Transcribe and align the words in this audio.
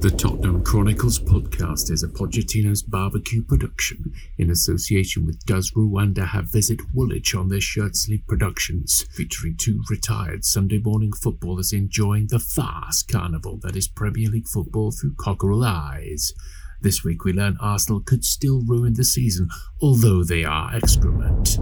The 0.00 0.10
Tottenham 0.10 0.64
Chronicles 0.64 1.18
podcast 1.18 1.90
is 1.90 2.02
a 2.02 2.08
Pochettino's 2.08 2.82
barbecue 2.82 3.42
production 3.42 4.12
in 4.38 4.50
association 4.50 5.26
with 5.26 5.44
Does 5.44 5.72
Rwanda 5.72 6.26
Have 6.26 6.50
Visit 6.50 6.80
Woolwich 6.94 7.34
on 7.34 7.48
their 7.50 7.60
shirt 7.60 7.94
sleeve 7.96 8.22
productions, 8.26 9.04
featuring 9.14 9.56
two 9.58 9.82
retired 9.90 10.44
Sunday 10.46 10.78
morning 10.78 11.12
footballers 11.12 11.74
enjoying 11.74 12.28
the 12.28 12.38
fast 12.38 13.08
carnival 13.08 13.58
that 13.62 13.76
is 13.76 13.88
Premier 13.88 14.30
League 14.30 14.48
football 14.48 14.90
through 14.90 15.14
cockerel 15.18 15.64
eyes. 15.64 16.32
This 16.80 17.04
week 17.04 17.24
we 17.24 17.34
learn 17.34 17.58
Arsenal 17.60 18.00
could 18.00 18.24
still 18.24 18.62
ruin 18.62 18.94
the 18.94 19.04
season, 19.04 19.50
although 19.82 20.24
they 20.24 20.44
are 20.44 20.74
excrement. 20.74 21.58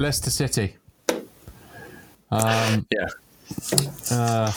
Leicester 0.00 0.30
City. 0.30 0.76
Um, 2.30 2.86
Yeah. 2.90 3.08
uh, 4.10 4.52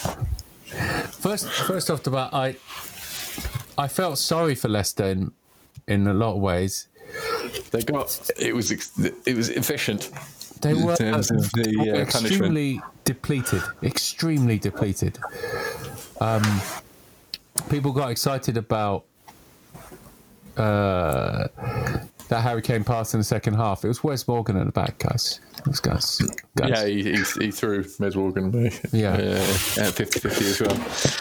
first, 0.68 1.48
first 1.50 1.90
off 1.90 2.04
the 2.04 2.12
bat, 2.12 2.34
I 2.34 2.56
I 3.78 3.88
felt 3.88 4.18
sorry 4.18 4.56
for 4.56 4.68
Leicester 4.70 5.06
in, 5.06 5.32
in 5.88 6.08
a 6.08 6.14
lot 6.14 6.34
of 6.36 6.42
ways. 6.42 6.88
They 7.72 7.82
got 7.84 8.30
it 8.40 8.54
was 8.56 8.72
it 8.72 9.36
was 9.36 9.50
efficient. 9.50 10.12
They 10.62 10.72
In 10.72 10.84
were, 10.86 10.96
terms 10.96 11.30
of 11.30 11.52
the, 11.52 11.70
uh, 11.80 12.12
punishment. 12.12 12.26
extremely 12.26 12.82
depleted. 13.06 13.62
Extremely 13.84 14.58
depleted. 14.58 15.20
Um, 16.20 16.42
people 17.70 17.92
got 17.92 18.10
excited 18.10 18.58
about 18.58 19.06
uh, 20.58 21.48
that 22.30 22.42
Harry 22.42 22.62
Kane 22.62 22.84
pass 22.84 23.14
in 23.14 23.20
the 23.20 23.24
second 23.24 23.54
half. 23.56 23.84
It 23.86 23.88
was 23.88 24.04
Wes 24.04 24.28
Morgan 24.28 24.58
at 24.58 24.66
the 24.66 24.72
back, 24.72 25.00
guys. 25.00 25.40
Guys. 25.82 26.22
guys. 26.56 26.70
Yeah, 26.70 26.86
he, 26.86 27.04
he, 27.04 27.24
he 27.46 27.52
threw 27.52 27.84
Wes 28.00 28.16
Morgan. 28.16 28.52
Yeah. 28.92 29.14
uh, 29.14 29.82
at 29.82 29.94
50-50 29.94 30.42
as 30.42 30.62
well. 30.62 30.76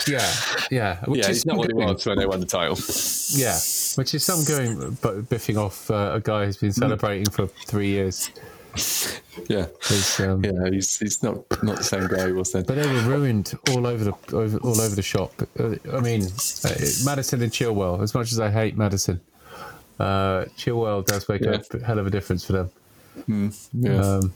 yeah, 0.08 0.66
yeah. 0.70 1.04
Which 1.04 1.20
Yeah, 1.22 1.30
is 1.30 1.36
he's 1.38 1.46
not 1.46 1.56
what 1.58 1.68
he 1.68 1.74
was 1.74 2.04
when 2.06 2.18
they 2.18 2.26
won 2.26 2.40
the 2.40 2.46
title. 2.46 2.76
Yeah, 3.30 3.58
which 3.96 4.14
is 4.14 4.24
some 4.24 4.44
going 4.44 4.96
but 5.02 5.28
biffing 5.28 5.56
off 5.58 5.90
uh, 5.90 6.12
a 6.14 6.20
guy 6.20 6.46
who's 6.46 6.56
been 6.58 6.72
celebrating 6.72 7.30
for 7.30 7.46
three 7.46 7.88
years. 7.88 8.30
Yeah, 9.48 9.66
He's, 9.88 10.20
um, 10.20 10.44
yeah, 10.44 10.68
he's 10.70 10.98
he's 10.98 11.22
not 11.22 11.36
not 11.62 11.78
the 11.78 11.82
same 11.84 12.08
guy 12.08 12.26
he 12.26 12.32
was 12.32 12.52
then. 12.52 12.64
But 12.64 12.76
they 12.76 12.86
were 12.86 13.00
ruined 13.02 13.54
all 13.70 13.86
over 13.86 14.04
the 14.04 14.12
over, 14.36 14.58
all 14.58 14.78
over 14.78 14.94
the 14.94 15.00
shop. 15.02 15.32
Uh, 15.58 15.76
I 15.94 16.00
mean, 16.00 16.24
uh, 16.24 16.68
Madison 17.06 17.40
and 17.42 17.50
Chilwell. 17.50 18.02
As 18.02 18.12
much 18.14 18.32
as 18.32 18.38
I 18.40 18.50
hate 18.50 18.76
Madison, 18.76 19.18
uh, 19.98 20.44
Chilwell 20.56 21.04
does 21.06 21.28
make 21.28 21.42
Yeah. 21.42 21.60
a 21.72 21.84
hell 21.84 21.98
of 21.98 22.06
a 22.06 22.10
difference 22.10 22.44
for 22.44 22.52
them. 22.52 22.70
Yeah, 23.72 24.00
Um, 24.00 24.32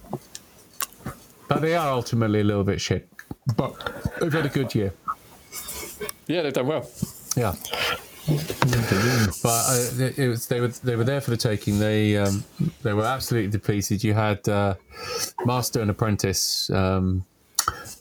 but 1.48 1.60
they 1.60 1.74
are 1.76 1.90
ultimately 1.92 2.40
a 2.40 2.44
little 2.44 2.64
bit 2.64 2.80
shit. 2.80 3.08
But 3.56 3.74
they've 4.20 4.32
had 4.32 4.46
a 4.46 4.48
good 4.50 4.74
year. 4.74 4.92
yeah, 6.26 6.42
they've 6.42 6.52
done 6.52 6.66
well. 6.66 6.88
Yeah. 7.36 7.54
But 9.42 9.64
uh, 9.68 9.88
it 9.98 10.18
it 10.18 10.28
was, 10.28 10.46
they 10.46 10.60
were 10.60 10.68
they 10.68 10.94
were 10.96 11.04
there 11.04 11.20
for 11.20 11.30
the 11.30 11.36
taking. 11.36 11.78
They 11.78 12.16
um, 12.16 12.44
they 12.82 12.92
were 12.92 13.04
absolutely 13.04 13.50
depleted. 13.50 14.04
You 14.04 14.14
had 14.14 14.46
uh, 14.48 14.74
master 15.44 15.80
and 15.80 15.90
apprentice 15.90 16.70
um, 16.70 17.24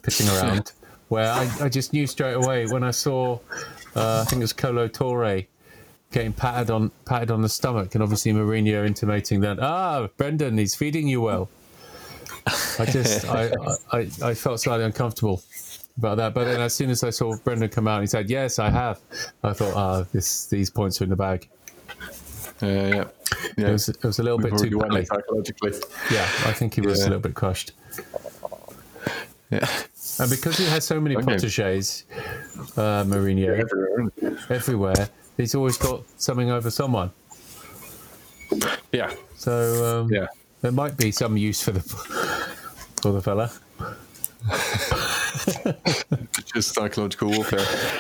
pitching 0.04 0.28
around, 0.30 0.72
where 1.08 1.32
I, 1.32 1.50
I 1.62 1.70
just 1.70 1.94
knew 1.94 2.06
straight 2.06 2.34
away 2.34 2.68
when 2.68 2.84
I 2.84 2.92
saw 2.92 3.40
uh, 3.96 4.22
I 4.22 4.30
think 4.30 4.42
it 4.42 4.44
was 4.44 4.54
Kolo 4.54 4.88
Toure 4.88 5.48
getting 6.12 6.34
patted 6.34 6.72
on 6.72 6.92
patted 7.06 7.32
on 7.32 7.42
the 7.42 7.50
stomach, 7.50 7.94
and 7.96 8.04
obviously 8.04 8.32
Mourinho 8.34 8.86
intimating 8.86 9.42
that 9.42 9.60
ah 9.60 10.08
Brendan 10.18 10.58
he's 10.58 10.76
feeding 10.76 11.08
you 11.08 11.22
well. 11.22 11.50
I 12.80 12.86
just 12.86 13.26
I, 13.30 13.52
I, 13.92 14.10
I 14.24 14.34
felt 14.34 14.60
slightly 14.60 14.86
uncomfortable 14.86 15.42
about 15.98 16.18
that. 16.18 16.34
But 16.34 16.46
then 16.46 16.62
as 16.62 16.74
soon 16.74 16.90
as 16.90 17.04
I 17.04 17.10
saw 17.12 17.36
Brendan 17.38 17.70
come 17.70 17.88
out, 17.88 18.02
he 18.02 18.08
said, 18.08 18.30
"Yes, 18.30 18.60
I 18.60 18.70
have." 18.70 19.00
I 19.44 19.54
thought, 19.54 19.74
"Ah, 19.76 20.06
this 20.14 20.46
these 20.48 20.70
points 20.70 21.00
are 21.02 21.04
in 21.04 21.10
the 21.12 21.16
bag." 21.16 21.48
Uh, 22.62 22.66
yeah, 22.66 23.04
yeah. 23.58 23.68
It 23.68 23.72
was 23.72 23.90
it 23.90 24.04
was 24.04 24.20
a 24.20 24.24
little 24.24 24.38
We've 24.38 24.52
bit 24.52 24.70
too 24.70 24.80
it 24.82 25.08
psychologically. 25.08 25.72
Yeah, 26.12 26.24
I 26.46 26.54
think 26.54 26.74
he 26.74 26.82
was 26.82 27.00
Yeah. 27.00 27.06
a 27.06 27.10
little 27.10 27.22
bit 27.22 27.36
crushed, 27.36 27.72
Yeah, 29.52 29.68
and 30.20 30.30
because 30.30 30.58
he 30.58 30.66
has 30.66 30.84
so 30.86 31.00
many 31.00 31.16
Okay. 31.16 31.26
proteges, 31.26 32.04
uh, 32.76 33.04
Mourinho 33.06 33.58
everywhere. 33.58 34.38
everywhere, 34.50 35.10
he's 35.40 35.56
always 35.56 35.78
got 35.78 36.04
something 36.18 36.52
over 36.52 36.70
someone. 36.70 37.12
Yeah, 38.92 39.14
So 39.36 40.02
um, 40.02 40.10
yeah. 40.12 40.28
there 40.62 40.72
might 40.72 40.98
be 40.98 41.12
some 41.12 41.38
use 41.38 41.62
for 41.62 41.72
the 41.72 41.80
for 41.82 43.12
the 43.12 43.22
fella. 43.22 43.52
Just 46.54 46.74
psychological 46.74 47.30
warfare. 47.30 47.60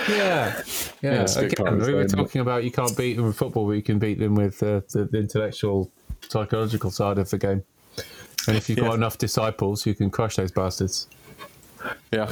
Yeah, 0.09 0.61
yeah. 1.01 1.23
bit 1.23 1.53
Again, 1.53 1.79
we 1.79 1.93
were 1.93 2.07
talking 2.07 2.41
about 2.41 2.63
you 2.63 2.71
can't 2.71 2.95
beat 2.97 3.15
them 3.17 3.25
with 3.25 3.37
football, 3.37 3.65
but 3.67 3.73
you 3.73 3.81
can 3.83 3.99
beat 3.99 4.17
them 4.19 4.35
with 4.35 4.61
uh, 4.63 4.81
the, 4.91 5.05
the 5.11 5.19
intellectual, 5.19 5.91
psychological 6.27 6.89
side 6.91 7.17
of 7.19 7.29
the 7.29 7.37
game. 7.37 7.63
And 8.47 8.57
if 8.57 8.67
you've 8.69 8.79
got 8.79 8.95
enough 8.95 9.17
disciples, 9.17 9.85
you 9.85 9.93
can 9.93 10.09
crush 10.09 10.37
those 10.37 10.51
bastards. 10.51 11.07
Yeah, 12.11 12.31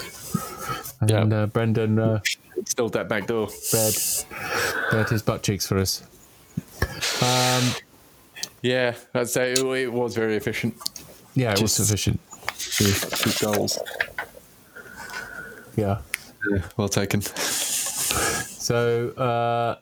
And 1.02 1.10
Yeah. 1.32 1.44
uh, 1.44 1.46
Brendan 1.48 2.00
uh, 2.00 2.20
still 2.66 2.90
that 2.90 3.08
back 3.08 3.28
door. 3.28 3.48
bared, 3.72 3.96
bared 4.92 5.10
his 5.10 5.22
butt 5.22 5.44
cheeks 5.44 5.68
for 5.68 5.78
us. 5.78 6.04
Um, 7.22 7.64
Yeah, 8.62 8.96
I'd 9.14 9.30
say 9.30 9.52
it, 9.54 9.60
it 9.60 9.92
was 9.94 10.16
very 10.16 10.36
efficient. 10.36 10.76
yeah, 11.36 11.52
it 11.54 11.62
was 11.62 11.76
Just- 11.78 11.88
sufficient. 11.88 12.20
Goals. 13.42 13.80
Yeah. 15.76 16.00
Yeah, 16.52 16.64
well 16.76 16.90
taken. 16.90 17.22
So 17.22 19.10
uh, 19.12 19.76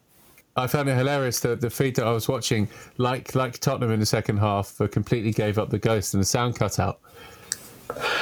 I 0.57 0.67
found 0.67 0.89
it 0.89 0.95
hilarious 0.97 1.39
that 1.41 1.61
the 1.61 1.69
feed 1.69 1.95
that 1.97 2.05
I 2.05 2.11
was 2.11 2.27
watching, 2.27 2.67
like 2.97 3.33
like 3.35 3.59
Tottenham 3.59 3.91
in 3.91 3.99
the 3.99 4.05
second 4.05 4.37
half, 4.37 4.77
completely 4.91 5.31
gave 5.31 5.57
up 5.57 5.69
the 5.69 5.79
ghost 5.79 6.13
and 6.13 6.21
the 6.21 6.25
sound 6.27 6.55
cut 6.57 6.79
out. 6.79 6.99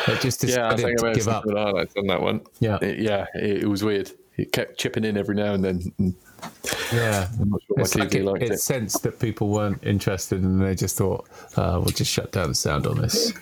It 0.07 0.21
just 0.21 0.43
Yeah, 0.43 0.69
I 0.69 0.75
think 0.75 1.01
I 1.03 1.09
to 1.13 1.15
give 1.15 1.27
up. 1.27 1.45
highlights 1.49 1.95
on 1.97 2.07
that 2.07 2.21
one. 2.21 2.41
Yeah. 2.59 2.77
It- 2.81 2.99
yeah, 2.99 3.25
it, 3.35 3.63
it 3.63 3.67
was 3.67 3.83
weird. 3.83 4.11
It 4.37 4.51
kept 4.51 4.77
chipping 4.79 5.03
in 5.03 5.15
every 5.17 5.35
now 5.35 5.53
and 5.53 5.63
then. 5.63 5.93
and 5.99 6.15
Yeah. 6.91 7.27
I'm 7.39 7.49
not 7.49 7.61
sure 7.67 7.79
It's 7.79 7.95
like 7.95 8.13
it, 8.13 8.25
it 8.25 8.51
it. 8.51 8.59
sensed 8.59 9.03
that 9.03 9.19
people 9.19 9.49
weren't 9.49 9.83
interested 9.83 10.41
and 10.43 10.61
they 10.61 10.75
just 10.75 10.97
thought, 10.97 11.27
uh, 11.55 11.79
we'll 11.81 11.93
just 11.93 12.11
shut 12.11 12.31
down 12.31 12.49
the 12.49 12.55
sound 12.55 12.87
on 12.87 13.01
this. 13.01 13.33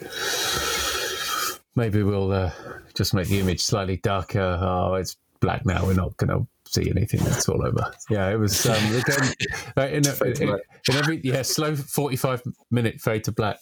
Maybe 1.75 2.03
we'll 2.03 2.31
uh, 2.31 2.51
just 2.93 3.13
make 3.13 3.27
the 3.27 3.39
image 3.39 3.61
slightly 3.61 3.97
darker. 3.97 4.59
Oh, 4.61 4.95
it's 4.95 5.17
black 5.39 5.65
now. 5.65 5.85
We're 5.85 5.93
not 5.93 6.17
going 6.17 6.29
to 6.29 6.47
see 6.69 6.89
anything. 6.89 7.21
It's 7.21 7.47
all 7.47 7.65
over. 7.65 7.91
Yeah, 8.09 8.29
it 8.29 8.37
was. 8.37 8.65
Um, 8.65 8.75
again, 8.95 9.33
uh, 9.77 9.87
in, 9.87 10.05
a, 10.05 10.23
in, 10.25 10.59
in 10.89 10.95
every 10.95 11.21
yeah 11.23 11.43
slow 11.43 11.75
forty 11.75 12.17
five 12.17 12.41
minute 12.71 12.99
fade 12.99 13.23
to 13.25 13.31
black. 13.31 13.57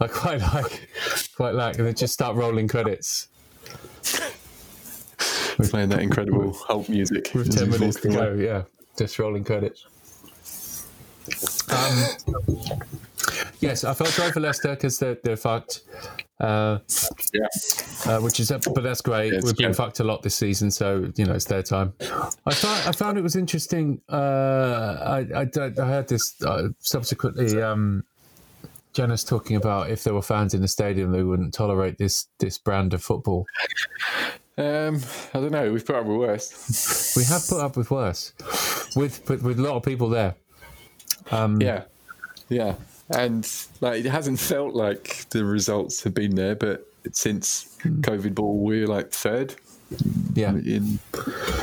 I 0.00 0.06
quite 0.06 0.40
like, 0.54 0.88
quite 1.36 1.54
like, 1.54 1.76
and 1.76 1.86
then 1.86 1.94
just 1.94 2.14
start 2.14 2.36
rolling 2.36 2.68
credits 2.68 3.28
Playing 5.68 5.88
that 5.90 6.00
incredible 6.00 6.52
Hulk 6.52 6.88
music. 6.88 7.30
with 7.34 7.54
ten 7.56 7.70
minutes 7.70 8.00
to 8.00 8.08
go. 8.08 8.32
Yeah, 8.34 8.62
just 8.98 9.18
rolling 9.18 9.44
credits. 9.44 9.84
Um, 11.70 12.04
yes, 13.60 13.84
I 13.84 13.94
felt 13.94 14.10
sorry 14.10 14.32
for 14.32 14.40
Leicester 14.40 14.70
because 14.70 14.98
they're 14.98 15.18
they're 15.22 15.36
fucked. 15.36 15.82
Uh, 16.40 16.78
Yeah. 17.34 17.46
uh, 18.06 18.20
which 18.20 18.40
is, 18.40 18.50
but 18.50 18.82
that's 18.82 19.02
great. 19.02 19.32
Yes, 19.34 19.44
We've 19.44 19.56
been 19.56 19.68
yeah. 19.68 19.74
fucked 19.74 20.00
a 20.00 20.04
lot 20.04 20.22
this 20.22 20.34
season, 20.34 20.70
so 20.70 21.12
you 21.16 21.26
know 21.26 21.34
it's 21.34 21.44
their 21.44 21.62
time. 21.62 21.92
I 22.46 22.54
found 22.54 22.88
I 22.88 22.92
found 22.92 23.18
it 23.18 23.22
was 23.22 23.36
interesting. 23.36 24.00
Uh, 24.08 25.24
I, 25.34 25.40
I 25.40 25.46
I 25.54 25.84
heard 25.86 26.08
this 26.08 26.40
uh, 26.42 26.68
subsequently. 26.78 27.60
Um, 27.60 28.04
Jenas 28.92 29.22
talking 29.22 29.54
about 29.54 29.88
if 29.90 30.02
there 30.02 30.14
were 30.14 30.22
fans 30.22 30.52
in 30.54 30.62
the 30.62 30.68
stadium, 30.68 31.12
they 31.12 31.22
wouldn't 31.22 31.54
tolerate 31.54 31.98
this 31.98 32.26
this 32.38 32.58
brand 32.58 32.92
of 32.94 33.02
football. 33.02 33.46
Um, 34.60 35.00
I 35.34 35.40
don't 35.40 35.52
know. 35.52 35.72
We've 35.72 35.84
put 35.84 35.96
up 35.96 36.06
with 36.06 36.16
worse. 36.18 37.14
We 37.16 37.24
have 37.24 37.46
put 37.48 37.60
up 37.60 37.76
with 37.76 37.90
worse, 37.90 38.32
with 38.94 39.28
with, 39.28 39.42
with 39.42 39.58
a 39.58 39.62
lot 39.62 39.74
of 39.76 39.82
people 39.82 40.08
there. 40.08 40.34
Um, 41.30 41.60
yeah, 41.60 41.84
yeah, 42.48 42.74
and 43.10 43.50
like 43.80 44.04
it 44.04 44.10
hasn't 44.10 44.38
felt 44.38 44.74
like 44.74 45.26
the 45.30 45.44
results 45.44 46.02
have 46.04 46.14
been 46.14 46.34
there, 46.36 46.54
but 46.54 46.86
since 47.12 47.76
COVID 47.82 48.34
ball, 48.34 48.58
we're 48.58 48.86
like 48.86 49.10
third 49.10 49.54
yeah, 50.34 50.50
in 50.50 50.98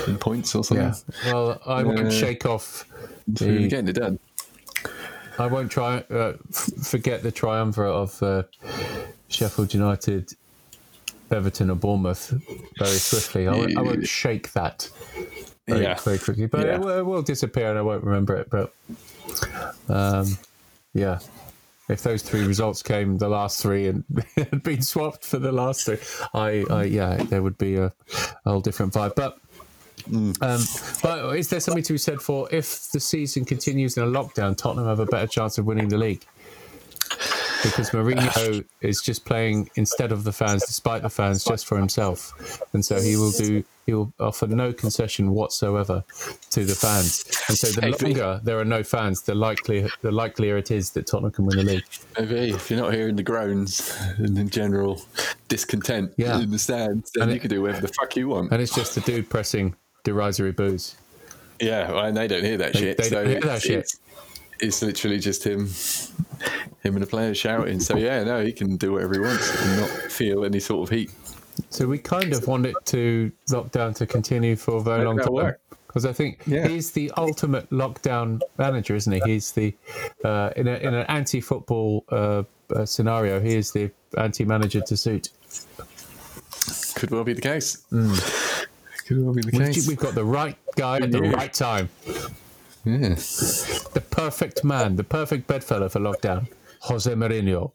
in 0.07 0.17
points 0.17 0.53
or 0.55 0.63
something. 0.63 0.88
yeah. 1.23 1.31
Well, 1.33 1.61
I 1.65 1.83
won't 1.83 2.00
Uh, 2.07 2.11
shake 2.11 2.45
off. 2.45 2.85
The, 3.27 3.67
getting 3.67 3.88
it 3.89 3.93
done. 3.93 4.19
I 5.39 5.47
won't 5.47 5.71
try 5.71 6.03
uh, 6.09 6.33
f- 6.50 6.71
forget 6.83 7.21
the 7.23 7.31
triumvirate 7.31 7.93
of 7.93 8.23
uh, 8.23 8.43
Sheffield 9.27 9.73
United, 9.73 10.33
Everton, 11.31 11.69
or 11.71 11.75
Bournemouth 11.75 12.33
very 12.77 12.89
swiftly. 12.91 13.47
I 13.47 13.51
won't, 13.56 13.77
I 13.77 13.81
won't 13.81 14.07
shake 14.07 14.53
that 14.53 14.89
very, 15.68 15.83
Yeah. 15.83 15.95
very 15.95 16.18
quickly, 16.19 16.47
but 16.47 16.65
Yeah. 16.65 16.75
it, 16.75 16.79
will, 16.79 16.89
it 17.00 17.06
will 17.06 17.21
disappear 17.21 17.69
and 17.69 17.77
I 17.77 17.81
won't 17.81 18.03
remember 18.03 18.35
it. 18.35 18.50
But 18.50 18.74
um, 19.89 20.38
yeah, 20.94 21.19
if 21.89 22.01
those 22.03 22.21
three 22.21 22.44
results 22.45 22.81
came, 22.83 23.18
the 23.18 23.29
last 23.29 23.62
three, 23.62 23.88
and 23.88 24.03
had 24.38 24.63
been 24.63 24.81
swapped 24.81 25.25
for 25.25 25.39
the 25.39 25.51
last 25.51 25.85
three, 25.85 25.97
I, 26.33 26.65
I 26.69 26.83
yeah, 26.83 27.18
there 27.18 27.41
would 27.41 27.57
be 27.57 27.75
a, 27.75 27.85
a 27.88 27.94
whole 28.50 28.62
different 28.62 28.94
vibe. 28.94 29.15
But 29.15 29.39
um, 30.09 30.63
but 31.03 31.35
is 31.35 31.50
there 31.50 31.59
something 31.59 31.83
to 31.83 31.94
be 31.94 31.97
said 31.97 32.21
for 32.21 32.47
if 32.50 32.91
the 32.91 33.00
season 33.00 33.44
continues 33.44 33.97
in 33.97 34.03
a 34.03 34.07
lockdown, 34.07 34.56
Tottenham 34.56 34.88
have 34.88 35.00
a 35.00 35.06
better 35.06 35.27
chance 35.27 35.57
of 35.57 35.65
winning 35.65 35.89
the 35.89 35.97
league? 35.97 36.25
Because 37.69 37.89
Mourinho 37.91 38.31
oh. 38.37 38.63
is 38.87 39.01
just 39.01 39.25
playing 39.25 39.69
instead 39.75 40.11
of 40.11 40.23
the 40.23 40.31
fans, 40.31 40.65
despite 40.65 41.01
the 41.01 41.09
fans, 41.09 41.43
just 41.43 41.65
for 41.65 41.77
himself, 41.77 42.61
and 42.73 42.83
so 42.83 42.99
he 42.99 43.15
will 43.15 43.31
do. 43.31 43.63
He 43.85 43.93
will 43.93 44.11
offer 44.19 44.47
no 44.47 44.73
concession 44.73 45.31
whatsoever 45.31 46.03
to 46.51 46.65
the 46.65 46.75
fans, 46.75 47.23
and 47.47 47.57
so 47.57 47.67
the 47.79 47.87
longer 48.03 48.41
there 48.43 48.59
are 48.59 48.65
no 48.65 48.83
fans, 48.83 49.21
the 49.21 49.33
likelier 49.33 49.87
the 50.01 50.11
likelier 50.11 50.57
it 50.57 50.71
is 50.71 50.91
that 50.91 51.07
Tottenham 51.07 51.31
can 51.31 51.45
win 51.45 51.57
the 51.57 51.63
league. 51.63 51.85
Maybe 52.19 52.49
if 52.53 52.69
you're 52.69 52.81
not 52.81 52.93
hearing 52.93 53.15
the 53.15 53.23
groans 53.23 53.95
and 54.17 54.35
the 54.35 54.43
general 54.43 55.01
discontent 55.47 56.11
Yeah. 56.17 56.39
in 56.41 56.51
the 56.51 56.59
stands, 56.59 57.11
then 57.11 57.23
And 57.23 57.31
you 57.31 57.37
it- 57.37 57.39
can 57.39 57.49
do 57.49 57.61
whatever 57.61 57.87
the 57.87 57.93
fuck 57.93 58.15
you 58.17 58.27
want. 58.27 58.51
And 58.51 58.61
it's 58.61 58.75
just 58.75 58.97
a 58.97 58.99
dude 58.99 59.29
pressing 59.29 59.73
derisory 60.03 60.51
boos. 60.51 60.95
Yeah, 61.61 61.89
well, 61.91 62.05
and 62.05 62.17
they 62.17 62.27
don't 62.27 62.43
hear 62.43 62.57
that 62.57 62.73
They- 62.73 62.79
shit. 62.79 62.97
they 62.97 63.03
so 63.05 63.15
don't 63.15 63.27
hear 63.27 63.39
that 63.39 63.55
it's, 63.55 63.65
shit. 63.65 63.79
It's, 63.79 63.99
it's 64.59 64.81
literally 64.81 65.19
just 65.19 65.45
him, 65.45 65.69
him 66.84 66.95
and 66.95 67.01
the 67.01 67.07
players 67.07 67.38
shouting. 67.38 67.80
So 67.80 67.98
yeah, 67.98 68.24
no, 68.24 68.44
he 68.44 68.51
can 68.51 68.78
do 68.78 68.94
whatever 68.94 69.13
he 69.13 69.19
wants 69.19 69.62
and 69.63 69.81
not 69.81 69.89
feel 70.12 70.45
any 70.45 70.60
sort 70.60 70.89
of 70.89 70.95
heat. 70.95 71.12
So 71.69 71.88
we 71.88 71.98
kind 71.98 72.34
of 72.34 72.48
want 72.48 72.66
it 72.66 72.75
to 72.86 73.31
lockdown 73.50 73.95
to 73.95 74.06
continue 74.06 74.56
for 74.56 74.78
a 74.78 74.81
very 74.81 75.04
long 75.04 75.18
time 75.18 75.56
because 75.88 76.06
I 76.06 76.13
think 76.13 76.42
Yeah. 76.45 76.68
he's 76.68 76.92
the 76.92 77.12
ultimate 77.18 77.69
lockdown 77.72 78.42
manager, 78.57 78.95
isn't 78.95 79.12
he? 79.12 79.22
He's 79.25 79.51
the 79.54 79.74
uh, 80.24 80.51
in 80.56 80.68
a 80.68 80.75
in 80.75 80.94
an 80.94 81.06
anti-football 81.07 82.06
uh, 82.10 82.44
uh, 82.75 82.86
scenario. 82.86 83.39
He 83.39 83.56
is 83.56 83.72
the 83.72 83.89
anti-manager 84.18 84.81
to 84.81 84.98
suit. 84.98 85.30
Could 86.95 87.10
well 87.12 87.24
be 87.24 87.34
the 87.34 87.42
case. 87.42 87.78
Could 87.89 89.24
well 89.24 89.34
be 89.34 89.42
the 89.42 89.51
case. 89.51 89.88
we've 89.88 89.98
got 89.98 90.13
the 90.16 90.25
right 90.25 90.57
guy 90.75 90.98
at 90.98 91.12
the 91.12 91.22
right 91.22 91.54
time, 91.54 91.89
Yeah. 92.88 93.16
the 93.94 94.04
perfect 94.10 94.63
man, 94.63 94.95
the 94.95 95.04
perfect 95.04 95.48
bedfellow 95.48 95.89
for 95.89 96.00
lockdown. 96.00 96.48
Jose 96.81 97.12
Mourinho, 97.13 97.72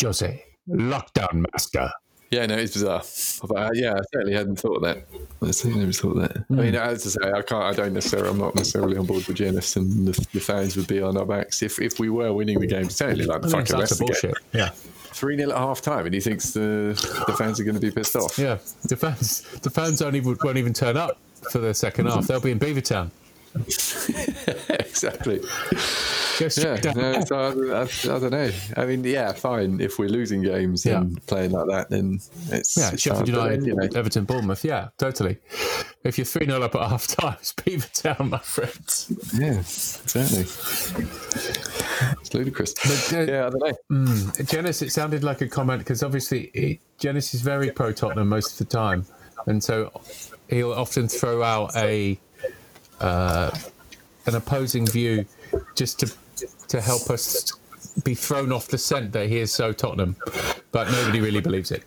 Jose, 0.00 0.44
lockdown 0.68 1.46
master. 1.52 1.90
Yeah, 2.30 2.46
no, 2.46 2.56
it's 2.56 2.74
bizarre. 2.74 3.02
But, 3.48 3.56
uh, 3.58 3.70
yeah, 3.74 3.94
I 3.94 4.00
certainly 4.12 4.34
hadn't 4.34 4.56
thought 4.60 4.76
of 4.76 4.82
that. 4.82 4.98
I 5.42 5.50
certainly 5.50 5.80
never 5.80 5.92
thought 5.92 6.16
of 6.16 6.28
that. 6.28 6.44
I 6.48 6.52
mean, 6.54 6.74
as 6.76 7.04
I 7.18 7.24
say, 7.24 7.32
I 7.32 7.42
can't. 7.42 7.64
I 7.64 7.72
don't 7.72 7.92
necessarily. 7.92 8.28
I'm 8.28 8.38
not 8.38 8.54
necessarily 8.54 8.96
on 8.98 9.06
board 9.06 9.26
with 9.26 9.36
Jenas, 9.36 9.74
and 9.74 10.06
the, 10.06 10.26
the 10.32 10.38
fans 10.38 10.76
would 10.76 10.86
be 10.86 11.02
on 11.02 11.16
our 11.16 11.26
backs 11.26 11.60
if 11.62 11.80
if 11.80 11.98
we 11.98 12.08
were 12.08 12.32
winning 12.32 12.60
the 12.60 12.68
game. 12.68 12.88
Certainly, 12.88 13.24
like 13.24 13.42
the 13.42 13.48
I 13.48 13.50
mean, 13.58 13.66
fucking 13.66 13.78
that's 13.80 13.90
rest 13.90 13.92
a 13.92 13.94
of 13.94 13.98
the 13.98 14.04
bullshit. 14.06 14.52
game. 14.52 14.60
Yeah. 14.60 14.68
Three 15.12 15.36
0 15.36 15.50
at 15.50 15.56
half 15.56 15.80
time, 15.82 16.06
and 16.06 16.14
he 16.14 16.20
thinks 16.20 16.52
the 16.52 16.94
the 17.26 17.32
fans 17.36 17.58
are 17.58 17.64
going 17.64 17.74
to 17.74 17.80
be 17.80 17.90
pissed 17.90 18.14
off. 18.14 18.38
Yeah, 18.38 18.58
the 18.84 18.96
fans, 18.96 19.40
the 19.62 19.70
fans 19.70 20.00
only 20.00 20.20
won't 20.20 20.56
even 20.56 20.72
turn 20.72 20.96
up 20.96 21.18
for 21.50 21.58
the 21.58 21.74
second 21.74 22.06
half. 22.06 22.28
They'll 22.28 22.40
be 22.40 22.52
in 22.52 22.60
Beavertown. 22.60 23.10
exactly. 24.70 25.40
Yeah, 26.40 26.92
no, 26.94 27.24
so 27.24 27.36
I, 27.36 27.80
I, 27.80 27.82
I 27.82 28.18
don't 28.18 28.30
know. 28.30 28.50
I 28.76 28.86
mean, 28.86 29.04
yeah, 29.04 29.32
fine. 29.32 29.80
If 29.80 29.98
we're 29.98 30.08
losing 30.08 30.42
games 30.42 30.86
Yeah. 30.86 31.00
and 31.02 31.24
playing 31.26 31.50
like 31.50 31.66
that, 31.68 31.90
then 31.90 32.20
it's 32.50 32.76
Yeah, 32.76 32.90
it's 32.92 33.02
Sheffield 33.02 33.28
United, 33.28 33.66
you 33.66 33.74
know, 33.74 33.88
Everton, 33.94 34.24
Bournemouth. 34.24 34.64
Yeah, 34.64 34.88
totally. 34.98 35.38
If 36.02 36.16
you're 36.16 36.24
3 36.24 36.46
0 36.46 36.62
up 36.62 36.74
at 36.74 36.88
half 36.88 37.06
time, 37.08 37.36
it's 37.40 37.52
Beavertown, 37.52 38.30
my 38.30 38.38
friends. 38.38 39.12
yeah, 39.38 39.60
certainly. 39.62 40.46
It's 42.20 42.32
ludicrous. 42.34 42.72
But, 42.74 43.18
uh, 43.18 43.30
yeah, 43.32 43.46
I 43.46 43.50
don't 43.50 43.90
know. 43.90 44.32
Jenas, 44.44 44.80
it 44.82 44.92
sounded 44.92 45.22
like 45.24 45.40
a 45.42 45.48
comment 45.48 45.80
because 45.80 46.02
obviously 46.02 46.44
it, 46.54 46.80
Jenas 46.98 47.34
is 47.34 47.42
very 47.42 47.70
pro 47.70 47.92
Tottenham 47.92 48.28
most 48.28 48.52
of 48.52 48.58
the 48.66 48.76
time. 48.76 49.04
And 49.46 49.62
so 49.62 49.90
he'll 50.48 50.72
often 50.72 51.08
throw 51.08 51.42
out 51.42 51.74
a 51.76 52.18
uh, 53.00 53.50
an 54.26 54.34
opposing 54.34 54.86
view 54.86 55.24
just 55.74 55.98
to 56.00 56.12
to 56.68 56.80
help 56.80 57.10
us 57.10 57.52
be 58.04 58.14
thrown 58.14 58.52
off 58.52 58.68
the 58.68 58.78
scent 58.78 59.12
that 59.12 59.28
he 59.28 59.38
is 59.38 59.52
so 59.52 59.72
Tottenham. 59.72 60.16
But 60.72 60.90
nobody 60.90 61.20
really 61.20 61.40
believes 61.40 61.70
it. 61.72 61.82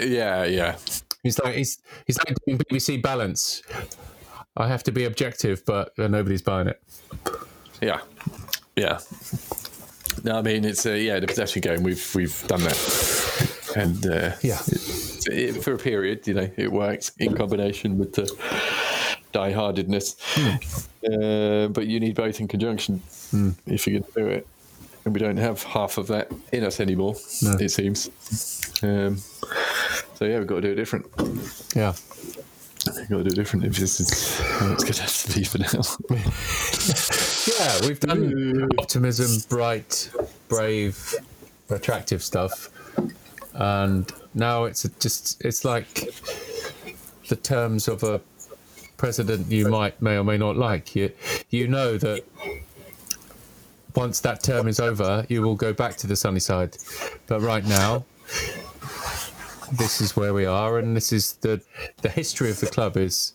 Yeah, 0.00 0.44
yeah. 0.44 0.76
He's 1.22 1.38
like 1.38 1.54
he's 1.54 1.78
he's 2.06 2.18
like 2.18 2.34
doing 2.46 2.58
BBC 2.58 3.02
Balance. 3.02 3.62
I 4.56 4.68
have 4.68 4.82
to 4.84 4.92
be 4.92 5.04
objective, 5.04 5.64
but 5.66 5.92
uh, 5.98 6.08
nobody's 6.08 6.42
buying 6.42 6.68
it. 6.68 6.80
Yeah, 7.80 8.00
yeah. 8.74 9.00
No, 10.24 10.38
I 10.38 10.42
mean 10.42 10.64
it's 10.64 10.86
a 10.86 10.98
yeah 10.98 11.20
the 11.20 11.26
possession 11.26 11.60
game. 11.60 11.82
We've 11.82 12.14
we've 12.14 12.46
done 12.46 12.60
that, 12.62 13.72
and 13.76 14.06
uh, 14.06 14.32
Yeah. 14.42 14.60
it, 14.66 15.56
it, 15.56 15.62
for 15.62 15.74
a 15.74 15.78
period, 15.78 16.26
you 16.26 16.34
know, 16.34 16.50
it 16.56 16.72
worked 16.72 17.12
in 17.18 17.34
combination 17.36 17.98
with 17.98 18.14
the 18.14 18.24
die-heartedness. 19.36 20.16
Uh, 21.06 21.68
but 21.68 21.86
you 21.86 22.00
need 22.00 22.14
both 22.14 22.40
in 22.40 22.48
conjunction 22.48 23.02
if 23.66 23.86
you're 23.86 24.00
going 24.00 24.12
to 24.12 24.20
do 24.20 24.26
it, 24.26 24.46
and 25.04 25.12
we 25.14 25.20
don't 25.20 25.36
have 25.36 25.62
half 25.62 25.98
of 25.98 26.06
that 26.08 26.32
in 26.52 26.64
us 26.64 26.80
anymore. 26.80 27.14
No. 27.42 27.52
It 27.60 27.68
seems. 27.70 28.08
Um, 28.82 29.18
so 30.14 30.24
yeah, 30.24 30.38
we've 30.38 30.46
got 30.46 30.56
to 30.56 30.60
do 30.62 30.70
it 30.72 30.74
different. 30.76 31.06
Yeah. 31.74 31.92
We've 32.86 33.08
got 33.08 33.18
to 33.18 33.24
do 33.24 33.30
it 33.30 33.34
different 33.34 33.64
if 33.66 33.76
this 33.76 34.00
is 34.00 34.10
it's 34.10 34.84
going 34.84 34.92
to 34.94 35.02
have 35.02 35.16
to 35.24 35.38
be 35.38 35.44
for 35.44 35.58
now. 35.58 35.82
Yeah, 37.58 37.86
we've 37.86 38.00
done 38.00 38.68
optimism, 38.78 39.30
bright, 39.48 40.10
brave, 40.48 41.14
attractive 41.70 42.22
stuff, 42.22 42.70
and 43.54 44.10
now 44.34 44.64
it's 44.64 44.84
a- 44.84 44.88
just 45.00 45.44
it's 45.44 45.64
like 45.64 46.12
the 47.28 47.36
terms 47.36 47.86
of 47.88 48.02
a 48.02 48.20
president 48.96 49.50
you 49.50 49.68
might 49.68 50.00
may 50.00 50.16
or 50.16 50.24
may 50.24 50.38
not 50.38 50.56
like. 50.56 50.94
You 50.96 51.12
you 51.50 51.68
know 51.68 51.98
that 51.98 52.24
once 53.94 54.20
that 54.20 54.42
term 54.42 54.68
is 54.68 54.78
over, 54.80 55.24
you 55.28 55.42
will 55.42 55.54
go 55.54 55.72
back 55.72 55.96
to 55.96 56.06
the 56.06 56.16
sunny 56.16 56.40
side, 56.40 56.76
but 57.26 57.40
right 57.40 57.64
now. 57.64 58.04
This 59.72 60.00
is 60.00 60.14
where 60.16 60.32
we 60.32 60.46
are, 60.46 60.78
and 60.78 60.96
this 60.96 61.12
is 61.12 61.32
the 61.40 61.60
the 62.00 62.08
history 62.08 62.50
of 62.50 62.60
the 62.60 62.68
club 62.68 62.96
is 62.96 63.32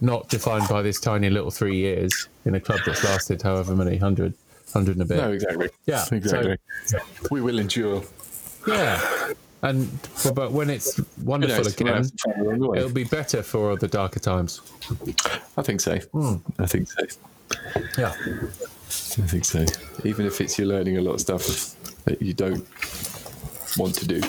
not 0.00 0.28
defined 0.28 0.68
by 0.68 0.80
this 0.80 1.00
tiny 1.00 1.28
little 1.28 1.50
three 1.50 1.76
years 1.76 2.28
in 2.44 2.54
a 2.54 2.60
club 2.60 2.78
that's 2.86 3.02
lasted 3.02 3.42
however 3.42 3.74
many 3.74 3.96
hundred, 3.96 4.34
hundred 4.72 4.92
and 4.96 5.02
a 5.02 5.04
bit. 5.06 5.16
no, 5.16 5.32
exactly. 5.32 5.68
Yeah, 5.86 6.04
so- 6.04 6.14
exactly. 6.14 6.56
we 7.32 7.40
will 7.40 7.58
endure. 7.58 8.04
Yeah, 8.68 9.00
and 9.62 9.88
but- 10.34 10.52
when 10.52 10.70
it's 10.70 11.00
wonderful 11.22 11.56
You 11.56 11.62
know, 11.62 11.92
again, 11.92 12.02
it's 12.02 12.24
along 12.38 12.76
it'll 12.76 12.90
be 12.90 13.04
better 13.04 13.42
for 13.42 13.76
the 13.76 13.88
darker 13.88 14.20
times. 14.20 14.60
I 15.56 15.62
think 15.62 15.80
so. 15.80 15.98
Hmm. 15.98 16.36
I 16.58 16.66
think 16.66 16.88
so. 16.90 17.04
Yeah, 17.98 18.12
I 18.12 19.26
think 19.26 19.44
so. 19.44 19.64
Even 20.04 20.26
if 20.26 20.40
it's 20.40 20.58
you're 20.58 20.68
learning 20.68 20.98
a 20.98 21.00
lot 21.00 21.14
of 21.14 21.20
stuff 21.20 21.44
that 22.04 22.22
you 22.22 22.32
don't 22.32 22.64
want 23.76 23.94
to 23.96 24.06
do, 24.06 24.20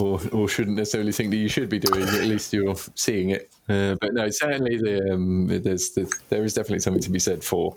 or 0.00 0.20
or 0.32 0.48
shouldn't 0.48 0.76
necessarily 0.76 1.12
think 1.12 1.30
that 1.30 1.36
you 1.36 1.48
should 1.48 1.68
be 1.68 1.78
doing. 1.78 2.02
At 2.08 2.24
least 2.24 2.52
you're 2.52 2.76
seeing 2.94 3.30
it. 3.30 3.50
Uh, 3.68 3.94
but 4.00 4.14
no, 4.14 4.28
certainly 4.30 4.76
the, 4.78 5.12
um, 5.12 5.46
there's 5.46 5.90
the, 5.90 6.12
there 6.28 6.44
is 6.44 6.54
definitely 6.54 6.80
something 6.80 7.02
to 7.02 7.10
be 7.10 7.18
said 7.18 7.44
for. 7.44 7.76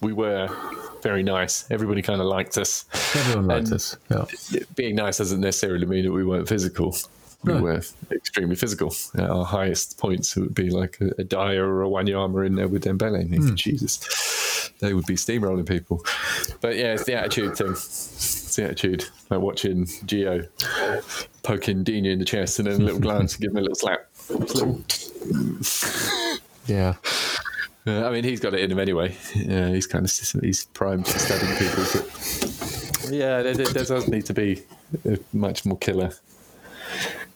We 0.00 0.12
were 0.12 0.48
very 1.02 1.22
nice. 1.22 1.64
Everybody 1.70 2.02
kind 2.02 2.20
of 2.20 2.26
liked 2.26 2.58
us. 2.58 2.84
everyone 3.14 3.46
liked 3.46 3.66
And- 3.66 3.74
us. 3.74 3.96
Yeah, 4.10 4.60
Being 4.76 4.96
nice 4.96 5.18
doesn't 5.18 5.40
necessarily 5.40 5.86
mean 5.86 6.04
that 6.04 6.12
we 6.12 6.24
weren't 6.24 6.48
physical. 6.48 6.96
We 7.44 7.52
No. 7.52 7.60
were 7.60 7.82
extremely 8.10 8.56
physical. 8.56 8.92
At 9.14 9.30
our 9.30 9.44
highest 9.44 9.96
points, 9.98 10.36
it 10.36 10.40
would 10.40 10.54
be 10.54 10.70
like 10.70 10.98
a, 11.00 11.10
a 11.20 11.24
Dier 11.24 11.64
or 11.64 11.84
a 11.84 11.88
Wanyama 11.88 12.44
in 12.46 12.56
there 12.56 12.66
with 12.68 12.84
Dembele. 12.84 13.20
And 13.20 13.34
Hmm. 13.50 13.54
Jesus, 13.54 14.70
they 14.80 14.92
would 14.92 15.06
be 15.06 15.14
steamrolling 15.14 15.68
people. 15.68 16.04
But 16.60 16.76
yeah, 16.76 16.94
it's 16.94 17.04
the 17.04 17.14
attitude 17.14 17.56
thing. 17.56 17.70
It's 17.70 18.56
the 18.56 18.64
attitude. 18.64 19.04
Like 19.30 19.40
watching 19.40 19.84
Gio 19.86 20.48
poking 21.44 21.84
Dina 21.84 22.08
in 22.08 22.18
the 22.18 22.24
chest 22.24 22.58
and 22.58 22.66
then 22.66 22.80
a 22.80 22.84
little 22.84 23.00
glance 23.00 23.34
and 23.34 23.42
give 23.42 23.50
him 23.52 23.58
a 23.58 23.60
little 23.60 23.76
slap. 23.76 24.08
It's 24.30 24.54
a 24.60 24.64
little- 24.64 24.82
yeah, 26.66 26.94
Uh, 27.88 28.06
I 28.06 28.10
mean, 28.12 28.24
he's 28.24 28.40
got 28.40 28.52
it 28.54 28.60
in 28.60 28.70
him 28.70 28.78
anyway. 28.78 29.16
Yeah, 29.34 29.68
he's 29.70 29.86
kind 29.86 30.04
of 30.04 30.12
he's 30.42 30.66
primed 30.66 31.06
for 31.08 31.18
studying 31.18 31.56
people. 31.56 31.84
But 33.02 33.12
yeah, 33.14 33.42
there, 33.42 33.54
there 33.54 33.84
does 33.84 34.08
need 34.08 34.26
to 34.26 34.34
be 34.34 34.62
a 35.06 35.18
much 35.32 35.64
more 35.64 35.78
killer 35.78 36.10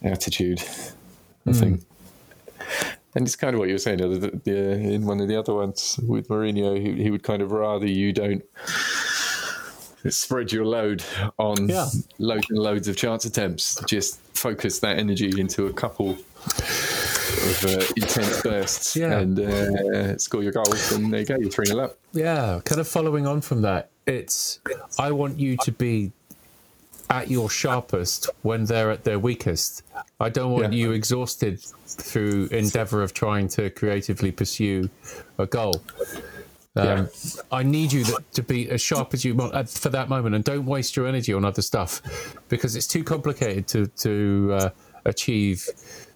attitude, 0.02 0.60
I 1.46 1.52
think. 1.52 1.82
And 3.14 3.26
it's 3.26 3.36
kind 3.36 3.54
of 3.54 3.60
what 3.60 3.68
you 3.68 3.74
were 3.74 3.78
saying 3.78 3.98
the, 3.98 4.40
the, 4.44 4.72
in 4.72 5.04
one 5.06 5.20
of 5.20 5.28
the 5.28 5.36
other 5.38 5.54
ones 5.54 5.98
with 6.06 6.28
Mourinho. 6.28 6.80
He, 6.80 7.02
he 7.02 7.10
would 7.10 7.22
kind 7.22 7.42
of 7.42 7.52
rather 7.52 7.86
you 7.86 8.12
don't 8.12 8.42
spread 10.08 10.50
your 10.50 10.64
load 10.64 11.02
on 11.38 11.68
Yeah. 11.68 11.88
loads 12.18 12.46
and 12.50 12.58
loads 12.58 12.88
of 12.88 12.96
chance 12.96 13.24
attempts. 13.24 13.80
Just 13.86 14.18
focus 14.34 14.80
that 14.80 14.98
energy 14.98 15.38
into 15.40 15.66
a 15.66 15.72
couple 15.72 16.16
of 17.52 17.64
uh, 17.64 17.84
intense 17.96 18.42
bursts 18.42 18.96
Yeah. 18.96 19.18
and 19.18 19.38
uh, 19.38 20.18
score 20.18 20.42
your 20.42 20.52
goals, 20.52 20.92
and 20.92 21.12
there 21.12 21.20
you 21.20 21.26
go, 21.26 21.36
you're 21.38 21.50
3 21.50 21.66
0 21.66 21.84
up. 21.84 21.98
Yeah, 22.12 22.60
kind 22.64 22.80
of 22.80 22.88
following 22.88 23.26
on 23.26 23.40
from 23.40 23.62
that, 23.62 23.90
it's 24.06 24.60
I 24.98 25.12
want 25.12 25.38
you 25.38 25.56
to 25.58 25.72
be 25.72 26.12
at 27.10 27.30
your 27.30 27.50
sharpest 27.50 28.28
when 28.42 28.64
they're 28.64 28.90
at 28.90 29.04
their 29.04 29.18
weakest. 29.18 29.82
I 30.18 30.28
don't 30.30 30.52
want 30.52 30.72
Yeah. 30.72 30.78
you 30.78 30.92
exhausted 30.92 31.60
through 31.86 32.46
endeavor 32.50 33.02
of 33.02 33.12
trying 33.12 33.48
to 33.48 33.68
creatively 33.70 34.32
pursue 34.32 34.88
a 35.38 35.46
goal. 35.46 35.82
Um, 36.74 37.10
I 37.50 37.62
need 37.64 37.92
you 37.92 38.02
to, 38.04 38.24
to 38.32 38.42
be 38.42 38.70
as 38.70 38.80
sharp 38.80 39.12
as 39.12 39.26
you 39.26 39.34
want 39.34 39.68
for 39.68 39.90
that 39.90 40.08
moment, 40.08 40.34
and 40.34 40.42
don't 40.42 40.64
waste 40.64 40.96
your 40.96 41.06
energy 41.06 41.34
on 41.34 41.44
other 41.44 41.60
stuff 41.60 42.00
because 42.48 42.76
it's 42.76 42.86
too 42.86 43.04
complicated 43.04 43.66
to 43.68 43.86
to 43.88 44.52
uh, 44.54 44.70
achieve 45.04 45.68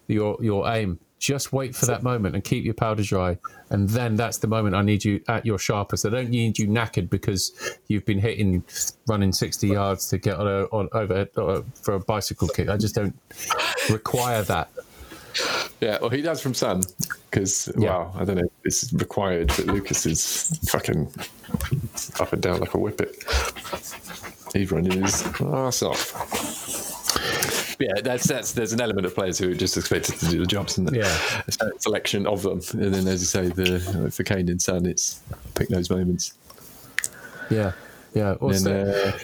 your 0.08 0.38
your 0.40 0.66
aim. 0.68 0.98
Just 1.18 1.52
wait 1.52 1.74
for 1.74 1.86
that 1.86 2.02
moment 2.02 2.34
and 2.34 2.44
keep 2.44 2.64
your 2.64 2.74
powder 2.74 3.02
dry, 3.02 3.38
and 3.70 3.88
then 3.88 4.16
that's 4.16 4.36
the 4.38 4.46
moment 4.46 4.74
I 4.74 4.82
need 4.82 5.02
you 5.02 5.22
at 5.28 5.46
your 5.46 5.58
sharpest. 5.58 6.04
I 6.04 6.10
don't 6.10 6.28
need 6.28 6.58
you 6.58 6.68
knackered 6.68 7.08
because 7.08 7.52
you've 7.88 8.04
been 8.04 8.18
hitting, 8.18 8.62
running 9.08 9.32
sixty 9.32 9.68
yards 9.68 10.08
to 10.08 10.18
get 10.18 10.36
on, 10.36 10.46
a, 10.46 10.64
on 10.64 10.88
over 10.92 11.26
uh, 11.38 11.62
for 11.82 11.94
a 11.94 12.00
bicycle 12.00 12.48
kick. 12.48 12.68
I 12.68 12.76
just 12.76 12.94
don't 12.94 13.18
require 13.88 14.42
that. 14.42 14.68
Yeah, 15.80 15.98
well, 16.00 16.10
he 16.10 16.22
does 16.22 16.40
from 16.40 16.54
Son 16.54 16.82
because, 17.30 17.70
Yeah. 17.76 17.90
wow, 17.90 18.12
I 18.14 18.24
don't 18.24 18.36
know, 18.36 18.44
if 18.44 18.50
it's 18.64 18.92
required, 18.92 19.48
but 19.48 19.66
Lucas 19.66 20.06
is 20.06 20.58
fucking 20.68 21.12
up 22.20 22.32
and 22.32 22.40
down 22.42 22.60
like 22.60 22.72
a 22.74 22.78
whippet. 22.78 23.24
He's 24.54 24.70
running 24.72 25.02
his 25.02 25.22
ass 25.40 25.82
off. 25.82 26.35
Yeah, 27.78 27.92
that's 28.02 28.26
that's. 28.26 28.52
There's 28.52 28.72
an 28.72 28.80
element 28.80 29.06
of 29.06 29.14
players 29.14 29.38
who 29.38 29.50
are 29.50 29.54
just 29.54 29.76
expected 29.76 30.14
to 30.16 30.26
do 30.26 30.38
the 30.40 30.46
jobs, 30.46 30.78
and 30.78 30.94
Yeah. 30.94 31.16
selection 31.78 32.26
of 32.26 32.42
them. 32.42 32.60
And 32.72 32.94
then, 32.94 33.06
as 33.06 33.20
you 33.20 33.26
say, 33.26 33.48
the 33.48 34.10
for 34.10 34.22
Kane 34.24 34.48
and 34.48 34.60
Son, 34.62 34.86
it's 34.86 35.20
pick 35.54 35.68
those 35.68 35.90
moments 35.90 36.32
Yeah, 37.50 37.72
yeah. 38.14 38.30
and 38.32 38.38
Also, 38.40 39.18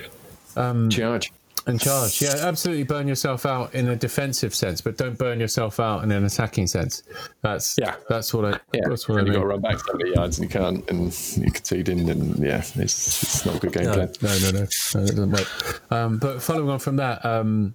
uh, 0.57 0.89
charge. 0.91 1.33
and 1.67 1.81
charge. 1.81 2.21
Yeah, 2.21 2.35
absolutely 2.43 2.83
burn 2.85 3.09
yourself 3.09 3.47
out 3.47 3.75
in 3.75 3.89
a 3.89 3.97
defensive 3.97 4.55
sense, 4.55 4.81
but 4.81 4.97
don't 4.99 5.17
burn 5.17 5.41
yourself 5.41 5.81
out 5.81 6.03
in 6.05 6.11
an 6.13 6.25
attacking 6.25 6.67
sense. 6.67 7.03
That's 7.41 7.77
Yeah. 7.79 7.95
That's 8.09 8.35
what 8.35 8.45
I. 8.45 8.59
Yeah, 8.75 8.83
That's 8.89 9.09
what 9.09 9.17
I 9.17 9.19
and 9.21 9.29
you've 9.29 9.37
got 9.37 9.43
to 9.43 9.47
run 9.47 9.61
back 9.61 9.79
70 9.81 10.11
yards 10.15 10.39
and 10.39 10.45
you 10.53 10.59
can't, 10.61 10.91
and 10.91 11.37
you're 11.39 11.51
conceding, 11.53 12.11
and 12.11 12.39
yeah, 12.39 12.59
it's, 12.75 13.23
it's 13.23 13.47
not 13.47 13.57
a 13.57 13.59
good 13.61 13.73
game 13.73 13.85
No, 13.85 13.93
plan. 13.95 14.13
no, 14.23 14.29
no, 14.29 14.51
no, 14.51 14.59
no, 14.59 14.63
it 14.65 14.69
doesn't 14.93 15.31
work. 15.31 15.93
Um, 15.93 16.19
but 16.19 16.43
following 16.43 16.69
on 16.69 16.79
from 16.81 16.97
that, 16.97 17.25
um, 17.25 17.75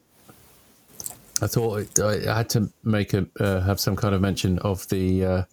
I 1.42 1.48
thought 1.48 1.78
it, 1.80 2.00
I 2.00 2.38
had 2.38 2.50
to 2.52 2.70
make 2.84 3.14
a 3.14 3.28
uh, 3.40 3.62
have 3.62 3.80
some 3.80 3.96
kind 3.96 4.16
of 4.16 4.22
mention 4.22 4.58
of 4.60 4.88
the 4.90 5.26
uh, 5.26 5.44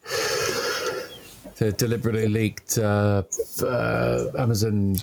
the 1.57 1.73
deliberately 1.73 2.29
leaked 2.29 2.79
uh, 2.79 3.23
uh, 3.62 4.26
Amazon 4.38 4.97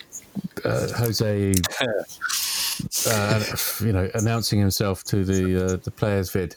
uh, 0.66 0.88
Jose, 0.98 1.54
uh, 3.08 3.44
you 3.82 3.94
know, 3.94 4.10
announcing 4.16 4.60
himself 4.60 5.04
to 5.06 5.24
the 5.24 5.66
uh, 5.66 5.76
the 5.78 5.92
players 5.92 6.32
vid. 6.32 6.56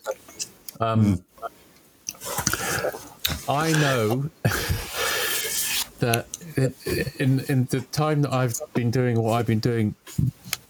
Um, 0.80 1.22
I 3.48 3.72
know 3.72 4.30
that 5.98 6.26
in 7.18 7.40
in 7.48 7.64
the 7.66 7.84
time 7.92 8.22
that 8.22 8.32
I've 8.32 8.58
been 8.72 8.90
doing 8.90 9.20
what 9.20 9.34
I've 9.34 9.46
been 9.46 9.60
doing 9.60 9.94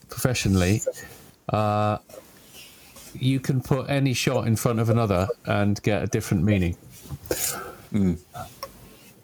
professionally, 0.08 0.82
uh, 1.48 1.98
you 3.14 3.40
can 3.40 3.60
put 3.60 3.88
any 3.88 4.12
shot 4.12 4.46
in 4.46 4.56
front 4.56 4.80
of 4.80 4.90
another 4.90 5.28
and 5.46 5.82
get 5.82 6.02
a 6.02 6.06
different 6.06 6.44
meaning. 6.44 6.76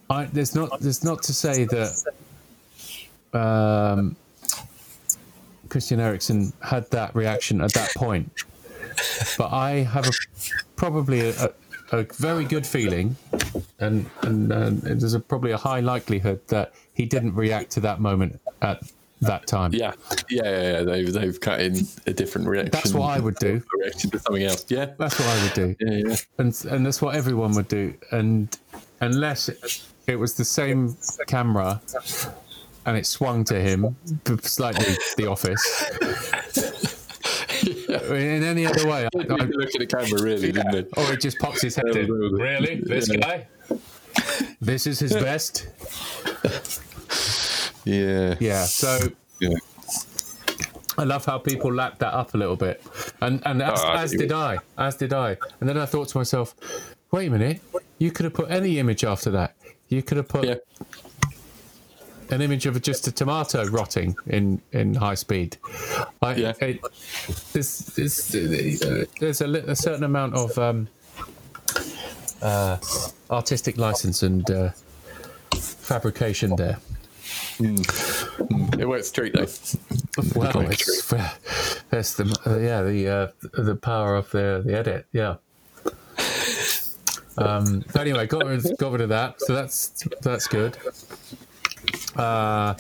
I, 0.08 0.24
there's 0.26 0.54
not 0.54 0.80
there's 0.80 1.04
not 1.04 1.22
to 1.24 1.32
say 1.32 1.64
that 1.64 2.04
um, 3.32 4.16
Christian 5.68 6.00
Eriksen 6.00 6.52
had 6.60 6.90
that 6.90 7.14
reaction 7.14 7.60
at 7.60 7.72
that 7.74 7.90
point, 7.96 8.30
but 9.38 9.52
I 9.52 9.70
have 9.80 10.06
a 10.06 10.12
probably 10.76 11.30
a, 11.30 11.34
a, 11.92 11.98
a 11.98 12.02
very 12.14 12.44
good 12.44 12.66
feeling, 12.66 13.16
and 13.78 14.08
and, 14.22 14.52
and 14.52 14.82
there's 14.82 15.14
a, 15.14 15.20
probably 15.20 15.52
a 15.52 15.56
high 15.56 15.80
likelihood 15.80 16.40
that 16.48 16.74
he 16.92 17.06
didn't 17.06 17.34
react 17.34 17.70
to 17.72 17.80
that 17.80 18.00
moment 18.00 18.40
at 18.62 18.82
that 19.20 19.46
time. 19.46 19.72
Yeah, 19.74 19.92
yeah, 20.28 20.42
yeah, 20.44 20.60
yeah. 20.72 20.82
They've 20.82 21.12
they've 21.12 21.40
cut 21.40 21.60
in 21.60 21.76
a 22.06 22.12
different 22.12 22.48
reaction. 22.48 22.70
That's 22.72 22.94
what 22.94 23.10
I 23.10 23.20
would 23.20 23.36
do. 23.36 23.62
A 23.74 23.78
reaction 23.78 24.10
to 24.10 24.18
something 24.18 24.42
else. 24.44 24.64
Yeah, 24.68 24.86
That's 24.98 25.18
what 25.18 25.28
I 25.28 25.42
would 25.42 25.54
do. 25.54 25.76
yeah, 25.80 26.08
yeah. 26.08 26.16
and 26.38 26.64
and 26.70 26.86
that's 26.86 27.00
what 27.02 27.14
everyone 27.14 27.54
would 27.54 27.68
do. 27.68 27.94
And 28.12 28.56
unless 29.00 29.48
it, 29.48 29.82
it 30.06 30.16
was 30.16 30.34
the 30.34 30.44
same 30.44 30.96
camera 31.26 31.80
and 32.86 32.96
it 32.96 33.06
swung 33.06 33.44
to 33.44 33.60
him, 33.60 33.94
slightly 34.42 34.96
the 35.16 35.26
office. 35.26 35.62
In 37.62 38.42
any 38.42 38.66
other 38.66 38.86
way, 38.86 39.04
I, 39.04 39.08
I, 39.18 39.18
look 39.18 39.74
at 39.74 39.78
the 39.80 39.86
camera, 39.86 40.22
really, 40.22 40.50
didn't 40.52 40.74
it? 40.74 40.88
or 40.96 41.12
it 41.12 41.20
just 41.20 41.38
pops 41.38 41.60
his 41.60 41.76
head 41.76 41.94
in. 41.94 42.10
Really, 42.10 42.76
this 42.80 43.08
Yeah. 43.12 43.16
guy? 43.18 43.46
This 44.60 44.86
is 44.86 44.98
his 44.98 45.12
best. 45.28 45.68
Yeah, 47.84 48.36
Yeah. 48.40 48.64
So 48.64 48.98
yeah. 49.40 49.56
I 50.98 51.04
love 51.04 51.24
how 51.24 51.38
people 51.38 51.72
lapped 51.72 52.00
that 52.00 52.12
up 52.12 52.34
a 52.34 52.36
little 52.36 52.56
bit, 52.56 52.82
and 53.22 53.40
and 53.46 53.62
as, 53.62 53.80
Oh, 53.82 53.92
as 53.92 54.10
did 54.10 54.32
I, 54.32 54.58
as 54.76 54.96
did 54.96 55.12
I. 55.12 55.36
And 55.60 55.68
then 55.68 55.78
I 55.78 55.86
thought 55.86 56.08
to 56.08 56.18
myself, 56.18 56.54
wait 57.10 57.26
a 57.28 57.30
minute, 57.30 57.60
you 57.98 58.10
could 58.10 58.24
have 58.24 58.34
put 58.34 58.50
any 58.50 58.78
image 58.78 59.04
after 59.04 59.30
that. 59.30 59.54
You 59.88 60.02
could 60.02 60.18
have 60.18 60.28
put 60.28 60.44
yeah. 60.44 60.54
an 62.30 62.42
image 62.42 62.66
of 62.66 62.80
just 62.82 63.06
a 63.06 63.12
tomato 63.12 63.64
rotting 63.66 64.14
in, 64.26 64.60
in 64.72 64.94
high 64.94 65.14
speed. 65.14 65.56
I, 66.22 66.34
Yeah. 66.34 66.52
it, 66.60 66.80
there's, 67.52 67.78
there's, 67.96 68.28
there's 69.18 69.40
a, 69.40 69.46
a 69.46 69.74
certain 69.76 70.04
amount 70.04 70.34
of 70.34 70.56
um, 70.58 70.88
uh, 72.42 72.78
artistic 73.30 73.78
license 73.78 74.22
and 74.22 74.48
uh, 74.50 74.70
fabrication 75.56 76.54
there. 76.56 76.78
It 77.60 78.88
works 78.88 79.08
straight 79.08 79.34
though. 79.34 79.46
Well, 80.34 80.52
Quite 80.52 80.72
it's, 80.72 81.06
that's 81.90 82.14
the 82.14 82.38
uh, 82.46 82.58
yeah 82.58 82.82
the 82.82 83.08
uh, 83.08 83.28
the 83.62 83.76
power 83.76 84.16
of 84.16 84.30
the 84.30 84.62
the 84.64 84.76
edit. 84.76 85.06
Yeah. 85.12 85.36
Um, 87.38 87.84
but 87.92 88.02
anyway, 88.02 88.26
got 88.26 88.44
rid, 88.44 88.64
got 88.78 88.92
rid 88.92 89.00
of 89.00 89.08
that, 89.10 89.40
so 89.40 89.54
that's 89.54 90.04
that's 90.22 90.46
good. 90.46 90.76
Uh, 92.16 92.74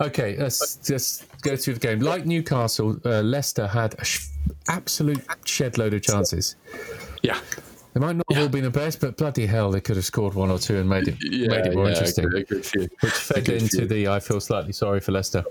okay, 0.00 0.36
let's 0.38 0.76
just 0.76 1.24
go 1.42 1.56
through 1.56 1.74
the 1.74 1.80
game. 1.80 2.00
Like 2.00 2.26
Newcastle, 2.26 2.98
uh, 3.04 3.22
Leicester 3.22 3.66
had 3.66 3.94
an 3.98 4.04
sh- 4.04 4.28
absolute 4.68 5.24
shed 5.44 5.78
load 5.78 5.94
of 5.94 6.02
chances. 6.02 6.56
Yeah, 7.22 7.38
They 7.96 8.00
might 8.00 8.16
not 8.16 8.26
have 8.30 8.42
all 8.42 8.48
been 8.50 8.64
the 8.64 8.68
best, 8.68 9.00
but 9.00 9.16
bloody 9.16 9.46
hell, 9.46 9.70
they 9.70 9.80
could 9.80 9.96
have 9.96 10.04
scored 10.04 10.34
one 10.34 10.50
or 10.50 10.58
two 10.58 10.76
and 10.76 10.86
made 10.86 11.08
it 11.08 11.16
yeah, 11.18 11.48
made 11.48 11.64
it 11.64 11.74
more 11.74 11.86
yeah, 11.86 11.92
interesting 11.92 12.28
good, 12.28 12.46
good 12.46 12.90
which 13.00 13.12
fed 13.14 13.46
good 13.46 13.62
into 13.62 13.86
the 13.86 14.06
I 14.08 14.20
feel 14.20 14.38
slightly 14.38 14.74
sorry 14.74 15.00
for 15.00 15.12
Leicester, 15.12 15.42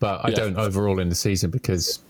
but 0.00 0.24
I 0.24 0.30
Yeah. 0.30 0.34
don't 0.38 0.56
overall 0.58 0.98
in 0.98 1.08
the 1.08 1.14
season 1.14 1.52
because, 1.52 2.00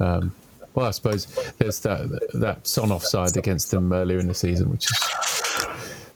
um, 0.00 0.34
well, 0.74 0.86
I 0.86 0.90
suppose 0.92 1.26
there's 1.58 1.80
that 1.80 2.30
that 2.32 2.66
Son 2.66 2.90
offside 2.90 3.36
against 3.36 3.70
them 3.70 3.92
earlier 3.92 4.18
in 4.20 4.26
the 4.26 4.32
season, 4.32 4.70
which 4.70 4.86
is 4.86 4.98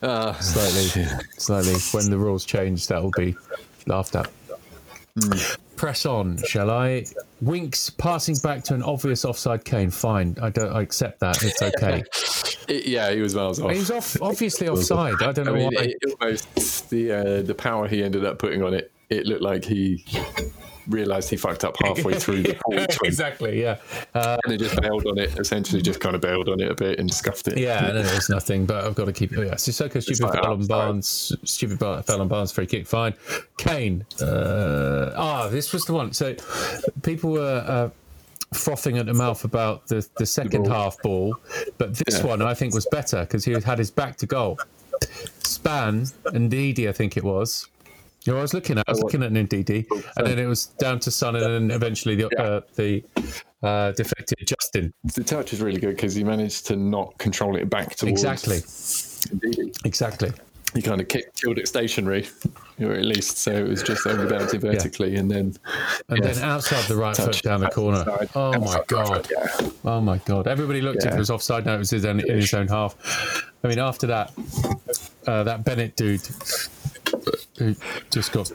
Ah, 0.03 0.33
slightly 0.41 1.05
slightly 1.37 1.75
when 1.93 2.09
the 2.09 2.17
rules 2.17 2.47
change 2.47 2.87
that 2.87 3.03
will 3.03 3.13
be 3.19 3.37
laughed 3.87 4.17
at. 4.17 4.31
Hmm. 5.23 5.33
Press 5.77 6.07
on, 6.07 6.39
shall 6.45 6.71
I? 6.71 7.05
Winks 7.43 7.91
passing 7.91 8.37
back 8.43 8.65
to 8.65 8.75
an 8.75 8.83
obvious 8.83 9.27
offside 9.27 9.67
Kane. 9.67 9.91
Fine, 9.91 10.39
I 10.41 10.49
don't. 10.49 10.73
I 10.73 10.81
accept 10.81 11.21
that. 11.21 11.43
It's 11.45 11.61
okay. 11.61 12.03
it- 12.69 12.87
yeah, 12.87 13.11
he 13.13 13.21
was 13.21 13.35
miles 13.35 13.61
off. 13.61 13.71
He 13.73 13.79
was 13.79 13.91
off, 13.91 14.21
obviously 14.23 14.69
offside. 14.71 15.23
I 15.23 15.33
don't 15.33 15.47
know 15.47 15.55
I 15.55 15.59
mean, 15.59 15.71
why. 15.75 15.83
it, 15.83 15.97
almost 16.21 16.91
the 16.91 17.13
uh, 17.13 17.43
the 17.43 17.55
power 17.55 17.89
he 17.89 18.03
ended 18.03 18.25
up 18.25 18.39
putting 18.39 18.63
on 18.63 18.75
it. 18.75 18.93
It 19.11 19.27
looked 19.27 19.43
like 19.43 19.65
he 19.65 20.05
realised 20.87 21.29
he 21.31 21.37
fucked 21.37 21.65
up 21.65 21.77
halfway 21.83 22.15
through 22.19 22.43
the 22.43 22.57
swing 22.91 23.09
exactly. 23.09 23.61
Yeah. 23.63 23.79
Uh, 24.15 24.39
and 24.45 24.53
he 24.53 24.59
just 24.59 24.81
bailed 24.81 25.07
on 25.07 25.19
it. 25.19 25.39
Essentially, 25.39 25.83
just 25.83 26.01
kind 26.01 26.15
of 26.15 26.21
bailed 26.21 26.49
on 26.49 26.61
it 26.61 26.71
a 26.71 26.75
bit 26.75 26.99
and 26.99 27.13
scuffed 27.13 27.49
it. 27.49 27.59
Yeah, 27.59 27.89
it 27.89 28.15
was 28.15 28.29
nothing, 28.29 28.67
but 28.67 28.85
I've 28.85 28.95
got 28.95 29.07
to 29.07 29.13
keep. 29.13 29.33
Oh 29.37 29.43
yeah, 29.43 29.55
Sissoko, 29.55 30.03
stupid 30.03 30.23
like 30.23 30.43
foul 30.43 30.53
on. 30.53 30.67
Barnes, 30.67 31.33
stupid 31.45 31.79
bar- 31.79 32.03
foul 32.03 32.21
on 32.21 32.29
Barnes, 32.29 32.53
free 32.53 32.67
kick, 32.67 32.87
fine. 32.87 33.15
Kane. 33.57 34.05
Uh, 34.21 35.13
ah, 35.17 35.49
this 35.49 35.73
was 35.73 35.85
the 35.85 35.93
one. 35.95 36.13
So 36.13 36.35
people 37.03 37.33
were 37.33 37.65
uh, 37.67 37.91
frothing 38.53 38.99
at 38.99 39.07
the 39.07 39.15
mouth 39.15 39.45
about 39.45 39.87
the 39.89 40.07
the 40.19 40.27
second 40.27 40.65
ball. 40.65 40.73
half 40.73 41.03
ball, 41.03 41.37
but 41.79 41.95
this 41.95 42.19
Yeah. 42.19 42.27
one 42.27 42.43
I 42.43 42.55
think 42.55 42.75
was 42.75 42.87
better 42.91 43.21
because 43.23 43.45
he 43.45 43.53
had 43.53 43.79
his 43.79 43.91
back 43.91 44.17
to 44.19 44.27
goal. 44.27 44.59
Span 45.43 46.07
and 46.27 46.51
Ndidi, 46.51 46.89
I 46.89 46.93
think 46.93 47.17
it 47.17 47.25
was. 47.25 47.67
You 48.25 48.33
know, 48.33 48.41
I 48.41 48.43
was 48.43 48.53
looking 48.53 48.79
at, 48.79 48.85
I 48.89 48.91
was 48.91 49.01
looking 49.01 49.23
at 49.23 49.33
Ndidi, 49.33 49.87
and 50.17 50.27
then 50.27 50.39
it 50.39 50.47
was 50.47 50.67
down 50.79 50.99
to 51.01 51.11
Son, 51.11 51.37
and 51.37 51.45
then 51.45 51.71
eventually 51.77 52.15
the 52.17 52.29
uh, 52.39 52.61
the 52.75 53.03
uh, 53.63 53.93
deflected 53.93 54.39
Justin. 54.47 54.93
The 55.15 55.25
touch 55.25 55.53
is 55.53 55.61
really 55.63 55.81
good 55.81 55.97
because 55.97 56.15
he 56.15 56.25
managed 56.25 56.67
to 56.67 56.77
not 56.77 57.17
control 57.19 57.57
it 57.57 57.71
back 57.71 57.97
towards. 57.97 58.25
Exactly. 58.25 58.61
Indeed. 59.33 59.77
Exactly. 59.85 60.31
He 60.75 60.83
kind 60.83 61.01
of 61.01 61.09
kicked, 61.09 61.41
killed 61.41 61.59
it 61.59 61.67
stationary, 61.67 62.27
or 62.79 62.93
at 62.93 63.05
least 63.05 63.39
so 63.39 63.51
it 63.53 63.67
was 63.67 63.83
just 63.83 64.07
only 64.07 64.27
bouncing 64.29 64.61
vertically, 64.61 65.17
and 65.17 65.31
then 65.31 65.55
And 66.11 66.23
then 66.23 66.37
outside 66.45 66.85
the 66.89 66.97
right 66.97 67.17
foot 67.17 67.27
Touch 67.27 67.43
down 67.43 67.61
the 67.61 67.71
corner. 67.71 68.01
outside- 68.01 68.29
Oh 68.35 68.53
my 68.61 68.83
god. 68.87 69.27
foot, 69.27 69.33
yeah. 69.63 69.71
Oh 69.85 70.01
my 70.03 70.19
god! 70.19 70.47
Everybody 70.47 70.83
looked 70.83 71.05
if 71.05 71.15
it 71.15 71.19
was 71.19 71.31
offside. 71.31 71.65
No, 71.65 71.75
it 71.75 71.79
was 71.79 71.91
his 71.91 72.05
own, 72.05 72.21
in 72.21 72.37
his 72.37 72.53
own 72.53 72.69
half. 72.69 72.95
I 73.65 73.69
mean, 73.69 73.79
after 73.79 74.07
that, 74.09 74.33
uh, 75.27 75.43
that 75.45 75.65
Bennett 75.65 75.97
dude 75.97 76.21
who 77.59 77.75
just 78.11 78.33
got 78.33 78.53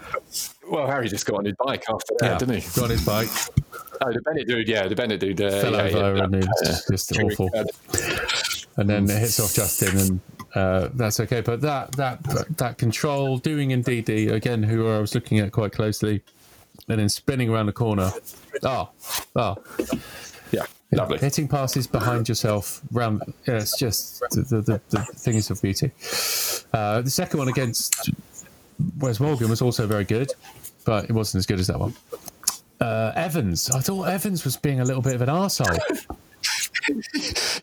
Well, 0.69 0.85
Harry 0.87 1.07
just 1.09 1.25
got 1.25 1.39
on 1.39 1.45
his 1.45 1.55
bike 1.65 1.83
after 1.89 2.13
that, 2.19 2.31
yeah, 2.33 2.37
didn't 2.37 2.61
he? 2.61 2.79
got 2.79 2.83
on 2.85 2.89
his 2.91 3.05
bike, 3.05 3.27
Oh, 4.01 4.11
the 4.13 4.21
Bennett 4.21 4.47
dude, 4.47 4.67
yeah, 4.67 4.87
the 4.87 4.95
Bennett 4.95 5.19
dude 5.19 5.41
uh, 5.41 5.61
fell 5.61 5.71
yeah, 5.73 5.81
over, 5.81 6.17
yeah, 6.17 6.23
and 6.23 6.35
it 6.35 6.43
uh, 6.43 6.47
was 6.67 6.85
just 6.91 7.09
Jimmy 7.13 7.33
awful. 7.33 7.49
And 8.77 8.89
then 8.89 9.09
it 9.09 9.19
hits 9.19 9.39
off 9.39 9.53
Justin, 9.53 9.97
and 9.97 10.19
uh, 10.55 10.89
that's 10.93 11.19
okay. 11.19 11.41
But 11.41 11.61
that 11.61 11.91
that 11.93 12.23
that 12.57 12.77
control, 12.77 13.37
doing 13.37 13.69
Ndidi 13.69 14.31
again, 14.31 14.63
who 14.63 14.87
I 14.87 14.99
was 14.99 15.13
looking 15.15 15.39
at 15.39 15.51
quite 15.51 15.71
closely, 15.71 16.21
and 16.87 16.99
then 16.99 17.09
spinning 17.09 17.49
around 17.49 17.67
the 17.67 17.73
corner. 17.73 18.11
Oh, 18.63 18.89
oh, 19.35 19.57
Yeah, 20.51 20.65
lovely. 20.91 21.17
hitting 21.17 21.47
passes 21.47 21.87
behind 21.87 22.29
yourself 22.29 22.81
round 22.91 23.21
yeah, 23.47 23.55
it's 23.55 23.77
just 23.77 24.19
the, 24.31 24.41
the, 24.43 24.61
the, 24.61 24.81
the 24.89 24.99
things 25.03 25.49
of 25.49 25.61
beauty 25.61 25.91
uh, 26.73 27.01
the 27.01 27.09
second 27.09 27.39
one 27.39 27.47
against 27.49 28.11
Wes 28.99 29.19
Morgan 29.19 29.49
was 29.49 29.61
also 29.61 29.87
very 29.87 30.03
good 30.05 30.31
but 30.85 31.05
it 31.05 31.11
wasn't 31.11 31.39
as 31.39 31.45
good 31.47 31.59
as 31.59 31.67
that 31.67 31.79
one 31.79 31.93
uh, 32.79 33.11
Evans 33.15 33.71
I 33.71 33.79
thought 33.79 34.03
Evans 34.03 34.45
was 34.45 34.55
being 34.55 34.79
a 34.79 34.85
little 34.85 35.01
bit 35.01 35.15
of 35.15 35.21
an 35.23 35.29
arsehole 35.29 35.79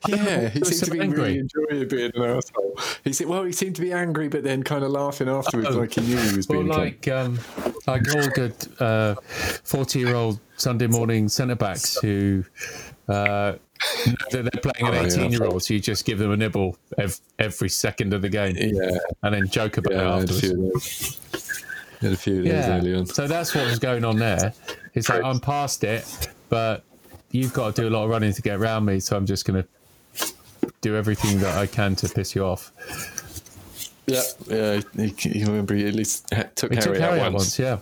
Yeah, 0.08 0.48
he 0.48 0.64
seemed 0.64 0.84
to 0.84 0.90
be 0.90 1.00
angry. 1.00 1.22
really 1.22 1.38
enjoying 1.38 1.88
being 1.88 2.12
an 2.14 2.22
asshole. 2.36 2.78
He 3.04 3.12
said, 3.12 3.26
"Well, 3.28 3.44
he 3.44 3.52
seemed 3.52 3.76
to 3.76 3.82
be 3.82 3.92
angry, 3.92 4.28
but 4.28 4.42
then 4.44 4.62
kind 4.62 4.84
of 4.84 4.90
laughing 4.90 5.28
afterwards, 5.28 5.68
Oh. 5.70 5.78
like 5.80 5.94
he 5.94 6.00
knew 6.02 6.16
he 6.16 6.36
was 6.36 6.48
well 6.48 6.60
being 6.60 6.70
like 6.72 7.08
um, 7.08 7.38
like 7.86 8.02
all 8.14 8.28
good 8.28 8.54
40 9.64 9.98
year 9.98 10.14
old 10.14 10.40
Sunday 10.56 10.86
morning 10.86 11.28
centre 11.28 11.54
backs 11.54 11.98
who 12.00 12.44
uh, 13.08 13.54
they're 14.30 14.42
they're 14.42 14.62
playing 14.62 14.94
an 14.94 15.04
Oh, 15.04 15.06
18 15.06 15.32
year 15.32 15.44
old 15.44 15.62
so 15.62 15.74
you 15.74 15.80
just 15.80 16.04
give 16.04 16.18
them 16.18 16.30
a 16.30 16.36
nibble 16.36 16.76
ev- 16.98 17.18
every 17.38 17.68
second 17.68 18.12
of 18.12 18.22
the 18.22 18.28
game 18.28 18.54
Yeah, 18.56 18.98
and 19.22 19.34
then 19.34 19.48
joke 19.48 19.78
about 19.78 19.92
yeah, 19.92 20.00
it 20.00 20.04
a 20.04 20.22
afterwards 20.22 20.40
few 20.40 20.52
of 20.66 20.72
those. 20.72 21.18
I 22.02 22.04
had 22.06 22.12
a 22.12 22.16
few 22.16 22.42
those 22.44 22.64
early 22.66 22.94
on. 22.94 23.06
So 23.06 23.26
that's 23.26 23.54
what 23.54 23.66
was 23.66 23.78
going 23.78 24.04
on 24.04 24.16
there. 24.18 24.52
It's 24.94 25.08
like 25.08 25.22
I'm 25.22 25.38
past 25.40 25.84
it, 25.84 26.28
but 26.48 26.82
you've 27.30 27.52
got 27.52 27.74
to 27.76 27.82
do 27.82 27.88
a 27.88 27.90
lot 27.90 28.04
of 28.04 28.10
running 28.10 28.32
to 28.32 28.42
get 28.42 28.56
around 28.58 28.84
me, 28.84 29.00
so 29.00 29.16
I'm 29.16 29.26
just 29.26 29.44
going 29.44 29.62
to 29.62 30.32
do 30.80 30.96
everything 30.96 31.38
that 31.40 31.56
I 31.56 31.66
can 31.66 31.94
to 31.96 32.08
piss 32.08 32.34
you 32.34 32.44
off. 32.44 32.72
Yeah, 34.06 34.22
yeah. 34.48 34.80
He, 34.96 35.08
he 35.28 35.44
remember 35.44 35.74
he 35.74 35.86
at 35.86 35.94
least 35.94 36.28
took 36.56 36.72
He 36.72 36.76
Harry, 36.76 36.94
took 36.94 37.02
Harry 37.02 37.20
out 37.20 37.32
once. 37.32 37.58
once, 37.58 37.58
yeah. 37.58 37.78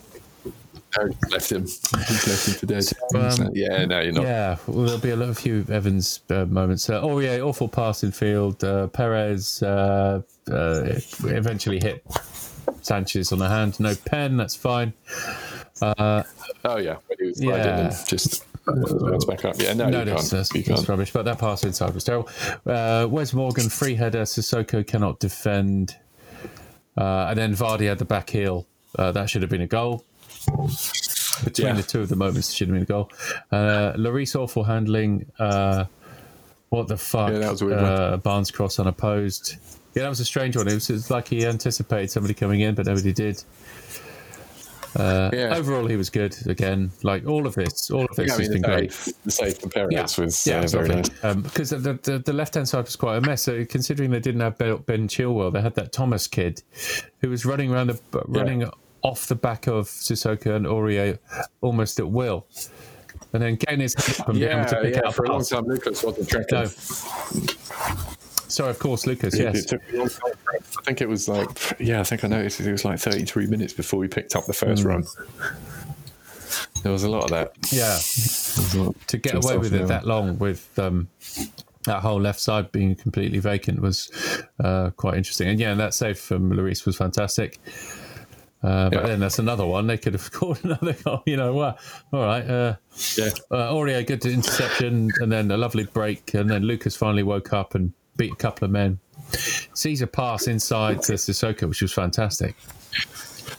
Harry 0.97 1.15
left 1.31 1.53
him. 1.53 1.63
He's 1.63 1.93
left 2.27 2.49
him 2.49 2.55
for 2.55 2.67
dead. 2.67 2.85
um, 3.15 3.31
So, 3.31 3.51
yeah, 3.55 3.85
no, 3.85 4.01
you're 4.01 4.13
not. 4.13 4.25
Yeah, 4.25 4.57
well, 4.67 4.85
there'll 4.87 5.01
be 5.01 5.11
a 5.11 5.17
lot 5.17 5.29
of 5.29 5.39
few 5.39 5.65
Evans 5.71 6.21
uh, 6.31 6.45
moments. 6.47 6.89
Uh, 6.91 7.01
oh 7.03 7.19
yeah, 7.19 7.39
awful 7.41 7.69
passing 7.69 8.11
field. 8.11 8.63
Uh, 8.65 8.87
Perez 8.89 9.63
uh, 9.63 10.23
uh, 10.51 10.83
eventually 11.25 11.79
hit 11.81 12.05
Sanchez 12.83 13.33
on 13.33 13.39
the 13.39 13.49
hand. 13.49 13.79
No 13.81 13.95
pen, 14.07 14.37
that's 14.37 14.57
fine. 14.57 14.93
Oh 15.83 16.25
yeah, 16.79 16.97
when 17.07 17.19
he 17.19 17.27
was 17.27 17.43
Yeah. 17.43 17.95
just 18.07 18.45
bounce 18.75 19.25
back 19.25 19.45
up. 19.45 19.57
Yeah, 19.61 19.73
no, 19.75 19.89
No, 19.89 20.01
you 20.01 20.05
that's, 20.07 20.31
can't. 20.31 20.31
that's, 20.31 20.55
you 20.55 20.63
that's 20.63 20.89
rubbish. 20.89 21.13
But 21.13 21.25
that 21.25 21.39
pass 21.39 21.65
inside 21.65 21.95
was 21.95 22.05
terrible. 22.05 22.29
Uh, 22.67 23.07
Wes 23.11 23.33
Morgan, 23.33 23.69
free 23.69 23.95
header. 23.95 24.23
Sissoko 24.23 24.87
cannot 24.87 25.19
defend. 25.21 25.97
Uh, 26.97 27.27
and 27.31 27.39
then 27.39 27.55
Vardy 27.55 27.89
had 27.89 27.99
the 27.99 28.05
back 28.05 28.31
heel. 28.31 28.67
Uh, 28.99 29.13
that 29.13 29.31
should 29.31 29.43
have 29.43 29.51
been 29.51 29.61
a 29.61 29.67
goal. 29.67 30.05
Between 31.45 31.69
Yeah. 31.69 31.73
the 31.75 31.83
two 31.83 32.01
of 32.01 32.09
the 32.09 32.17
moments, 32.17 32.53
should 32.53 32.69
have 32.69 32.75
been 32.75 32.83
a 32.83 32.87
goal. 32.87 33.11
Uh, 33.53 33.93
Lloris 33.97 34.35
awful 34.35 34.65
handling. 34.65 35.27
Uh, 35.39 35.85
what 36.71 36.89
the 36.89 36.97
fuck? 36.97 37.31
Yeah, 37.33 37.39
that 37.39 37.51
was 37.53 37.63
a 37.63 37.67
weird 37.67 37.79
uh, 37.79 38.17
Barnes 38.19 38.51
cross 38.51 38.79
unopposed. 38.79 39.57
Yeah, 39.95 40.03
that 40.03 40.09
was 40.09 40.21
a 40.21 40.25
strange 40.25 40.57
one. 40.57 40.69
It 40.69 40.75
was, 40.75 40.91
it 40.91 40.95
was 40.95 41.11
like 41.11 41.29
he 41.29 41.47
anticipated 41.47 42.11
somebody 42.11 42.35
coming 42.35 42.61
in, 42.61 42.75
but 42.75 42.87
nobody 42.87 43.13
did. 43.13 43.43
Uh, 44.97 45.31
Yeah. 45.33 45.55
Overall, 45.57 45.87
he 45.87 45.97
was 45.97 46.11
good. 46.11 46.35
Again, 46.47 46.91
like 47.03 47.27
all 47.27 47.47
of 47.47 47.55
this, 47.55 47.91
all 47.91 48.05
of 48.07 48.17
this 48.17 48.29
Yeah, 48.29 48.35
I 48.35 48.39
has 48.39 48.49
mean, 48.49 48.63
been 48.63 48.71
great. 48.71 48.91
the 49.25 49.31
save 49.31 49.59
from 49.59 49.71
Perez 49.71 50.17
was 50.19 50.47
yeah, 50.47 50.61
uh, 50.61 50.67
very 50.69 50.89
nice. 50.89 51.11
Um, 51.23 51.43
because 51.43 51.71
the, 51.71 51.99
the, 52.03 52.19
the 52.25 52.33
left 52.33 52.55
hand 52.55 52.69
side 52.69 52.85
was 52.85 52.97
quite 52.97 53.17
a 53.17 53.21
mess. 53.21 53.43
So 53.43 53.65
considering 53.65 54.11
they 54.11 54.21
didn't 54.21 54.41
have 54.41 54.59
Ben, 54.59 55.09
Chilwell, 55.09 55.53
they 55.53 55.61
had 55.61 55.75
that 55.75 55.93
Thomas 55.93 56.27
kid 56.27 56.63
who 57.21 57.31
was 57.31 57.45
running 57.45 57.73
around 57.73 57.89
the 57.89 58.01
running 58.27 58.69
off 59.03 59.27
the 59.27 59.35
back 59.37 59.67
of 59.69 59.87
Sissoko 59.87 60.57
and 60.57 60.67
Aurier 60.67 61.19
almost 61.61 62.01
at 62.01 62.09
will, 62.11 62.47
and 63.33 63.43
then 63.43 63.55
getting 63.57 63.81
his 63.81 63.95
head 63.95 64.21
up 64.21 64.29
and 64.31 64.39
being 64.39 64.51
able 64.51 64.65
to 64.65 64.77
Yeah, 64.77 64.83
pick 64.83 64.95
yeah. 64.97 65.01
out 65.07 65.15
For 65.15 65.25
a 65.25 65.29
long 65.31 65.45
time, 65.45 65.65
Lucas 65.67 66.03
wasn't 66.03 66.29
tracking. 66.29 66.59
No. 66.59 66.67
Sorry, 68.59 68.71
of 68.71 68.79
course, 68.81 69.07
Lucas. 69.07 69.35
It- 69.35 69.43
Yes. 69.45 69.59
It 69.61 69.69
took 69.69 69.83
a 69.93 69.97
long 69.99 70.09
time. 70.09 70.33
for 70.43 70.53
him. 70.53 70.63
I 70.81 70.83
think 70.85 71.01
it 71.01 71.09
was 71.09 71.29
like, 71.29 71.49
yeah, 71.79 72.01
I 72.01 72.03
think 72.03 72.25
I 72.25 72.27
noticed 72.29 72.59
it 72.59 72.73
was 72.73 72.85
like 72.85 72.99
33 72.99 73.47
minutes 73.47 73.73
before 73.73 74.01
we 74.01 74.09
picked 74.09 74.35
up 74.35 74.47
the 74.47 74.53
first 74.53 74.83
Hmm. 74.83 74.89
run. 74.89 75.05
There 76.83 76.91
was 76.91 77.05
a 77.05 77.09
lot 77.09 77.23
of 77.25 77.31
that. 77.31 77.53
Yeah. 77.71 77.99
To 79.07 79.17
get 79.17 79.35
away 79.37 79.59
with 79.59 79.73
it 79.73 79.87
that 79.87 80.07
long 80.09 80.39
with 80.41 80.77
um, 80.77 81.07
that 81.85 82.01
whole 82.01 82.21
left 82.21 82.41
side 82.41 82.73
being 82.73 82.97
completely 82.97 83.39
vacant 83.39 83.81
was 83.81 84.11
uh, 84.59 84.91
quite 84.97 85.17
interesting. 85.17 85.47
And 85.49 85.61
yeah, 85.61 85.71
and 85.71 85.79
that 85.79 85.95
save 85.95 86.19
from 86.19 86.51
Lloris 86.51 86.85
was 86.85 86.97
fantastic. 86.97 87.59
Uh, 88.65 88.91
but 88.91 89.03
Yeah. 89.03 89.07
then 89.07 89.21
that's 89.21 89.39
another 89.39 89.67
one. 89.67 89.87
They 89.87 89.99
could 89.99 90.15
have 90.15 90.23
scored 90.33 90.59
another 90.65 90.95
goal. 91.05 91.23
You 91.27 91.37
know, 91.37 91.53
well, 91.55 91.79
all 92.13 92.23
right. 92.25 92.43
Uh, 92.45 92.75
Yeah. 93.17 93.31
uh, 93.53 93.73
Aurier, 93.73 94.05
good 94.05 94.27
interception, 94.27 95.11
and 95.21 95.31
then 95.31 95.49
a 95.53 95.57
lovely 95.57 95.85
break. 95.85 96.35
And 96.35 96.51
then 96.51 96.63
Lucas 96.65 96.97
finally 96.97 97.23
woke 97.23 97.53
up 97.53 97.77
and 97.77 97.93
beat 98.19 98.33
a 98.33 98.37
couple 98.37 98.67
of 98.67 98.71
men. 98.71 98.99
Sees 99.33 100.03
a 100.03 100.07
pass 100.07 100.47
inside 100.47 101.03
to 101.03 101.15
Sissoko, 101.15 101.69
which 101.69 101.81
was 101.81 101.93
fantastic. 101.93 102.55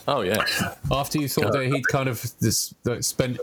Oh, 0.07 0.21
yeah. 0.21 0.43
After 0.91 1.19
you 1.19 1.27
thought 1.27 1.51
that 1.53 1.65
he'd 1.65 1.87
kind 1.87 2.07
of 2.07 2.21
this, 2.39 2.73
spent 3.01 3.39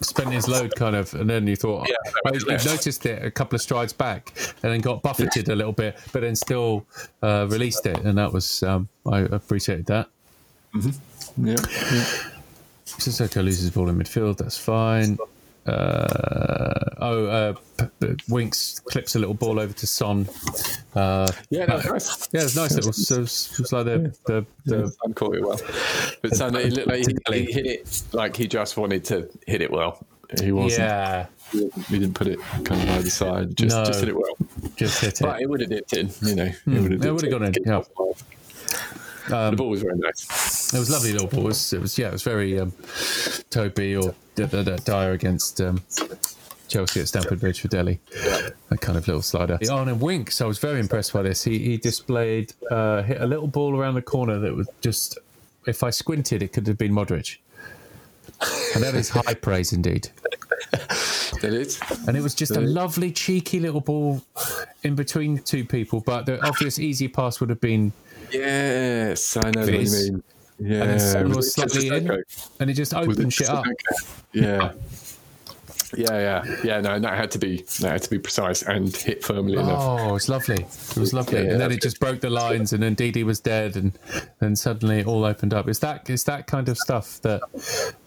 spent 0.00 0.32
his 0.32 0.48
load 0.48 0.74
kind 0.74 0.96
of, 0.96 1.14
and 1.14 1.28
then 1.28 1.46
you 1.46 1.56
thought, 1.56 1.88
Yeah, 1.88 2.32
you 2.32 2.46
noticed 2.46 3.06
it 3.06 3.24
a 3.24 3.30
couple 3.30 3.56
of 3.56 3.62
strides 3.62 3.92
back, 3.92 4.32
and 4.62 4.72
then 4.72 4.80
got 4.80 5.02
buffeted 5.02 5.48
a 5.48 5.54
little 5.54 5.72
bit, 5.72 5.98
but 6.12 6.20
then 6.20 6.36
still 6.36 6.86
uh, 7.22 7.46
released 7.48 7.86
it, 7.86 7.98
and 7.98 8.18
that 8.18 8.32
was 8.32 8.62
um, 8.62 8.88
I 9.10 9.20
appreciated 9.20 9.86
that. 9.86 10.08
Yeah. 10.74 10.90
yeah. 11.38 11.56
Sissoko 12.86 13.44
loses 13.44 13.70
ball 13.70 13.88
in 13.88 13.98
midfield. 13.98 14.38
That's 14.38 14.58
fine. 14.58 15.18
Uh, 15.66 16.94
oh, 16.98 17.26
uh, 17.26 17.52
P- 17.78 17.86
P- 18.00 18.16
Winks 18.28 18.80
clips 18.80 19.14
a 19.16 19.18
little 19.18 19.34
ball 19.34 19.58
over 19.60 19.72
to 19.72 19.86
Son. 19.86 20.28
Uh, 20.94 21.30
Yeah, 21.50 21.66
that 21.66 21.76
was 21.76 21.86
nice. 21.86 22.28
yeah, 22.32 22.42
it's 22.42 22.56
nice. 22.56 22.74
It 22.76 22.86
was, 22.86 23.10
it 23.10 23.18
was, 23.20 23.50
it 23.52 23.58
was 23.60 23.72
like 23.72 23.84
the 23.84 24.16
the, 24.26 24.46
The 24.64 24.76
the 24.82 24.88
Son 24.90 25.14
caught 25.14 25.36
it 25.36 25.42
well. 25.42 25.60
But 26.22 26.34
Son, 26.34 26.54
it 26.56 26.72
looked 26.72 26.86
like 26.88 27.06
he, 27.06 27.44
he 27.46 27.52
hit 27.52 27.66
it 27.66 28.02
like 28.12 28.36
he 28.36 28.46
just 28.48 28.76
wanted 28.76 29.04
to 29.06 29.28
hit 29.46 29.60
it 29.60 29.70
well. 29.70 30.04
He 30.42 30.50
wasn't. 30.52 30.82
yeah, 30.82 31.26
He 31.52 31.70
didn't 31.90 32.14
put 32.14 32.26
it 32.26 32.40
kind 32.64 32.82
of 32.82 32.88
either 32.96 33.10
side. 33.10 33.56
Just, 33.56 33.76
No. 33.76 33.84
just 33.84 34.00
hit 34.00 34.08
it 34.08 34.16
well. 34.16 34.36
just 34.76 35.00
hit 35.00 35.20
it. 35.20 35.24
But 35.24 35.40
it 35.40 35.48
would 35.48 35.60
have 35.60 35.70
dipped 35.70 35.92
in, 35.92 36.10
you 36.22 36.34
know. 36.34 36.44
It 36.44 36.56
would 36.66 36.92
have 37.04 37.22
it 37.24 37.30
gone 37.30 37.44
in, 37.44 37.54
yeah. 37.64 37.82
The 39.28 39.54
ball 39.56 39.70
was 39.70 39.82
very 39.82 39.96
nice. 39.96 40.72
It 40.74 40.78
was 40.78 40.90
lovely 40.90 41.12
little 41.12 41.28
ball. 41.28 41.40
It 41.40 41.46
was, 41.46 41.72
it 41.72 41.80
was 41.80 41.98
yeah, 41.98 42.08
it 42.08 42.12
was 42.12 42.22
very 42.22 42.58
um, 42.58 42.72
Toby 43.50 43.96
or 43.96 44.14
Dier 44.34 45.12
against 45.12 45.60
um, 45.60 45.82
Chelsea 46.68 47.00
at 47.00 47.08
Stamford 47.08 47.40
Bridge 47.40 47.60
for 47.60 47.68
Dele. 47.68 48.00
That 48.68 48.80
kind 48.80 48.98
of 48.98 49.06
little 49.06 49.22
slider. 49.22 49.58
And 49.60 50.00
Winks, 50.00 50.40
I 50.40 50.46
was 50.46 50.58
very 50.58 50.80
impressed 50.80 51.12
by 51.12 51.22
this. 51.22 51.44
He 51.44 51.58
he 51.58 51.76
displayed 51.76 52.52
uh, 52.70 53.02
hit 53.02 53.20
a 53.20 53.26
little 53.26 53.46
ball 53.46 53.76
around 53.76 53.94
the 53.94 54.02
corner 54.02 54.38
that 54.38 54.54
was 54.54 54.68
just. 54.80 55.18
If 55.66 55.82
I 55.82 55.90
squinted, 55.90 56.44
it 56.44 56.52
could 56.52 56.64
have 56.68 56.78
been 56.78 56.92
Modric. 56.92 57.38
And 58.76 58.84
that 58.84 58.94
is 58.94 59.08
high 59.08 59.34
praise 59.34 59.72
indeed. 59.72 60.08
It? 61.42 61.80
And 62.06 62.16
it 62.16 62.22
was 62.22 62.36
just 62.36 62.52
a 62.52 62.60
lovely, 62.60 63.10
cheeky 63.10 63.58
little 63.58 63.80
ball 63.80 64.22
in 64.84 64.94
between 64.94 65.38
two 65.38 65.64
people. 65.64 66.02
But 66.02 66.26
the 66.26 66.40
obvious 66.46 66.78
easy 66.78 67.08
pass 67.08 67.40
would 67.40 67.50
have 67.50 67.60
been 67.60 67.92
Yes, 68.32 69.36
I 69.36 69.50
know 69.50 69.60
what 69.62 69.72
you 69.72 69.90
mean. 69.90 70.22
Yeah, 70.58 70.82
and 70.82 70.90
then 70.90 71.00
Son 71.00 71.30
was 71.32 71.48
it 71.48 71.70
slightly 71.70 71.88
in, 71.88 72.22
and 72.60 72.70
it 72.70 72.74
just 72.74 72.94
opened 72.94 73.20
it 73.20 73.32
shit 73.32 73.48
up. 73.50 73.66
Yeah. 74.32 74.72
Yeah, 75.96 76.42
yeah, 76.44 76.56
yeah. 76.64 76.80
No, 76.80 76.98
that 76.98 77.14
had 77.14 77.30
to 77.32 77.38
be 77.38 77.58
that 77.80 77.92
had 77.92 78.02
to 78.02 78.10
be 78.10 78.18
precise 78.18 78.62
and 78.62 78.94
hit 78.94 79.22
firmly 79.24 79.52
enough. 79.54 79.78
Oh, 79.80 80.16
it's 80.16 80.28
lovely. 80.28 80.56
It 80.64 80.96
was 80.96 81.14
lovely. 81.14 81.44
Yeah, 81.44 81.52
and 81.52 81.60
then 81.60 81.70
it 81.72 81.80
just 81.80 82.00
broke 82.00 82.20
the 82.20 82.28
lines, 82.30 82.72
and 82.72 82.82
then 82.82 82.96
Ndidi 82.96 83.22
was 83.22 83.38
dead, 83.38 83.76
and 83.76 83.92
then 84.40 84.56
suddenly 84.56 84.98
it 85.00 85.06
all 85.06 85.24
opened 85.24 85.54
up. 85.54 85.68
It's 85.68 85.78
that 85.80 86.10
it's 86.10 86.24
that 86.24 86.46
kind 86.48 86.68
of 86.68 86.76
stuff 86.76 87.20
that 87.22 87.40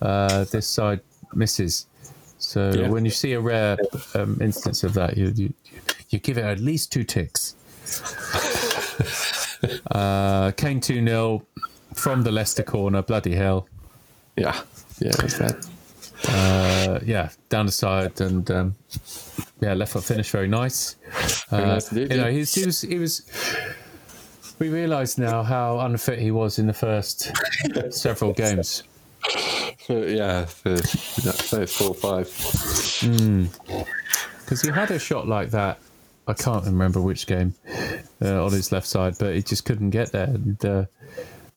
uh, 0.01 0.43
this 0.45 0.67
side 0.67 0.99
misses. 1.33 1.85
So 2.37 2.71
Yeah. 2.73 2.89
when 2.89 3.05
you 3.05 3.11
see 3.11 3.33
a 3.33 3.39
rare 3.39 3.77
um, 4.13 4.37
instance 4.41 4.83
of 4.83 4.93
that, 4.95 5.17
you, 5.17 5.31
you 5.35 5.53
you 6.09 6.19
give 6.19 6.37
it 6.37 6.43
at 6.43 6.59
least 6.59 6.91
two 6.91 7.03
ticks. 7.03 7.55
uh, 9.91 10.51
Kane 10.51 10.79
two 10.81 11.03
0 11.05 11.45
from 11.93 12.23
the 12.23 12.31
Leicester 12.31 12.63
corner. 12.63 13.01
Bloody 13.01 13.35
hell! 13.35 13.67
Yeah, 14.35 14.59
yeah, 14.99 15.11
that's 15.17 15.37
that. 15.37 15.67
Uh, 16.27 16.99
yeah, 17.05 17.29
down 17.49 17.65
the 17.65 17.71
side 17.71 18.19
and 18.19 18.49
um, 18.51 18.75
yeah, 19.61 19.73
left 19.73 19.93
foot 19.93 20.03
finish 20.03 20.29
very 20.31 20.47
nice. 20.47 20.95
Very 21.49 21.63
Uh, 21.63 21.67
nice 21.67 21.91
indeed, 21.91 22.11
you 22.11 22.17
know, 22.21 22.29
he 22.31 22.39
was 22.39 22.81
he 22.81 22.97
was. 22.97 23.21
We 24.59 24.67
realise 24.67 25.17
now 25.17 25.43
how 25.43 25.79
unfit 25.79 26.19
he 26.19 26.31
was 26.31 26.59
in 26.59 26.67
the 26.67 26.73
first 26.73 27.31
several 27.91 28.33
games. 28.33 28.83
Yeah, 29.87 30.45
for 30.45 30.71
yeah, 30.71 31.65
four 31.65 31.89
or 31.89 31.93
five. 31.95 32.27
Because 34.41 34.61
he 34.61 34.69
had 34.69 34.91
a 34.91 34.99
shot 34.99 35.27
like 35.27 35.51
that. 35.51 35.79
I 36.27 36.33
can't 36.33 36.65
remember 36.65 37.01
which 37.01 37.25
game 37.25 37.55
uh, 38.21 38.43
on 38.45 38.51
his 38.51 38.71
left 38.71 38.87
side, 38.87 39.15
but 39.19 39.35
he 39.35 39.41
just 39.41 39.65
couldn't 39.65 39.89
get 39.91 40.11
there. 40.11 40.25
And 40.25 40.63
uh, 40.65 40.85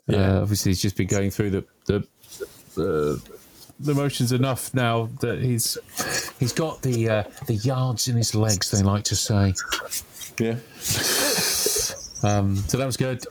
Yeah. 0.06 0.36
uh, 0.38 0.40
obviously, 0.42 0.70
he's 0.70 0.82
just 0.82 0.96
been 0.96 1.06
going 1.08 1.30
through 1.30 1.50
the 1.50 1.64
the 1.86 2.06
the, 2.74 3.22
the 3.80 3.94
motions 3.94 4.32
enough 4.32 4.72
now 4.74 5.08
that 5.20 5.40
he's 5.42 5.76
he's 6.40 6.52
got 6.52 6.82
the 6.82 7.08
uh, 7.08 7.24
the 7.46 7.54
yards 7.56 8.08
in 8.08 8.16
his 8.16 8.34
legs. 8.34 8.70
They 8.70 8.82
like 8.82 9.04
to 9.04 9.16
say. 9.16 9.54
Yeah, 10.38 10.56
Um, 12.22 12.56
so 12.56 12.78
that 12.78 12.86
was 12.86 12.96
good. 12.96 13.22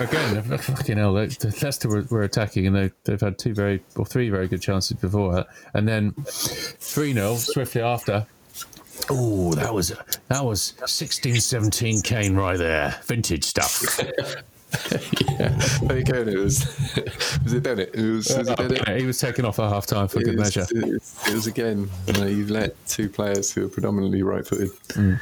Again, 0.00 0.42
fucking 0.58 0.96
hell, 0.96 1.12
they- 1.14 1.28
Leicester 1.62 1.88
were, 1.88 2.02
were 2.10 2.22
attacking 2.22 2.66
and 2.66 2.74
they, 2.74 2.90
they've 3.04 3.20
had 3.20 3.38
two 3.38 3.54
very, 3.54 3.82
or 3.94 4.04
three 4.04 4.28
very 4.30 4.48
good 4.48 4.60
chances 4.60 4.96
before 4.96 5.32
that. 5.34 5.46
And 5.74 5.86
then 5.86 6.12
3 6.12 7.12
0 7.12 7.36
swiftly 7.36 7.82
after. 7.82 8.26
Oh, 9.10 9.54
that 9.54 9.72
was 9.72 9.92
that 10.28 10.44
was 10.44 10.74
16 10.86 11.36
17 11.40 12.02
Kane 12.02 12.34
right 12.34 12.58
there. 12.58 12.96
Vintage 13.04 13.44
stuff. 13.44 14.00
yeah. 15.30 15.48
There 15.82 15.98
you 15.98 16.04
go. 16.04 16.14
It 16.26 16.36
was. 16.38 16.66
Was 17.44 17.52
it 17.52 17.62
Bennett? 17.62 17.94
It 17.94 18.02
was. 18.10 18.36
Was 18.36 18.48
it 18.48 18.56
Bennett? 18.58 18.88
he 19.00 19.06
was 19.06 19.18
taken 19.18 19.44
off 19.44 19.58
at 19.60 19.68
half 19.70 19.86
time 19.86 20.08
for 20.08 20.18
It 20.20 20.24
good 20.24 20.38
was, 20.38 20.56
measure. 20.56 20.66
it 20.74 20.88
was- 20.92 21.14
it 21.28 21.34
was 21.34 21.46
again. 21.46 21.88
You 22.08 22.12
know, 22.14 22.26
you've 22.26 22.50
let 22.50 22.74
two 22.88 23.08
players 23.08 23.52
who 23.52 23.64
are 23.66 23.68
predominantly 23.68 24.22
right-footed 24.22 24.70
Mm. 24.88 25.20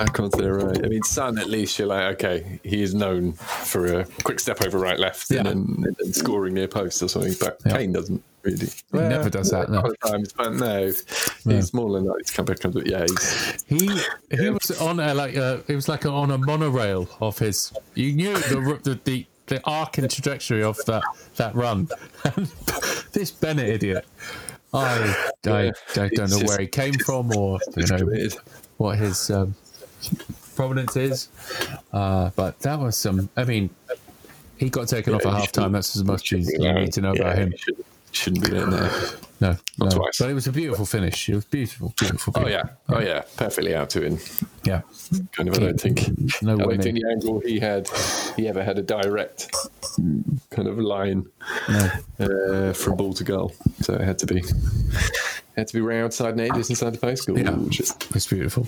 Back 0.00 0.18
onto 0.18 0.40
their 0.40 0.54
right. 0.54 0.82
I 0.82 0.88
mean, 0.88 1.02
Son, 1.02 1.38
at 1.38 1.48
least 1.50 1.78
you're 1.78 1.88
like, 1.88 2.14
okay, 2.14 2.58
he 2.64 2.82
is 2.82 2.94
known 2.94 3.32
for 3.34 4.00
a 4.00 4.04
quick 4.24 4.40
step 4.40 4.62
over 4.62 4.78
right 4.78 4.98
left 4.98 5.30
Yeah. 5.30 5.40
and, 5.40 5.46
then, 5.46 5.84
and 5.84 5.96
then 5.98 6.12
scoring 6.14 6.54
near 6.54 6.68
post 6.68 7.02
or 7.02 7.08
something. 7.08 7.34
But 7.38 7.58
Yeah. 7.66 7.76
Kane 7.76 7.92
doesn't 7.92 8.22
really. 8.42 8.66
He 8.66 8.98
never 8.98 9.28
does 9.28 9.50
that, 9.50 9.68
no. 9.70 9.82
times, 10.06 10.32
but 10.32 10.54
no, 10.54 10.86
he's 10.86 11.70
than 11.70 12.04
likely 12.04 12.22
to 12.24 12.32
come 12.32 12.44
back. 12.46 12.58
But 12.62 12.86
yeah, 12.86 13.02
he's, 13.02 13.64
He 13.68 14.00
he 14.34 14.48
was 14.48 14.80
on 14.80 15.00
a, 15.00 15.12
like 15.12 15.36
a, 15.36 15.62
it 15.68 15.74
was 15.74 15.86
like 15.86 16.06
a, 16.06 16.10
on 16.10 16.30
a 16.30 16.38
monorail 16.38 17.06
of 17.20 17.38
his. 17.38 17.70
You 17.94 18.14
knew 18.14 18.32
the 18.32 18.80
the 18.82 19.00
the, 19.04 19.26
the 19.48 19.60
arc 19.64 19.98
and 19.98 20.10
trajectory 20.10 20.62
of 20.62 20.78
that 20.86 21.02
that 21.36 21.54
run. 21.54 21.88
And 22.24 22.46
this 23.12 23.30
Bennett 23.30 23.68
idiot, 23.68 24.06
I 24.72 25.14
I, 25.46 25.72
I 25.96 26.08
don't 26.08 26.30
know 26.30 26.40
where 26.46 26.58
he 26.58 26.66
came 26.68 26.94
from 26.94 27.36
or 27.36 27.58
you 27.76 27.86
know 27.86 28.28
what 28.78 28.96
his 28.96 29.30
um, 29.30 29.54
provenance 30.54 30.96
is. 30.96 31.28
Uh, 31.92 32.30
but 32.36 32.58
that 32.60 32.78
was 32.78 32.96
some. 32.96 33.28
I 33.36 33.44
mean, 33.44 33.70
he 34.56 34.68
got 34.70 34.88
taken 34.88 35.14
off 35.14 35.22
Yeah, 35.24 35.30
at 35.30 35.34
he 35.36 35.40
half 35.40 35.52
time. 35.52 35.72
That's 35.72 35.96
as 35.96 36.04
much 36.04 36.32
as 36.32 36.50
you 36.52 36.72
need 36.72 36.92
to 36.94 37.00
know 37.00 37.12
about 37.12 37.38
him. 37.38 37.54
Shouldn't, 37.56 37.86
shouldn't 38.12 38.44
be 38.44 38.50
there. 38.50 38.90
No, 39.40 39.56
no. 39.78 39.88
twice. 39.88 40.18
But 40.18 40.28
it 40.28 40.34
was 40.34 40.46
a 40.48 40.52
beautiful 40.52 40.84
finish. 40.84 41.28
It 41.30 41.34
was 41.34 41.46
beautiful, 41.46 41.94
beautiful. 41.98 42.34
Oh 42.36 42.44
beautiful. 42.44 42.68
yeah, 42.90 42.94
oh 42.96 43.00
yeah, 43.00 43.22
perfectly 43.36 43.74
out 43.74 43.88
to 43.90 44.02
him. 44.02 44.18
yeah. 44.64 44.82
Kind 45.32 45.48
of. 45.48 45.54
I 45.56 45.60
don't 45.60 45.80
think. 45.80 46.42
No 46.42 46.54
I 46.54 46.56
don't 46.58 46.82
think 46.82 46.96
the 47.00 47.08
angle 47.10 47.40
he 47.40 47.58
had, 47.58 47.88
he 48.36 48.48
ever 48.48 48.62
had 48.62 48.78
a 48.78 48.82
direct 48.82 49.50
kind 50.50 50.68
of 50.68 50.78
line 50.78 51.26
No. 51.70 51.90
uh, 52.20 52.72
from 52.74 52.96
ball 52.96 53.14
to 53.14 53.24
goal. 53.24 53.54
So 53.80 53.94
it 53.94 54.02
had 54.02 54.18
to 54.18 54.26
be 54.26 54.42
had 55.60 55.68
to 55.68 55.74
be 55.74 55.80
round 55.80 56.12
side 56.12 56.32
and 56.32 56.40
edges 56.40 56.70
inside 56.70 56.90
the 56.90 56.98
post. 56.98 57.26
Goal, 57.26 57.38
Yeah. 57.38 57.56
It's 58.14 58.26
beautiful. 58.26 58.66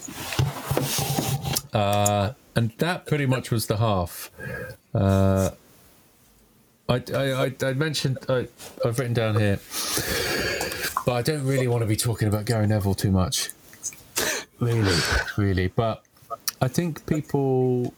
Uh, 1.72 2.32
and 2.54 2.70
that 2.78 3.06
pretty 3.06 3.26
much 3.26 3.50
was 3.50 3.66
the 3.66 3.78
half. 3.78 4.30
Uh, 4.94 5.50
I, 6.88 7.02
I, 7.14 7.44
I, 7.44 7.54
I 7.62 7.72
mentioned, 7.72 8.18
I, 8.28 8.46
I've 8.84 8.98
written 8.98 9.14
down 9.14 9.38
here, 9.38 9.58
but 11.06 11.12
I 11.12 11.22
don't 11.22 11.44
really 11.46 11.66
want 11.68 11.82
to 11.82 11.86
be 11.86 11.96
talking 11.96 12.28
about 12.28 12.44
Gary 12.44 12.66
Neville 12.66 12.94
too 12.94 13.10
much. 13.10 13.50
Really, 14.60 14.96
really. 15.36 15.68
But 15.68 16.04
I 16.60 16.68
think 16.68 17.06
people 17.06 17.94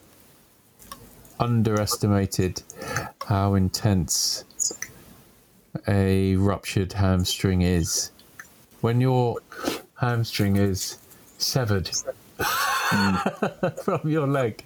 underestimated 1.40 2.62
how 3.26 3.54
intense 3.54 4.44
a 5.88 6.36
ruptured 6.36 6.92
hamstring 6.92 7.62
is. 7.62 8.10
When 8.84 9.00
your 9.00 9.38
hamstring 9.94 10.56
is 10.56 10.98
severed 11.38 11.88
from 13.82 14.00
your 14.10 14.26
leg. 14.26 14.62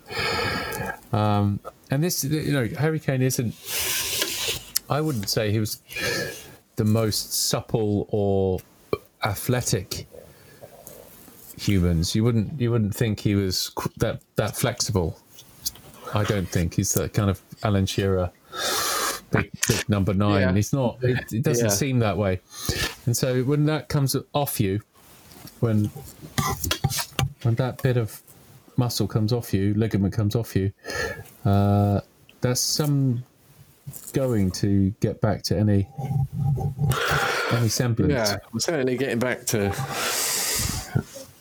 Um, 1.12 1.60
and 1.92 2.02
this, 2.02 2.24
you 2.24 2.50
know, 2.50 2.66
Harry 2.76 2.98
Kane 2.98 3.22
isn't. 3.22 3.54
I 4.90 5.00
wouldn't 5.00 5.28
say 5.30 5.52
he 5.52 5.60
was 5.60 5.80
the 6.74 6.84
most 6.84 7.32
supple 7.48 8.08
or 8.10 8.58
athletic 9.22 10.08
humans. 11.56 12.16
You 12.16 12.24
wouldn't. 12.24 12.60
You 12.60 12.72
wouldn't 12.72 12.96
think 12.96 13.20
he 13.20 13.36
was 13.36 13.70
that 13.98 14.20
that 14.34 14.56
flexible. 14.56 15.16
I 16.12 16.24
don't 16.24 16.48
think 16.48 16.74
he's 16.74 16.92
that 16.94 17.12
kind 17.14 17.30
of 17.30 17.40
Alan 17.62 17.86
Shearer, 17.86 18.32
big, 19.30 19.52
big 19.68 19.88
number 19.88 20.12
nine. 20.12 20.40
Yeah. 20.40 20.52
He's 20.54 20.72
not. 20.72 20.98
It, 21.02 21.32
it 21.32 21.42
doesn't 21.44 21.66
Yeah. 21.66 21.70
seem 21.70 22.00
that 22.00 22.16
way. 22.18 22.40
And 23.08 23.16
so 23.16 23.42
when 23.42 23.64
that 23.64 23.88
comes 23.88 24.14
off 24.34 24.60
you, 24.60 24.82
when 25.60 25.86
when 27.40 27.54
that 27.54 27.82
bit 27.82 27.96
of 27.96 28.20
muscle 28.76 29.08
comes 29.08 29.32
off 29.32 29.54
you, 29.54 29.72
ligament 29.72 30.12
comes 30.12 30.36
off 30.36 30.54
you, 30.54 30.74
uh, 31.46 32.02
there's 32.42 32.60
some 32.60 33.24
going 34.12 34.50
to 34.50 34.90
get 35.00 35.22
back 35.22 35.40
to 35.44 35.56
any 35.56 35.88
any 37.52 37.68
semblance. 37.68 38.12
yeah, 38.12 38.36
I'm 38.52 38.60
certainly 38.60 38.98
getting 38.98 39.18
back 39.18 39.46
to. 39.46 39.74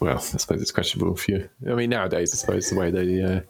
Well, 0.00 0.16
I 0.16 0.20
suppose 0.20 0.62
it's 0.62 0.72
questionable 0.72 1.16
for 1.16 1.32
you. 1.32 1.50
I 1.68 1.74
mean, 1.74 1.90
nowadays, 1.90 2.32
I 2.32 2.36
suppose 2.38 2.70
the 2.70 2.76
way 2.76 2.90
they 2.90 3.22
uh, 3.22 3.40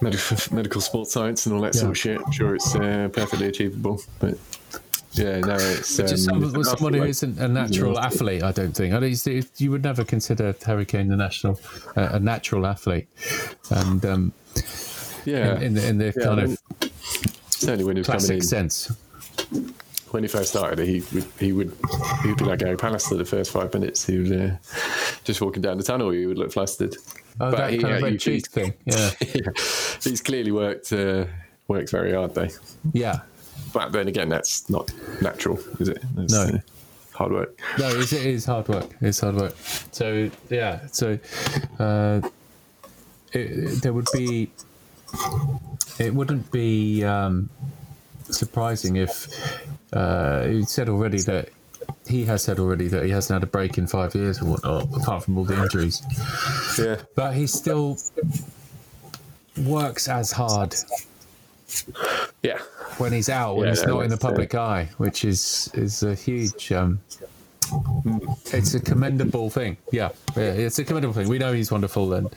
medical 0.00 0.38
medical 0.56 0.80
sports 0.80 1.12
science 1.12 1.44
and 1.44 1.54
all 1.54 1.60
that 1.60 1.74
sort 1.74 1.90
of 1.90 1.98
shit. 1.98 2.18
I'm 2.18 2.32
sure 2.32 2.54
it's 2.54 2.74
uh, 2.74 3.10
perfectly 3.12 3.48
achievable, 3.48 4.00
but 4.20 4.38
yeah, 5.12 5.40
no, 5.40 5.54
it's 5.56 5.96
But 5.96 6.06
just 6.08 6.28
um, 6.28 6.34
someone, 6.40 6.48
it's 6.50 6.56
with 6.58 6.66
enough 6.66 6.78
someone 6.78 6.94
who 6.94 7.04
isn't 7.04 7.38
a 7.38 7.48
natural 7.48 7.94
Yeah. 7.94 8.06
athlete, 8.06 8.42
I 8.42 8.52
don't 8.52 8.72
think. 8.76 8.94
I 8.94 9.00
don't, 9.00 9.26
you- 9.60 9.70
would 9.70 9.82
never 9.82 10.04
consider 10.04 10.54
Harry 10.66 10.84
Kane 10.86 11.10
a 11.12 11.16
national, 11.16 11.60
uh, 11.96 12.10
a 12.12 12.20
natural 12.20 12.66
athlete, 12.66 13.08
and 13.70 14.04
um, 14.04 14.32
yeah, 15.24 15.56
in, 15.56 15.62
in 15.62 15.74
the, 15.74 15.88
in 15.88 15.98
the 15.98 16.04
Yeah, 16.16 16.24
kind 16.24 16.40
I 16.40 16.44
of 16.44 16.58
certainly 17.50 17.84
when 17.84 17.96
he 17.96 18.00
was 18.00 18.06
coming 18.06 18.20
classic 18.20 18.36
in, 18.36 18.42
sense. 18.42 18.92
when 20.12 20.22
he 20.22 20.28
first 20.28 20.50
started, 20.50 20.86
he 20.86 21.02
would 21.12 21.24
he 21.38 21.52
would 21.52 21.72
he'd 22.22 22.36
be 22.36 22.44
like 22.44 22.60
Gary 22.60 22.76
Pallister 22.76 23.16
the 23.18 23.24
first 23.24 23.50
five 23.50 23.72
minutes. 23.74 24.06
He 24.06 24.18
would 24.18 24.32
uh, 24.40 24.56
just 25.24 25.40
walking 25.40 25.62
down 25.62 25.76
the 25.76 25.82
tunnel, 25.84 26.10
he 26.10 26.26
would 26.26 26.38
look 26.38 26.52
flustered. 26.52 26.94
Oh, 27.40 27.50
But 27.50 27.56
that 27.56 27.70
he- 27.72 27.78
kind 27.78 27.94
of 27.94 28.00
yeah, 28.00 28.06
red 28.06 28.20
cheek 28.20 28.46
thing. 28.48 28.74
Yeah, 28.86 29.10
he's 30.02 30.20
clearly 30.22 30.52
worked 30.52 30.92
uh, 30.92 31.26
worked 31.68 31.90
very 31.90 32.12
hard 32.14 32.34
though. 32.34 32.48
yeah. 32.92 33.20
But 33.72 33.92
then 33.92 34.08
again, 34.08 34.28
that's 34.28 34.68
not 34.68 34.92
natural, 35.20 35.58
is 35.78 35.88
it? 35.88 36.02
That's, 36.14 36.32
No. 36.32 36.60
hard 37.12 37.32
work. 37.32 37.60
No, 37.78 37.88
it's, 37.90 38.12
it 38.12 38.26
is 38.26 38.44
hard 38.44 38.68
work. 38.68 38.90
It's 39.00 39.20
hard 39.20 39.36
work. 39.36 39.54
So 39.92 40.30
yeah, 40.48 40.80
so 40.90 41.18
uh, 41.78 42.20
it, 43.32 43.82
there 43.82 43.92
would 43.92 44.08
be. 44.12 44.50
It 45.98 46.14
wouldn't 46.14 46.50
be 46.50 47.04
um, 47.04 47.50
surprising 48.30 48.96
if 48.96 49.28
uh, 49.92 50.44
he 50.44 50.62
said 50.62 50.88
already 50.88 51.20
that 51.22 51.50
he 52.06 52.24
has 52.24 52.42
said 52.42 52.58
already 52.58 52.88
that 52.88 53.04
he 53.04 53.10
hasn't 53.10 53.34
had 53.34 53.42
a 53.42 53.50
break 53.50 53.76
in 53.76 53.86
five 53.86 54.14
years 54.14 54.40
or 54.40 54.46
whatnot, 54.46 54.84
apart 54.96 55.24
from 55.24 55.36
all 55.36 55.44
the 55.44 55.60
injuries. 55.60 56.02
Yeah, 56.78 56.96
But 57.16 57.34
he 57.34 57.46
still 57.46 57.98
works 59.58 60.08
as 60.08 60.30
hard 60.32 60.74
yeah, 62.42 62.58
when 63.00 63.12
he's 63.12 63.28
out, 63.28 63.56
when 63.56 63.66
Yeah, 63.66 63.70
he's 63.72 63.84
not 63.84 64.04
in 64.04 64.10
the 64.10 64.16
public 64.16 64.54
eye, 64.54 64.88
which 64.98 65.24
is 65.24 65.70
is 65.74 66.02
a 66.02 66.14
huge. 66.14 66.72
Um, 66.72 67.00
it's 68.52 68.74
a 68.74 68.80
commendable 68.80 69.48
thing. 69.48 69.76
Yeah, 69.92 70.10
yeah, 70.36 70.52
it's 70.52 70.78
a 70.78 70.84
commendable 70.84 71.14
thing. 71.14 71.28
We 71.28 71.38
know 71.38 71.52
he's 71.52 71.70
wonderful, 71.70 72.12
and 72.14 72.28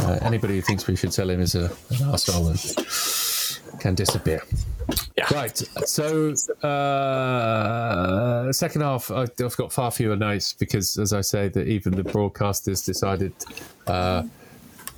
uh, 0.00 0.18
anybody 0.22 0.54
who 0.56 0.62
thinks 0.62 0.86
we 0.86 0.96
should 0.96 1.12
sell 1.12 1.28
him 1.28 1.40
is 1.40 1.54
a, 1.54 1.64
an 1.64 2.00
arsehole. 2.10 2.50
And 2.50 2.86
can 3.78 3.94
disappear. 3.94 4.42
Yeah. 5.16 5.32
Right. 5.32 5.56
So, 5.86 6.32
uh, 6.66 8.52
second 8.52 8.80
half, 8.80 9.10
I've 9.10 9.34
got 9.36 9.72
far 9.72 9.90
fewer 9.90 10.16
notes 10.16 10.52
because, 10.52 10.96
as 10.98 11.12
I 11.12 11.20
say, 11.20 11.48
that 11.48 11.66
even 11.66 11.94
the 11.94 12.04
broadcasters 12.04 12.84
decided 12.84 13.32
uh, 13.86 14.22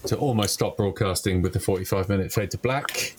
to 0.06 0.16
almost 0.16 0.54
stop 0.54 0.76
broadcasting 0.76 1.42
with 1.42 1.52
the 1.52 1.60
45 1.60 2.08
minute 2.08 2.32
fade 2.32 2.50
to 2.52 2.58
black. 2.58 3.14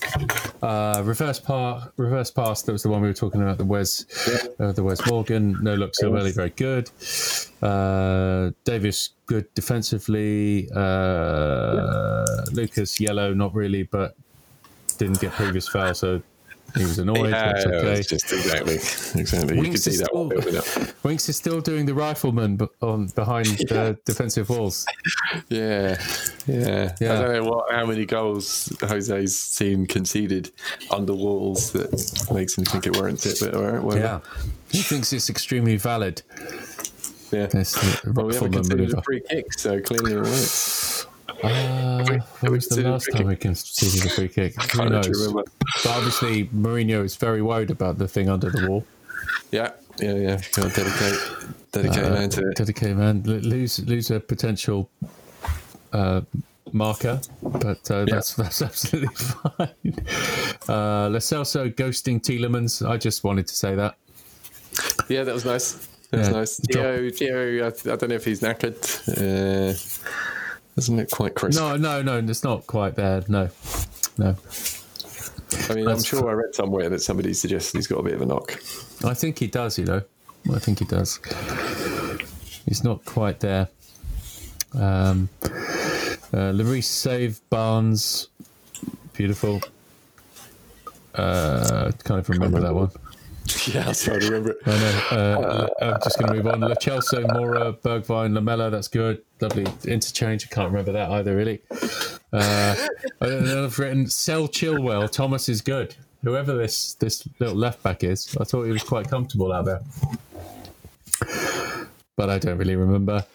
Uh, 0.62 1.02
reverse 1.06 1.40
par, 1.40 1.92
reverse 1.98 2.32
pass. 2.32 2.62
That 2.64 2.72
was 2.72 2.84
the 2.84 2.90
one 2.90 3.02
we 3.02 3.08
were 3.08 3.14
talking 3.14 3.42
about. 3.42 3.58
The 3.58 3.66
Wes, 3.66 4.06
uh, 4.60 4.72
the 4.72 4.84
Wes 4.84 5.06
Morgan. 5.10 5.58
No 5.62 5.76
look 5.76 5.96
so 5.96 6.16
early, 6.16 6.32
very 6.32 6.52
good. 6.52 6.90
Uh, 7.62 8.52
Davies 8.64 9.12
good 9.26 9.54
defensively. 9.54 10.70
Uh, 10.76 12.46
Lucas 12.52 13.00
yellow, 13.00 13.34
not 13.34 13.54
really, 13.54 13.84
but 13.84 14.16
didn't 14.98 15.20
get 15.20 15.32
previous 15.34 15.68
foul, 15.68 15.94
so 15.94 16.22
he 16.76 16.84
was 16.84 17.00
annoyed. 17.00 17.30
Yeah, 17.32 17.54
That's 17.54 17.66
it 17.66 17.74
okay. 17.74 18.00
exactly, 18.00 18.74
exactly. 18.76 19.56
You 19.56 19.62
could 19.62 19.70
Winks 19.72 19.82
see 19.84 19.92
is, 19.92 20.00
that 20.00 20.06
still, 20.08 20.20
one 20.20 20.30
building 20.30 20.56
up. 20.58 21.04
Winks 21.04 21.30
is 21.30 21.38
still 21.38 21.62
doing 21.62 21.86
the 21.86 21.94
rifleman 21.94 22.60
on 22.82 23.08
behind 23.08 23.48
the 23.48 23.98
defensive 24.06 24.50
walls. 24.50 24.86
Yeah, 25.50 26.02
yeah. 26.48 26.96
Yeah. 27.00 27.14
I 27.14 27.22
don't 27.22 27.34
know 27.34 27.44
what 27.50 27.72
how 27.72 27.86
many 27.86 28.06
goals 28.06 28.72
Jose's 28.82 29.56
team 29.58 29.86
conceded 29.86 30.52
under 30.90 31.14
walls 31.14 31.72
that 31.74 32.28
makes 32.34 32.58
him 32.58 32.66
think 32.66 32.88
it 32.88 32.96
warrants 32.96 33.26
it. 33.26 33.38
But 33.40 33.56
all 33.56 33.64
right, 33.64 33.98
Yeah, 33.98 34.20
he 34.70 34.82
thinks 34.82 35.12
it's 35.14 35.30
extremely 35.30 35.78
valid. 35.78 36.22
yeah. 37.32 37.48
This 37.48 37.76
Well, 38.06 38.28
we 38.28 38.34
haven't 38.36 38.54
conceded 38.54 38.94
a 38.94 39.02
free 39.02 39.22
kick, 39.30 39.54
so 39.54 39.80
clearly 39.82 40.14
it 40.14 40.18
works. 40.22 41.06
Uh, 41.44 42.20
when 42.40 42.52
was 42.52 42.68
the 42.68 42.84
last 42.84 43.10
time 43.12 43.28
we 43.28 43.36
conceded 43.36 44.06
a 44.06 44.10
free 44.14 44.28
kick? 44.28 44.62
Who 44.74 44.90
knows? 44.90 45.08
remember. 45.08 45.44
But 45.84 45.88
obviously, 45.88 46.46
Mourinho 46.46 47.04
is 47.04 47.16
very 47.16 47.42
worried 47.42 47.72
about 47.72 47.98
the 47.98 48.08
thing 48.08 48.30
under 48.30 48.50
the 48.50 48.68
wall. 48.68 48.86
Yeah, 49.52 49.72
yeah, 50.00 50.16
yeah. 50.16 50.42
Got 50.54 50.72
to 50.72 50.84
dedicate, 50.84 51.20
dedicate 51.72 52.04
Uh, 52.06 52.10
man 52.10 52.30
to 52.30 52.50
it. 52.50 52.56
Dedicated 52.56 52.98
man, 52.98 53.24
lose 53.24 53.80
lose 53.86 54.12
a 54.12 54.20
potential 54.20 54.90
uh, 55.94 56.22
marker, 56.72 57.20
but 57.42 57.90
uh, 57.92 58.06
that's 58.06 58.34
that's 58.42 58.62
absolutely 58.62 59.16
fine. 59.16 60.06
Uh, 60.70 61.10
Lo 61.10 61.20
Celso 61.20 61.74
ghosting 61.74 62.22
Tielemans. 62.22 62.88
I 62.88 62.98
just 62.98 63.24
wanted 63.24 63.48
to 63.48 63.56
say 63.56 63.76
that. 63.76 63.96
Yeah, 65.10 65.24
that 65.24 65.34
was 65.34 65.46
nice. 65.46 65.88
That 66.12 66.20
was 66.20 66.30
nice. 66.30 66.60
Gio, 66.60 67.08
Gio, 67.10 67.64
I, 67.64 67.94
I 67.94 67.96
don't 67.96 68.10
know 68.10 68.16
if 68.16 68.26
he's 68.26 68.42
knackered. 68.42 68.78
Uh, 69.18 69.74
doesn't 70.76 71.00
it 71.00 71.12
quite 71.12 71.36
crisp. 71.36 71.60
No, 71.60 71.76
no, 71.76 72.02
no, 72.02 72.18
it's 72.18 72.44
not 72.44 72.68
quite 72.68 72.96
bad. 72.96 73.30
No, 73.30 73.50
no. 74.18 74.36
I 75.70 75.74
mean, 75.76 75.88
I'm 75.88 76.02
sure 76.02 76.30
I 76.30 76.34
read 76.34 76.56
somewhere 76.56 76.90
that 76.90 77.02
somebody 77.02 77.34
suggested 77.34 77.78
he's 77.78 77.88
got 77.88 78.00
a 78.00 78.04
bit 78.04 78.14
of 78.14 78.22
a 78.22 78.26
knock. 78.26 78.54
I 79.04 79.14
think 79.14 79.40
he 79.40 79.48
does. 79.48 79.78
You 79.78 79.86
know, 79.86 80.02
I 80.54 80.60
think 80.60 80.80
he 80.80 80.86
does. 80.86 81.20
He's 82.66 82.84
not 82.84 83.04
quite 83.06 83.40
there. 83.42 83.68
Um, 84.74 85.30
uh, 85.44 86.54
Lloris 86.54 86.86
save 86.86 87.42
Barnes, 87.50 88.30
beautiful. 89.14 89.62
Uh, 91.14 91.92
can't 92.06 92.24
even 92.24 92.40
remember 92.40 92.62
that 92.62 92.74
one. 92.74 92.90
yeah, 93.74 93.88
I'm 93.88 93.94
trying 93.94 94.20
to 94.20 94.26
remember 94.28 94.52
it. 94.52 94.58
I 94.66 94.72
know. 94.72 95.18
Uh, 95.18 95.68
I'm 95.82 96.00
just 96.04 96.20
going 96.20 96.32
to 96.32 96.36
move 96.44 96.48
on. 96.48 96.62
Lo 96.62 96.74
Celso, 96.76 97.26
Moura, 97.28 97.78
Bergwijn, 97.82 98.34
Lamela. 98.34 98.70
That's 98.70 98.88
good. 98.88 99.22
Lovely 99.40 99.66
interchange. 99.86 100.48
I 100.50 100.54
can't 100.54 100.70
remember 100.70 100.92
that 100.92 101.10
either, 101.12 101.36
really. 101.36 101.62
Uh, 102.34 102.76
I've 103.22 103.78
written 103.80 104.08
Sell 104.08 104.48
Chilwell. 104.48 105.10
Thomas 105.12 105.50
is 105.50 105.62
good. 105.62 105.96
Whoever 106.24 106.56
this 106.56 106.94
this 106.96 107.28
little 107.40 107.56
left 107.56 107.82
back 107.82 108.04
is, 108.04 108.36
I 108.40 108.44
thought 108.44 108.64
he 108.64 108.72
was 108.72 108.84
quite 108.84 109.10
comfortable 109.10 109.52
out 109.52 109.66
there. 109.66 109.82
But 112.16 112.30
I 112.30 112.38
don't 112.38 112.58
really 112.58 112.76
remember. 112.76 113.26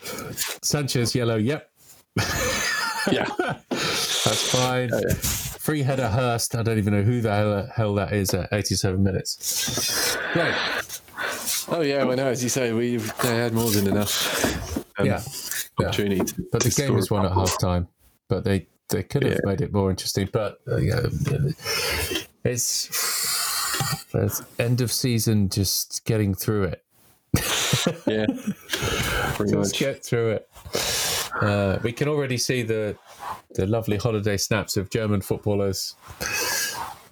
Sanchez 0.63 1.15
yellow. 1.15 1.37
Yep, 1.37 1.69
Yeah, 3.11 3.27
that's 3.71 4.51
fine. 4.53 4.91
Free 5.67 5.83
header 5.83 6.07
Hurst. 6.07 6.55
I 6.55 6.63
don't 6.63 6.79
even 6.79 6.95
know 6.95 7.03
who 7.03 7.21
the 7.21 7.35
hell, 7.35 7.69
hell 7.75 7.95
that 7.97 8.13
is 8.13 8.33
at 8.33 8.53
87 8.53 9.03
minutes. 9.03 10.17
Right. 10.37 10.55
Oh 11.69 11.81
yeah, 11.81 12.05
well, 12.05 12.17
no, 12.17 12.29
as 12.29 12.41
you 12.41 12.49
say, 12.49 12.73
we 12.73 12.99
they 12.99 13.35
had 13.37 13.53
more 13.53 13.69
than 13.73 13.89
enough. 13.89 14.77
um, 14.97 15.07
Yeah. 15.07 15.21
Yeah. 15.81 15.87
opportunity. 15.89 16.25
To, 16.25 16.47
But 16.53 16.63
the 16.63 16.71
game 16.71 16.95
was 16.95 17.11
won 17.11 17.27
at 17.27 17.33
half 17.33 17.59
time. 17.59 17.89
But 18.29 18.45
they, 18.45 18.69
they 18.91 19.03
could 19.03 19.25
have 19.25 19.33
Yeah. 19.33 19.39
made 19.43 19.61
it 19.61 19.73
more 19.73 19.91
interesting. 19.91 20.29
But 20.33 20.59
uh, 20.71 20.77
yeah, 20.77 21.01
it's, 22.45 22.89
it's 24.15 24.43
end 24.61 24.81
of 24.81 24.93
season, 24.93 25.49
just 25.49 26.05
getting 26.05 26.33
through 26.33 26.63
it. 26.65 26.85
Yeah, 28.07 28.27
pretty 29.35 29.53
Just 29.53 29.73
much. 29.73 29.79
get 29.81 30.05
through 30.05 30.31
it. 30.31 30.49
Uh, 31.43 31.79
we 31.83 31.91
can 31.91 32.07
already 32.07 32.39
see 32.39 32.63
the 32.63 32.97
the 33.55 33.67
lovely 33.67 33.97
holiday 33.97 34.37
snaps 34.37 34.77
of 34.77 34.91
German 34.91 35.21
footballers 35.21 35.95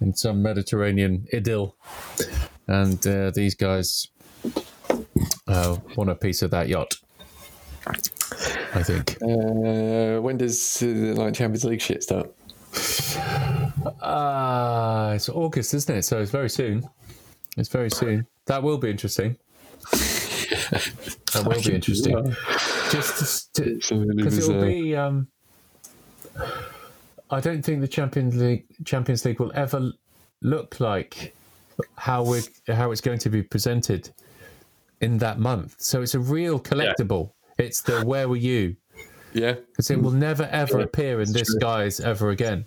in 0.01 0.13
some 0.13 0.41
Mediterranean 0.41 1.25
idyll, 1.33 1.75
and 2.67 3.05
uh, 3.07 3.31
these 3.31 3.55
guys 3.55 4.07
uh, 5.47 5.77
want 5.95 6.09
a 6.09 6.15
piece 6.15 6.41
of 6.41 6.51
that 6.51 6.67
yacht. 6.67 6.95
I 8.73 8.83
think. 8.83 9.17
Uh, 9.21 10.19
when 10.21 10.37
does 10.37 10.81
uh, 10.81 10.87
the 10.87 11.13
like 11.13 11.33
Champions 11.33 11.63
League 11.65 11.81
shit 11.81 12.03
start? 12.03 12.33
Ah, 14.01 15.11
it's 15.11 15.29
August, 15.29 15.73
isn't 15.73 15.97
it? 15.97 16.01
So 16.03 16.19
it's 16.19 16.31
very 16.31 16.49
soon. 16.49 16.87
It's 17.57 17.69
very 17.69 17.89
soon. 17.89 18.27
That 18.47 18.63
will 18.63 18.77
be 18.77 18.89
interesting. 18.89 19.37
that 19.91 21.43
will 21.45 21.61
be 21.61 21.75
interesting. 21.75 22.35
Just 22.91 23.53
to, 23.55 23.81
So 23.81 24.01
it 24.01 24.17
because 24.17 24.49
it 24.49 24.53
will 24.53 24.63
uh, 24.63 24.65
be. 24.65 24.95
Um, 24.95 25.27
I 27.29 27.39
don't 27.39 27.63
think 27.63 27.81
the 27.81 27.87
Champions 27.87 28.35
League 28.35 28.65
Champions 28.85 29.25
League 29.25 29.39
will 29.39 29.51
ever 29.55 29.91
look 30.41 30.79
like 30.79 31.35
how 31.97 32.23
we 32.23 32.41
how 32.67 32.91
it's 32.91 33.01
going 33.01 33.19
to 33.19 33.29
be 33.29 33.41
presented 33.41 34.11
in 35.01 35.17
that 35.19 35.39
month. 35.39 35.75
So 35.79 36.01
it's 36.01 36.15
a 36.15 36.19
real 36.19 36.59
collectible. 36.59 37.31
It's 37.57 37.81
the 37.81 38.05
where 38.05 38.29
were 38.29 38.35
you? 38.35 38.75
yeah, 39.33 39.53
Because 39.53 39.89
it 39.91 40.01
will 40.01 40.11
never 40.11 40.43
ever 40.51 40.79
Yeah, 40.79 40.85
appear 40.85 41.21
in 41.21 41.31
this 41.33 41.53
guise 41.55 41.99
ever 41.99 42.29
again. 42.29 42.65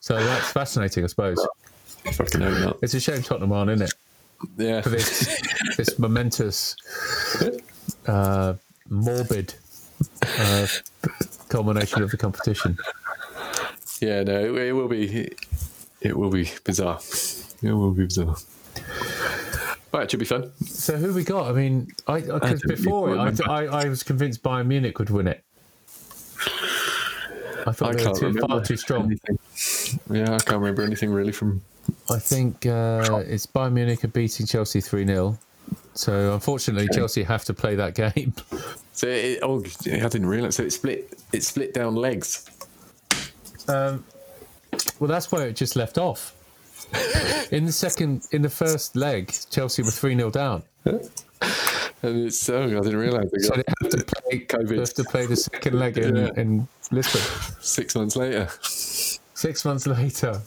So 0.00 0.16
that's 0.22 0.50
fascinating, 0.52 1.04
I 1.04 1.06
suppose. 1.06 1.46
fucking 2.12 2.40
not. 2.40 2.78
It's 2.82 2.94
a 2.94 3.00
shame 3.00 3.22
Tottenham 3.22 3.52
aren't 3.52 3.70
in 3.70 3.82
it 3.82 3.92
Yeah, 4.56 4.80
for 4.80 4.90
this 4.90 5.40
this 5.76 5.98
momentous, 5.98 6.76
uh, 8.06 8.54
morbid 8.88 9.54
uh, 10.38 10.66
culmination 11.48 12.02
of 12.02 12.10
the 12.10 12.16
competition. 12.16 12.76
Yeah, 14.00 14.22
no, 14.22 14.54
it, 14.54 14.68
it 14.68 14.72
will 14.72 14.88
be, 14.88 15.30
it 16.00 16.16
will 16.16 16.30
be 16.30 16.50
bizarre. 16.64 17.00
It 17.62 17.72
will 17.72 17.92
be 17.92 18.04
bizarre. 18.04 18.36
Right, 19.92 20.04
it 20.04 20.10
should 20.10 20.20
be 20.20 20.26
fun. 20.26 20.52
So 20.64 20.96
who 20.96 21.12
we 21.12 21.24
got? 21.24 21.48
I 21.48 21.52
mean, 21.52 21.88
I 22.06 22.20
because 22.20 22.62
before 22.62 23.18
I, 23.18 23.32
I 23.48 23.64
I 23.64 23.88
was 23.88 24.02
convinced 24.04 24.42
Bayern 24.42 24.66
Munich 24.66 24.98
would 25.00 25.10
win 25.10 25.26
it. 25.26 25.42
I 27.66 27.72
thought 27.72 27.96
they 27.96 28.06
were 28.06 28.14
too 28.14 28.40
far 28.40 28.64
too 28.64 28.76
strong. 28.76 29.06
anything. 29.06 29.38
Yeah, 30.10 30.34
I 30.34 30.38
can't 30.38 30.60
remember 30.60 30.82
anything 30.82 31.12
really 31.12 31.32
from. 31.32 31.62
I 32.08 32.18
think 32.18 32.66
uh, 32.66 33.22
it's 33.26 33.46
Bayern 33.46 33.72
Munich 33.72 34.04
are 34.04 34.08
beating 34.08 34.46
Chelsea 34.46 34.80
three 34.80 35.04
0 35.04 35.36
So 35.94 36.34
unfortunately, 36.34 36.88
Chelsea 36.92 37.24
have 37.24 37.44
to 37.46 37.54
play 37.54 37.74
that 37.74 37.94
game. 38.14 38.32
So 38.92 39.08
it, 39.08 39.40
oh, 39.42 39.58
I 39.58 40.08
didn't 40.08 40.26
realize. 40.26 40.54
So 40.54 40.62
it 40.62 40.72
split. 40.72 41.18
It 41.32 41.42
split 41.42 41.74
down 41.74 41.96
legs. 41.96 42.48
Um, 43.70 44.04
well, 44.98 45.08
that's 45.08 45.30
where 45.32 45.46
it 45.48 45.56
just 45.56 45.76
left 45.76 45.98
off. 45.98 46.34
In 47.52 47.66
the 47.66 47.72
second, 47.72 48.26
in 48.32 48.42
the 48.42 48.48
first 48.50 48.96
leg, 48.96 49.32
Chelsea 49.50 49.82
were 49.82 49.90
three 49.90 50.14
0 50.16 50.30
down, 50.30 50.62
And 50.84 51.00
it's 52.26 52.38
so 52.38 52.62
I 52.64 52.66
didn't 52.68 52.96
realize. 52.96 53.30
They 53.30 53.38
so 53.40 53.54
got 53.54 53.56
they 53.66 53.72
have 53.82 53.90
to 53.90 54.04
play. 54.04 54.38
COVID. 54.46 54.68
They 54.68 54.76
have 54.78 54.94
to 54.94 55.04
play 55.04 55.26
the 55.26 55.36
second 55.36 55.78
leg 55.78 55.98
in, 55.98 56.16
Yeah. 56.16 56.30
in 56.36 56.66
Lisbon 56.90 57.20
six 57.60 57.94
months 57.94 58.16
later. 58.16 58.48
six 58.62 59.64
months 59.64 59.86
later, 59.86 60.40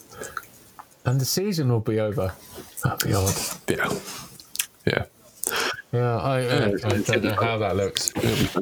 and 1.05 1.19
the 1.21 1.25
season 1.25 1.69
will 1.69 1.79
be 1.81 1.99
over. 1.99 2.33
That'd 2.83 3.07
be 3.07 3.13
odd. 3.13 3.33
Yeah, 3.69 3.93
yeah. 4.87 5.05
Yeah, 5.93 6.17
I, 6.17 6.39
I, 6.39 6.65
I 6.65 6.69
don't 7.01 7.23
know 7.23 7.35
how 7.39 7.59
that 7.59 7.75
looks. 7.75 8.11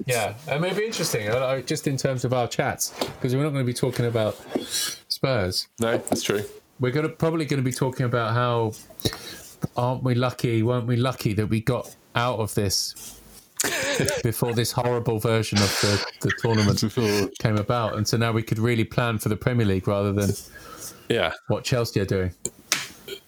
Yeah, 0.05 0.33
it 0.49 0.59
may 0.59 0.73
be 0.73 0.85
interesting, 0.85 1.29
uh, 1.29 1.35
uh, 1.35 1.61
just 1.61 1.87
in 1.87 1.95
terms 1.95 2.25
of 2.25 2.33
our 2.33 2.45
chats, 2.45 2.93
because 2.99 3.33
we're 3.33 3.43
not 3.43 3.51
going 3.51 3.65
to 3.65 3.71
be 3.71 3.73
talking 3.73 4.05
about 4.05 4.35
Spurs. 5.07 5.69
No, 5.79 5.97
that's 5.97 6.23
true. 6.23 6.43
We're 6.81 6.91
going 6.91 7.07
to 7.07 7.13
probably 7.13 7.45
going 7.45 7.59
to 7.59 7.63
be 7.63 7.71
talking 7.71 8.05
about 8.05 8.33
how 8.33 8.73
aren't 9.77 10.03
we 10.03 10.13
lucky, 10.13 10.61
weren't 10.61 10.87
we 10.87 10.97
lucky 10.97 11.33
that 11.35 11.47
we 11.47 11.61
got 11.61 11.95
out 12.15 12.39
of 12.39 12.53
this 12.55 13.17
before 14.23 14.53
this 14.53 14.73
horrible 14.73 15.19
version 15.19 15.57
of 15.59 15.69
the, 15.81 16.05
the 16.19 16.31
tournament 16.39 16.83
came 17.39 17.55
about, 17.55 17.95
and 17.95 18.05
so 18.05 18.17
now 18.17 18.33
we 18.33 18.43
could 18.43 18.59
really 18.59 18.83
plan 18.83 19.17
for 19.17 19.29
the 19.29 19.37
Premier 19.37 19.65
League 19.65 19.87
rather 19.87 20.11
than 20.11 20.31
Yeah, 21.07 21.31
what 21.47 21.63
Chelsea 21.63 22.01
are 22.01 22.05
doing. 22.05 22.33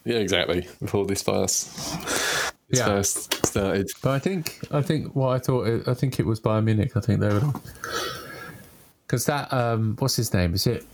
Yeah, 0.03 0.17
exactly. 0.17 0.67
Before 0.81 1.05
this 1.05 1.21
farce, 1.21 1.63
this 1.63 2.42
Yeah. 2.77 2.85
first 2.85 3.45
started. 3.45 3.89
But 4.01 4.11
I 4.11 4.19
think 4.19 4.59
I 4.71 4.81
think 4.81 5.15
what 5.15 5.29
I 5.29 5.39
thought 5.39 5.87
I 5.87 5.93
think 5.93 6.19
it 6.19 6.25
was 6.25 6.39
Bayern 6.39 6.63
Munich. 6.65 6.95
I 6.95 6.99
think 6.99 7.19
they 7.19 7.29
were 7.29 7.53
because 9.07 9.25
that 9.25 9.51
um 9.53 9.95
what's 9.99 10.15
his 10.15 10.33
name? 10.33 10.53
Is 10.53 10.67
it 10.67 10.85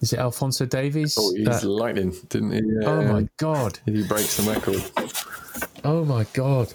is 0.00 0.12
it 0.12 0.18
Alphonso 0.18 0.66
Davies? 0.66 1.16
Oh, 1.18 1.32
he's 1.34 1.46
That- 1.46 1.64
lightning, 1.64 2.14
didn't 2.28 2.52
he? 2.52 2.62
oh 2.86 3.00
Uh, 3.00 3.12
my 3.12 3.28
god! 3.38 3.78
He 3.86 4.06
breaks 4.06 4.30
some 4.30 4.48
record. 4.48 4.82
Oh 5.84 6.04
my 6.04 6.26
god! 6.34 6.74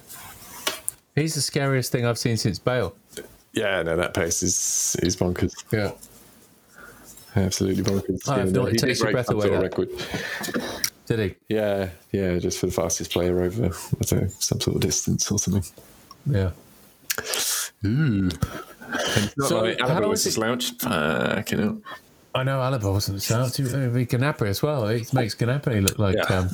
He's 1.15 1.35
the 1.35 1.41
scariest 1.41 1.91
thing 1.91 2.05
I've 2.05 2.17
seen 2.17 2.37
since 2.37 2.57
Bale. 2.57 2.95
Yeah, 3.53 3.83
no, 3.83 3.95
that 3.97 4.13
pace 4.13 4.41
is 4.43 4.95
is 5.03 5.15
bonkers. 5.17 5.53
Yeah. 5.71 5.91
Absolutely 7.35 7.83
bonkers. 7.83 8.27
I 8.27 8.39
have 8.39 8.55
Yeah, 8.55 8.65
it 8.65 8.77
takes 8.77 8.99
your 9.01 9.11
breath 9.11 9.29
away, 9.29 9.49
record. 9.49 9.89
Did 11.15 11.35
he? 11.49 11.55
Yeah, 11.55 11.89
yeah, 12.11 12.37
just 12.39 12.59
for 12.59 12.67
the 12.67 12.71
fastest 12.71 13.11
player 13.11 13.41
over 13.41 13.65
I 13.65 13.69
don't 14.05 14.21
know, 14.21 14.27
some 14.39 14.61
sort 14.61 14.75
of 14.75 14.81
distance 14.81 15.31
or 15.31 15.39
something. 15.39 15.63
Yeah. 16.25 16.51
Ooh. 17.85 18.29
So, 18.29 19.47
So, 19.47 19.61
like, 19.63 19.79
how 19.79 19.87
Alaba 19.87 20.09
was 20.09 20.19
is 20.21 20.25
a 20.25 20.29
it- 20.29 20.33
slouch. 20.33 20.71
Fucking 20.79 21.59
hell. 21.59 21.81
I 22.33 22.43
know 22.43 22.59
Alaba 22.59 22.93
wasn't 22.93 23.21
so 23.21 23.49
to 23.49 23.63
be 23.89 24.05
Gnabry 24.05 24.47
as 24.47 24.61
well. 24.61 24.87
It 24.87 25.11
makes 25.13 25.35
Gnabry 25.35 25.81
look 25.85 25.99
like 25.99 26.15
Yeah. 26.15 26.47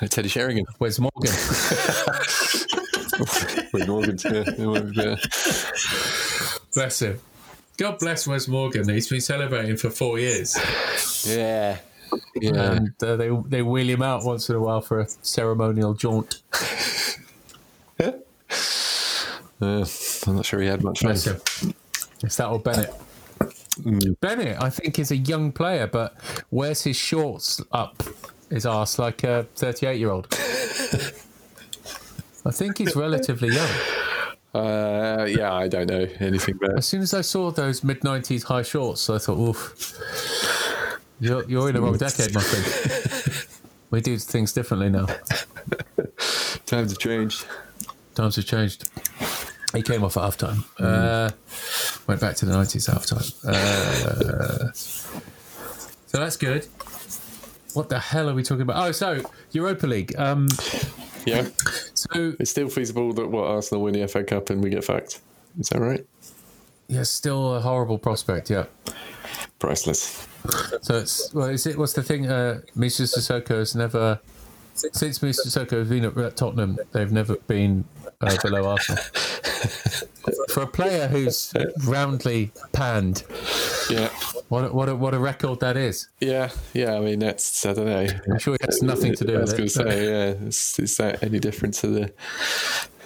um, 0.00 0.08
Teddy 0.08 0.28
Sheringham. 0.30 0.64
Wes 0.78 0.98
Morgan. 0.98 1.30
Wait, 3.74 3.86
Morgan's 3.86 4.24
yeah, 4.24 4.44
yeah. 4.56 5.16
bless 6.74 7.02
him. 7.02 7.20
God 7.76 7.98
bless 7.98 8.26
Wes 8.26 8.48
Morgan. 8.48 8.88
He's 8.88 9.08
been 9.08 9.20
celebrating 9.20 9.76
for 9.76 9.90
four 9.90 10.18
years. 10.18 10.56
Yeah. 11.26 11.76
Yeah. 12.36 12.72
and 12.72 13.02
uh, 13.02 13.16
they 13.16 13.30
they 13.46 13.62
wheel 13.62 13.88
him 13.88 14.02
out 14.02 14.24
once 14.24 14.48
in 14.48 14.56
a 14.56 14.60
while 14.60 14.80
for 14.80 15.00
a 15.00 15.08
ceremonial 15.22 15.94
jaunt. 15.94 16.42
Uh, 19.60 19.86
I'm 20.26 20.36
not 20.36 20.44
sure 20.44 20.60
he 20.60 20.66
had 20.66 20.82
much. 20.82 21.00
Bless 21.00 21.26
him. 21.26 21.40
It's 22.22 22.36
that 22.36 22.48
or 22.48 22.58
Bennett. 22.58 22.92
Bennett, 24.20 24.60
I 24.60 24.68
think, 24.68 24.98
is 24.98 25.10
a 25.10 25.16
young 25.16 25.52
player, 25.52 25.86
but 25.86 26.16
wears 26.50 26.82
his 26.82 26.96
shorts 26.96 27.62
up 27.72 28.02
his 28.50 28.66
arse 28.66 28.98
like 28.98 29.24
a 29.24 29.46
38 29.56 29.98
year 29.98 30.10
old. 30.10 30.26
I 32.46 32.50
think 32.50 32.78
he's 32.78 32.94
relatively 32.94 33.54
young. 33.54 33.70
Uh, 34.54 35.26
yeah, 35.28 35.52
I 35.52 35.66
don't 35.66 35.88
know 35.88 36.06
anything 36.20 36.54
about 36.56 36.78
As 36.78 36.86
soon 36.86 37.00
as 37.02 37.12
I 37.12 37.22
saw 37.22 37.50
those 37.50 37.82
mid 37.82 38.02
90s 38.02 38.44
high 38.44 38.62
shorts, 38.62 39.10
I 39.10 39.18
thought, 39.18 39.38
oof, 39.38 39.74
you're, 41.20 41.44
you're 41.48 41.68
in 41.68 41.74
the 41.74 41.80
wrong 41.82 41.96
decade, 41.96 42.34
my 42.34 42.40
friend. 42.40 43.46
We 43.90 44.00
do 44.00 44.18
things 44.18 44.52
differently 44.52 44.90
now. 44.90 45.06
Times 46.66 46.90
have 46.90 46.98
changed. 46.98 47.46
Times 48.16 48.34
have 48.34 48.44
changed. 48.44 48.88
He 49.72 49.82
came 49.82 50.02
off 50.02 50.16
at 50.16 50.24
half 50.24 50.36
time. 50.36 50.64
Uh, 50.80 51.30
went 52.08 52.20
back 52.20 52.34
to 52.36 52.46
the 52.46 52.52
90s 52.54 52.90
half 52.92 53.06
time. 53.06 53.22
Uh, 53.46 54.72
so 54.72 56.18
that's 56.18 56.36
good. 56.36 56.66
What 57.74 57.88
the 57.88 58.00
hell 58.00 58.28
are 58.28 58.34
we 58.34 58.42
talking 58.42 58.62
about? 58.62 58.84
Oh, 58.84 58.90
so 58.90 59.22
Europa 59.52 59.86
League. 59.86 60.18
Um, 60.18 60.48
Yeah. 61.24 61.46
so, 61.94 62.34
It's 62.40 62.50
still 62.50 62.68
feasible 62.68 63.12
that 63.12 63.28
what 63.28 63.44
Arsenal 63.46 63.84
win 63.84 63.94
the 63.94 64.08
FA 64.08 64.24
Cup 64.24 64.50
and 64.50 64.60
we 64.60 64.70
get 64.70 64.82
fucked. 64.84 65.20
Is 65.60 65.68
that 65.68 65.80
right? 65.80 66.04
yeah, 66.88 67.04
still 67.04 67.54
a 67.54 67.60
horrible 67.60 67.98
prospect, 67.98 68.50
yeah. 68.50 68.64
Priceless. 69.60 70.26
So 70.82 70.98
it's, 70.98 71.32
well, 71.32 71.48
is 71.48 71.66
it, 71.66 71.78
what's 71.78 71.94
the 71.94 72.02
thing? 72.02 72.26
Uh, 72.26 72.60
Mr. 72.76 73.02
Sissoko 73.02 73.58
has 73.58 73.74
never, 73.74 74.20
since 74.74 75.20
Mr. 75.20 75.46
Sissoko 75.46 75.78
has 75.78 75.88
been 75.88 76.04
at 76.04 76.36
Tottenham, 76.36 76.78
they've 76.92 77.10
never 77.12 77.36
been 77.36 77.84
uh, 78.20 78.36
below 78.42 78.68
Arsenal. 78.70 79.02
For 80.50 80.62
a 80.62 80.66
player 80.66 81.08
who's 81.08 81.52
roundly 81.84 82.50
panned, 82.72 83.24
Yeah. 83.90 84.08
what 84.48 84.64
a, 84.64 84.68
what 84.72 84.88
a, 84.88 84.94
what 84.94 85.14
a 85.14 85.18
record 85.18 85.60
that 85.60 85.76
is. 85.76 86.08
Yeah. 86.20 86.50
Yeah. 86.72 86.94
I 86.96 87.00
mean, 87.00 87.18
that's, 87.20 87.64
I 87.66 87.72
don't 87.72 87.86
know. 87.86 88.06
I'm 88.30 88.38
sure 88.38 88.54
it 88.54 88.64
has 88.64 88.82
nothing 88.82 89.14
to 89.16 89.24
do 89.24 89.36
I 89.36 89.40
was 89.40 89.50
with 89.52 89.58
going 89.58 89.68
to 89.68 89.74
say, 89.74 90.04
yeah. 90.10 90.46
Is, 90.46 90.78
is 90.78 90.96
that 90.98 91.22
any 91.22 91.38
different 91.38 91.74
to 91.76 91.86
the 91.88 92.12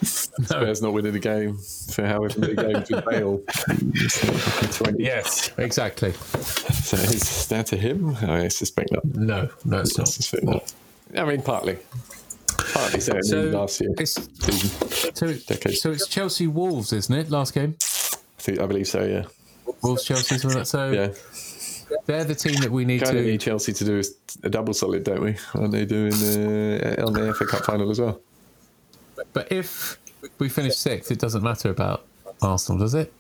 Spurs 0.03 0.81
not 0.83 0.93
winning 0.93 1.13
the 1.13 1.19
game 1.19 1.59
for 1.93 2.07
however 2.07 2.39
many 2.39 2.55
games 2.55 2.91
with 2.91 3.05
Bale? 3.07 3.41
It's 3.49 4.25
not 4.25 4.35
fucking 4.37 4.69
20. 4.71 5.03
Yes, 5.05 5.51
exactly. 5.59 6.13
So 6.13 6.97
is 6.97 7.47
that 7.49 7.67
to 7.67 7.77
him? 7.77 8.17
I 8.23 8.49
suspect 8.49 8.93
not. 8.93 9.05
No, 9.05 9.49
no, 9.65 9.81
it's 9.81 9.99
I 9.99 10.03
not. 10.03 10.09
suspect 10.09 10.45
not. 10.45 10.73
I 11.17 11.25
mean, 11.25 11.43
partly. 11.43 11.79
Partly 12.75 13.01
So 13.01 13.15
last 13.51 13.81
year. 13.81 13.91
it's 13.99 14.13
so, 15.15 15.33
so 15.33 15.91
it's 15.91 16.07
Chelsea 16.07 16.47
Wolves, 16.47 16.93
isn't 16.93 17.15
it? 17.15 17.31
Last 17.31 17.55
game, 17.55 17.77
I, 17.81 18.17
think, 18.39 18.61
I 18.61 18.67
believe 18.67 18.87
so, 18.89 19.05
yeah. 19.05 19.25
Wolves 19.83 20.05
Chelsea. 20.05 20.39
So, 20.39 20.63
so 20.65 20.91
Yeah. 20.91 21.09
they're 22.07 22.25
the 22.25 22.35
team 22.35 22.61
that 22.61 22.71
we 22.71 22.85
need 22.85 23.03
Kind 23.03 23.17
to. 23.17 23.23
need 23.25 23.41
Chelsea 23.41 23.73
to 23.73 23.85
do 23.85 24.03
a 24.43 24.49
double 24.51 24.75
solid, 24.75 25.05
don't 25.05 25.23
we? 25.23 25.37
Aren't 25.55 25.73
they 25.73 25.85
doing 25.85 26.13
uh, 26.13 27.05
on 27.07 27.13
the 27.15 27.35
FA 27.37 27.47
Cup 27.47 27.65
final 27.65 27.91
as 27.91 28.01
well? 28.01 28.21
But 29.33 29.51
if 29.53 29.99
we 30.39 30.49
finish 30.49 30.77
sixth, 30.77 31.11
it 31.11 31.19
doesn't 31.19 31.43
matter 31.43 31.71
about 31.71 32.05
Arsenal, 32.43 32.79
does 32.81 32.95
it? 32.95 33.13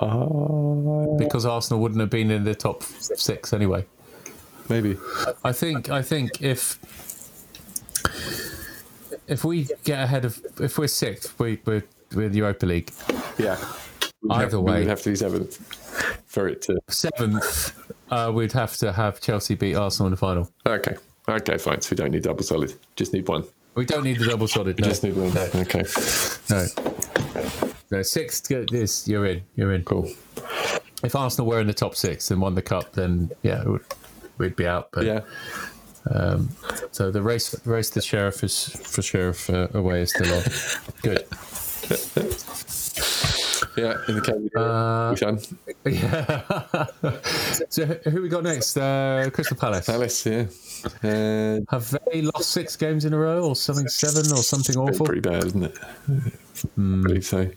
Uh, 0.00 1.16
Because 1.18 1.44
Arsenal 1.44 1.80
wouldn't 1.82 2.00
have 2.00 2.10
been 2.10 2.30
in 2.30 2.44
the 2.44 2.54
top 2.54 2.82
six 2.82 3.52
anyway. 3.52 3.84
maybe. 4.68 4.96
I 5.44 5.52
think. 5.52 5.90
I 5.90 6.02
think 6.02 6.40
if 6.42 6.78
if 9.28 9.44
we 9.44 9.68
get 9.84 10.02
ahead 10.02 10.24
of 10.24 10.40
if 10.60 10.78
we're 10.78 10.88
sixth, 10.88 11.38
we, 11.38 11.60
we're 11.64 11.84
with 12.14 12.34
Europa 12.34 12.66
League. 12.66 12.90
Yeah. 13.38 13.56
We'd 14.22 14.32
Either 14.32 14.56
have, 14.56 14.62
we'd 14.62 14.86
have 14.86 15.02
to 15.02 15.10
be 15.10 15.16
seventh 15.16 15.56
for 16.26 16.48
it 16.48 16.62
to. 16.62 16.78
Seventh, 16.88 17.78
uh, 18.10 18.30
we'd 18.34 18.52
have 18.52 18.76
to 18.78 18.92
have 18.92 19.20
Chelsea 19.20 19.54
beat 19.54 19.74
Arsenal 19.74 20.08
in 20.08 20.10
the 20.12 20.16
final. 20.16 20.50
Okay. 20.66 20.96
Okay, 21.28 21.58
fine. 21.58 21.80
So 21.80 21.90
we 21.92 21.96
don't 21.96 22.10
need 22.10 22.22
double 22.22 22.42
solid. 22.42 22.74
Just 22.96 23.12
need 23.12 23.28
one. 23.28 23.44
We 23.74 23.84
don't 23.86 24.04
need 24.04 24.18
the 24.18 24.26
double. 24.26 24.46
We 24.64 24.64
No, 24.64 24.72
just 24.88 25.02
need 25.04 25.16
one. 25.16 25.32
No. 25.32 25.48
Okay. 25.54 25.84
no. 26.50 26.66
No, 27.90 28.02
sixth. 28.02 28.48
This 28.70 29.06
you're 29.08 29.26
in. 29.26 29.42
You're 29.56 29.72
in. 29.74 29.84
Cool. 29.84 30.10
If 31.02 31.14
Arsenal 31.16 31.46
were 31.48 31.60
in 31.60 31.66
the 31.66 31.72
top 31.74 31.94
six 31.96 32.30
and 32.30 32.40
won 32.40 32.54
the 32.54 32.62
cup, 32.62 32.92
then 32.92 33.30
yeah, 33.42 33.64
would, 33.64 33.84
we'd 34.38 34.56
be 34.56 34.66
out. 34.66 34.88
But 34.92 35.04
Yeah. 35.06 35.20
so 36.92 37.10
the 37.10 37.22
race, 37.22 37.50
the 37.50 37.70
race 37.70 37.90
to 37.90 38.00
sheriff 38.02 38.42
is 38.44 38.64
for 38.68 39.02
sheriff 39.02 39.48
uh, 39.50 39.68
away 39.72 40.02
is 40.02 40.10
still 40.10 40.32
on. 40.34 40.42
Good. 41.02 41.26
Yeah. 43.76 43.96
In 44.08 44.14
the 44.16 44.20
case 44.20 44.36
Uh. 44.56 45.14
Yeah. 45.88 47.64
so 47.68 47.86
who 48.10 48.22
we 48.22 48.28
got 48.28 48.42
next? 48.42 48.76
Uh, 48.76 49.30
Crystal 49.32 49.56
Palace. 49.56 49.86
Palace, 49.86 50.26
yeah. 50.26 50.46
Uh, 51.02 51.60
Have 51.70 51.96
they 52.12 52.22
lost 52.22 52.50
six 52.50 52.76
games 52.76 53.04
in 53.04 53.12
a 53.12 53.18
row, 53.18 53.42
or 53.44 53.56
something 53.56 53.88
seven, 53.88 54.30
or 54.32 54.42
something 54.42 54.76
awful? 54.76 55.06
pretty 55.06 55.20
bad, 55.20 55.44
isn't 55.44 55.62
it? 55.62 55.78
I 56.08 56.68
believe 56.76 57.24
so. 57.24 57.50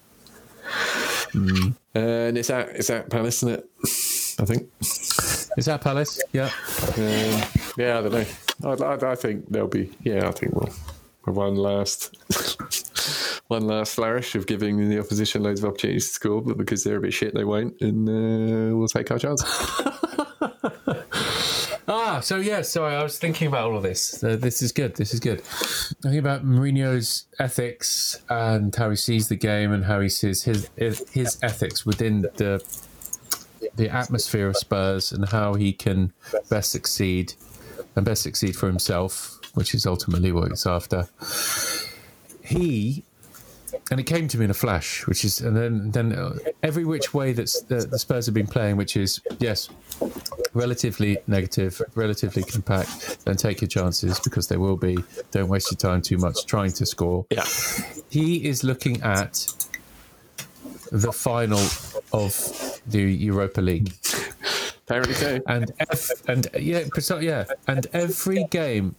Uh, 1.36 1.99
and 1.99 2.38
it's 2.38 2.49
at 2.49 2.69
it's 2.69 2.89
at 2.89 3.10
Palace, 3.10 3.43
isn't 3.43 3.56
it? 3.56 3.69
I 4.39 4.45
think. 4.45 4.69
Is 5.58 5.65
that 5.65 5.82
Palace? 5.82 6.21
Yeah. 6.32 6.49
Um, 6.97 7.43
yeah, 7.78 7.99
I 7.99 8.02
don't 8.02 8.12
know. 8.12 8.26
I, 8.63 8.95
I, 8.95 9.12
I 9.12 9.15
think 9.15 9.49
they'll 9.49 9.67
be. 9.67 9.91
Yeah, 10.04 10.28
I 10.28 10.32
think 10.32 10.54
we'll 10.54 10.69
one 11.26 11.56
last 11.56 12.15
one 13.53 13.67
last 13.67 13.95
flourish 13.95 14.33
of 14.35 14.47
giving 14.47 14.89
the 14.89 14.99
opposition 14.99 15.43
loads 15.43 15.63
of 15.63 15.69
opportunities 15.69 16.07
to 16.07 16.13
score, 16.13 16.41
but 16.41 16.57
because 16.57 16.83
they're 16.83 16.97
a 16.97 17.01
bit 17.01 17.13
shit, 17.13 17.35
they 17.35 17.43
won't, 17.43 17.79
and 17.81 18.09
uh, 18.09 18.75
we'll 18.75 18.87
take 18.87 19.09
our 19.11 19.19
chance. 19.19 19.43
Ah, 21.85 22.21
so 22.21 22.37
yeah, 22.37 22.61
sorry, 22.61 22.95
I 22.95 23.03
was 23.03 23.19
thinking 23.19 23.49
about 23.49 23.69
all 23.69 23.75
of 23.75 23.83
this. 23.83 24.23
Uh, 24.23 24.37
this 24.37 24.61
is 24.61 24.71
good. 24.71 24.95
This 24.95 25.13
is 25.13 25.19
good. 25.19 25.41
Thinking 25.41 26.17
about 26.17 26.45
Mourinho's 26.45 27.25
ethics 27.39 28.21
and 28.29 28.73
how 28.73 28.89
he 28.89 28.95
sees 28.95 29.27
the 29.27 29.35
game 29.35 29.73
and 29.73 29.83
how 29.83 29.99
he 29.99 30.07
sees 30.07 30.43
his 30.43 30.69
his 30.77 31.37
ethics 31.43 31.85
within 31.85 32.21
the 32.21 32.63
the 33.75 33.89
atmosphere 33.89 34.47
of 34.47 34.55
Spurs 34.55 35.11
and 35.11 35.27
how 35.27 35.55
he 35.55 35.73
can 35.73 36.13
best 36.49 36.71
succeed 36.71 37.33
and 37.97 38.05
best 38.05 38.23
succeed 38.23 38.55
for 38.55 38.67
himself, 38.67 39.41
which 39.53 39.75
is 39.75 39.85
ultimately 39.85 40.31
what 40.31 40.49
he's 40.49 40.65
after. 40.65 41.09
He 42.41 43.03
and 43.91 43.99
it 43.99 44.03
came 44.03 44.27
to 44.29 44.38
me 44.38 44.45
in 44.45 44.51
a 44.51 44.55
flash, 44.55 45.05
which 45.07 45.25
is, 45.25 45.41
and 45.41 45.55
then 45.55 45.91
then 45.91 46.13
uh, 46.13 46.36
every 46.61 46.86
which 46.86 47.13
way 47.13 47.34
that 47.34 47.53
the, 47.67 47.86
the 47.86 47.99
Spurs 47.99 48.25
have 48.25 48.34
been 48.34 48.47
playing, 48.47 48.77
which 48.77 48.95
is 48.95 49.21
yes, 49.39 49.69
relatively 50.53 51.17
negative, 51.27 51.81
relatively 51.95 52.43
compact, 52.43 53.17
and 53.25 53.38
take 53.38 53.61
your 53.61 53.67
chances 53.67 54.19
because 54.19 54.47
they 54.47 54.57
will 54.57 54.77
be. 54.77 54.97
Don't 55.31 55.49
waste 55.49 55.71
your 55.71 55.77
time 55.77 56.01
too 56.01 56.17
much 56.17 56.45
trying 56.45 56.71
to 56.73 56.86
score. 56.86 57.25
Yeah, 57.29 57.45
He 58.09 58.45
is 58.47 58.63
looking 58.63 59.01
at 59.01 59.47
the 60.91 61.11
final 61.11 61.61
of 62.13 62.79
the 62.88 63.01
Europa 63.01 63.61
League. 63.61 63.93
Apparently 64.86 65.13
so. 65.13 65.39
and 65.47 65.71
ev- 65.79 66.11
and 66.27 66.47
yeah, 66.59 66.84
yeah, 67.21 67.45
and 67.67 67.88
every 67.93 68.43
game 68.45 68.95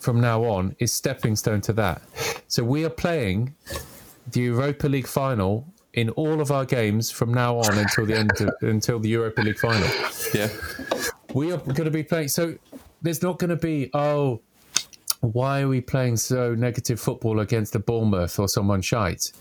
from 0.00 0.20
now 0.20 0.44
on 0.44 0.74
is 0.78 0.92
stepping 0.92 1.36
stone 1.36 1.60
to 1.62 1.72
that. 1.74 2.02
So 2.48 2.64
we 2.64 2.84
are 2.84 2.90
playing 2.90 3.54
the 4.30 4.40
Europa 4.40 4.86
League 4.86 5.06
final 5.06 5.66
in 5.94 6.10
all 6.10 6.40
of 6.40 6.50
our 6.50 6.64
games 6.64 7.10
from 7.10 7.32
now 7.32 7.56
on 7.58 7.78
until 7.78 8.06
the 8.06 8.16
end 8.16 8.32
of, 8.40 8.50
until 8.62 8.98
the 8.98 9.08
Europa 9.08 9.42
League 9.42 9.58
final. 9.58 9.88
Yeah. 10.34 10.48
We 11.32 11.52
are 11.52 11.58
going 11.58 11.84
to 11.84 11.90
be 11.90 12.02
playing. 12.02 12.28
So 12.28 12.56
there's 13.02 13.22
not 13.22 13.38
going 13.38 13.50
to 13.50 13.56
be 13.56 13.90
oh. 13.94 14.40
Why 15.20 15.62
are 15.62 15.68
we 15.68 15.80
playing 15.80 16.18
so 16.18 16.54
negative 16.54 17.00
football 17.00 17.40
against 17.40 17.74
a 17.74 17.78
Bournemouth 17.78 18.38
or 18.38 18.46
someone 18.46 18.82
shite? 18.82 19.32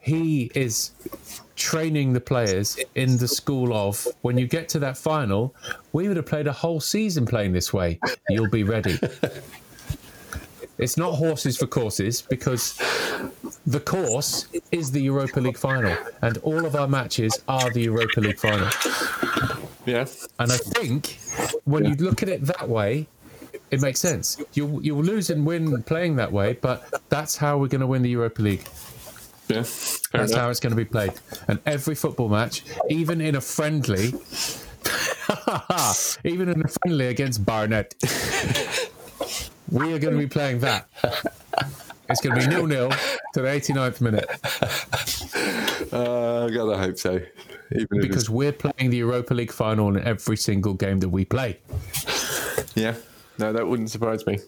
He 0.00 0.50
is 0.52 0.90
training 1.54 2.12
the 2.12 2.20
players 2.20 2.78
in 2.94 3.18
the 3.18 3.28
school 3.28 3.72
of 3.72 4.06
when 4.22 4.38
you 4.38 4.46
get 4.46 4.68
to 4.70 4.78
that 4.78 4.96
final, 4.96 5.54
we 5.92 6.08
would 6.08 6.16
have 6.16 6.26
played 6.26 6.46
a 6.46 6.52
whole 6.52 6.80
season 6.80 7.26
playing 7.26 7.52
this 7.52 7.72
way. 7.72 8.00
You'll 8.30 8.48
be 8.48 8.64
ready. 8.64 8.98
It's 10.78 10.96
not 10.96 11.14
horses 11.14 11.56
for 11.56 11.66
courses 11.66 12.22
because 12.22 12.78
the 13.66 13.80
course 13.80 14.46
is 14.70 14.92
the 14.92 15.00
Europa 15.00 15.40
League 15.40 15.58
final, 15.58 15.96
and 16.22 16.38
all 16.38 16.64
of 16.64 16.76
our 16.76 16.88
matches 16.88 17.42
are 17.48 17.70
the 17.70 17.82
Europa 17.82 18.20
League 18.20 18.38
final. 18.38 18.68
Yeah. 19.84 20.06
And 20.38 20.52
I 20.52 20.56
think 20.56 21.18
when 21.64 21.84
you 21.84 21.94
look 21.96 22.22
at 22.22 22.28
it 22.28 22.42
that 22.42 22.68
way, 22.68 23.08
it 23.70 23.80
makes 23.80 24.00
sense. 24.00 24.40
You'll 24.54 24.82
you'll 24.82 25.02
lose 25.02 25.30
and 25.30 25.44
win 25.44 25.82
playing 25.82 26.16
that 26.16 26.32
way, 26.32 26.54
but 26.54 27.02
that's 27.08 27.36
how 27.36 27.58
we're 27.58 27.68
going 27.68 27.80
to 27.80 27.86
win 27.86 28.02
the 28.02 28.10
Europa 28.10 28.42
League. 28.42 28.64
Yeah. 29.48 29.60
That's 29.60 30.08
enough. 30.12 30.32
how 30.32 30.50
it's 30.50 30.60
going 30.60 30.72
to 30.72 30.76
be 30.76 30.84
played. 30.84 31.12
And 31.48 31.58
every 31.64 31.94
football 31.94 32.28
match, 32.28 32.62
even 32.90 33.20
in 33.20 33.34
a 33.34 33.40
friendly, 33.40 34.08
even 36.24 36.50
in 36.50 36.64
a 36.64 36.68
friendly 36.68 37.08
against 37.08 37.46
Barnet, 37.46 37.94
we 39.70 39.92
are 39.92 39.98
going 39.98 40.14
to 40.14 40.18
be 40.18 40.26
playing 40.26 40.60
that. 40.60 40.88
It's 42.10 42.20
going 42.22 42.40
to 42.40 42.46
be 42.48 42.54
nil 42.54 42.66
nil 42.66 42.90
to 43.34 43.42
the 43.42 43.48
89th 43.48 44.00
minute 44.00 44.26
Uh, 45.92 46.46
I 46.46 46.50
gotta 46.50 46.76
hope 46.78 46.98
so. 46.98 47.20
Even 47.72 48.00
because 48.00 48.28
we're 48.30 48.52
playing 48.52 48.90
the 48.90 48.96
Europa 48.98 49.34
League 49.34 49.52
final 49.52 49.88
in 49.94 50.02
every 50.04 50.36
single 50.36 50.74
game 50.74 51.00
that 51.00 51.08
we 51.08 51.24
play. 51.24 51.58
yeah. 52.74 52.94
No, 53.38 53.52
that 53.52 53.66
wouldn't 53.66 53.90
surprise 53.90 54.26
me. 54.26 54.38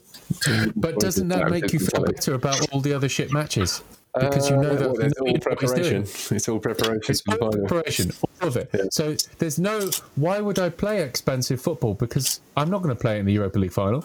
But 0.74 0.98
doesn't 0.98 1.28
that 1.28 1.50
make 1.50 1.72
you 1.72 1.78
feel 1.78 2.02
better 2.04 2.34
about 2.34 2.68
all 2.72 2.80
the 2.80 2.92
other 2.92 3.08
shit 3.08 3.32
matches? 3.32 3.82
Because 4.18 4.50
you 4.50 4.56
know 4.56 4.70
Uh, 4.70 4.74
that 4.76 4.90
well, 4.90 5.00
it's 5.00 5.18
all 5.20 5.26
what 5.26 5.60
he's 5.60 5.70
doing. 5.72 6.02
preparation. 6.02 6.36
It's 6.36 6.48
all 6.48 6.58
preparation. 6.58 7.10
It's 7.10 7.22
all 7.28 7.50
preparation, 7.52 8.12
all 8.42 8.48
of 8.48 8.56
it. 8.56 8.92
So 8.92 9.14
there's 9.38 9.58
no. 9.60 9.88
Why 10.16 10.40
would 10.40 10.58
I 10.58 10.68
play 10.70 11.02
expensive 11.02 11.60
football? 11.60 11.94
Because 11.94 12.40
I'm 12.56 12.68
not 12.70 12.82
going 12.82 12.94
to 12.94 13.00
play 13.00 13.18
in 13.20 13.26
the 13.26 13.32
Europa 13.32 13.58
League 13.60 13.72
final. 13.72 14.04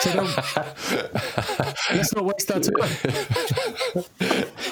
So 0.00 0.12
don't, 0.12 0.36
let's 1.94 2.14
not 2.14 2.24
waste 2.24 2.50
our 2.50 2.60
time. 2.60 2.90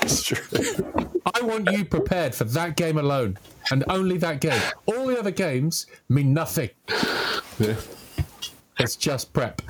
It's 0.03 0.23
true. 0.23 1.17
I 1.35 1.43
want 1.43 1.71
you 1.73 1.85
prepared 1.85 2.35
for 2.35 2.45
that 2.45 2.77
game 2.77 2.99
alone, 2.99 3.39
and 3.71 3.85
only 3.89 4.19
that 4.19 4.41
game. 4.41 4.61
All 4.87 5.07
the 5.07 5.19
other 5.19 5.31
games 5.31 5.87
mean 6.09 6.33
nothing. 6.33 6.71
Yeah. 7.59 7.75
It's 8.79 8.97
just 8.97 9.33
prep. 9.33 9.63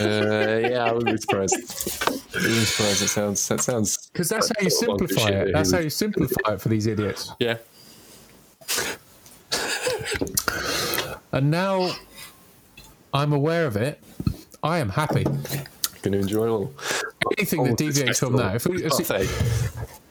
Uh, 0.00 0.60
yeah, 0.62 0.84
I 0.84 0.92
wouldn't 0.92 1.16
be 1.16 1.20
surprised. 1.20 1.54
I 2.06 2.10
wouldn't 2.10 2.32
be 2.32 2.64
surprised. 2.64 3.02
It 3.02 3.08
sounds. 3.08 3.48
That 3.48 3.60
sounds. 3.60 4.08
Because 4.12 4.28
that's 4.28 4.48
how 4.48 4.62
you 4.62 4.70
Sort 4.70 4.82
of 4.90 5.00
one 5.00 5.08
simplify 5.08 5.30
it. 5.30 5.52
That's 5.52 5.72
how 5.72 5.80
you 5.80 5.90
simplify 5.90 6.52
it 6.52 6.60
for 6.60 6.68
these 6.68 6.86
idiots. 6.86 7.32
Yeah. 7.40 7.56
And 11.32 11.50
now 11.50 11.90
I'm 13.12 13.32
aware 13.32 13.66
of 13.66 13.76
it. 13.76 14.00
I 14.62 14.78
am 14.78 14.88
happy. 14.88 15.24
Going 15.24 16.12
to 16.12 16.18
enjoy 16.18 16.48
all. 16.48 16.72
Anything 17.36 17.60
all 17.60 17.66
that 17.66 17.76
deviates 17.76 18.18
from 18.18 18.36
that. 18.36 18.56
If 18.56 18.66
we, 18.66 18.84
as, 18.84 18.96
buffet. 18.96 19.28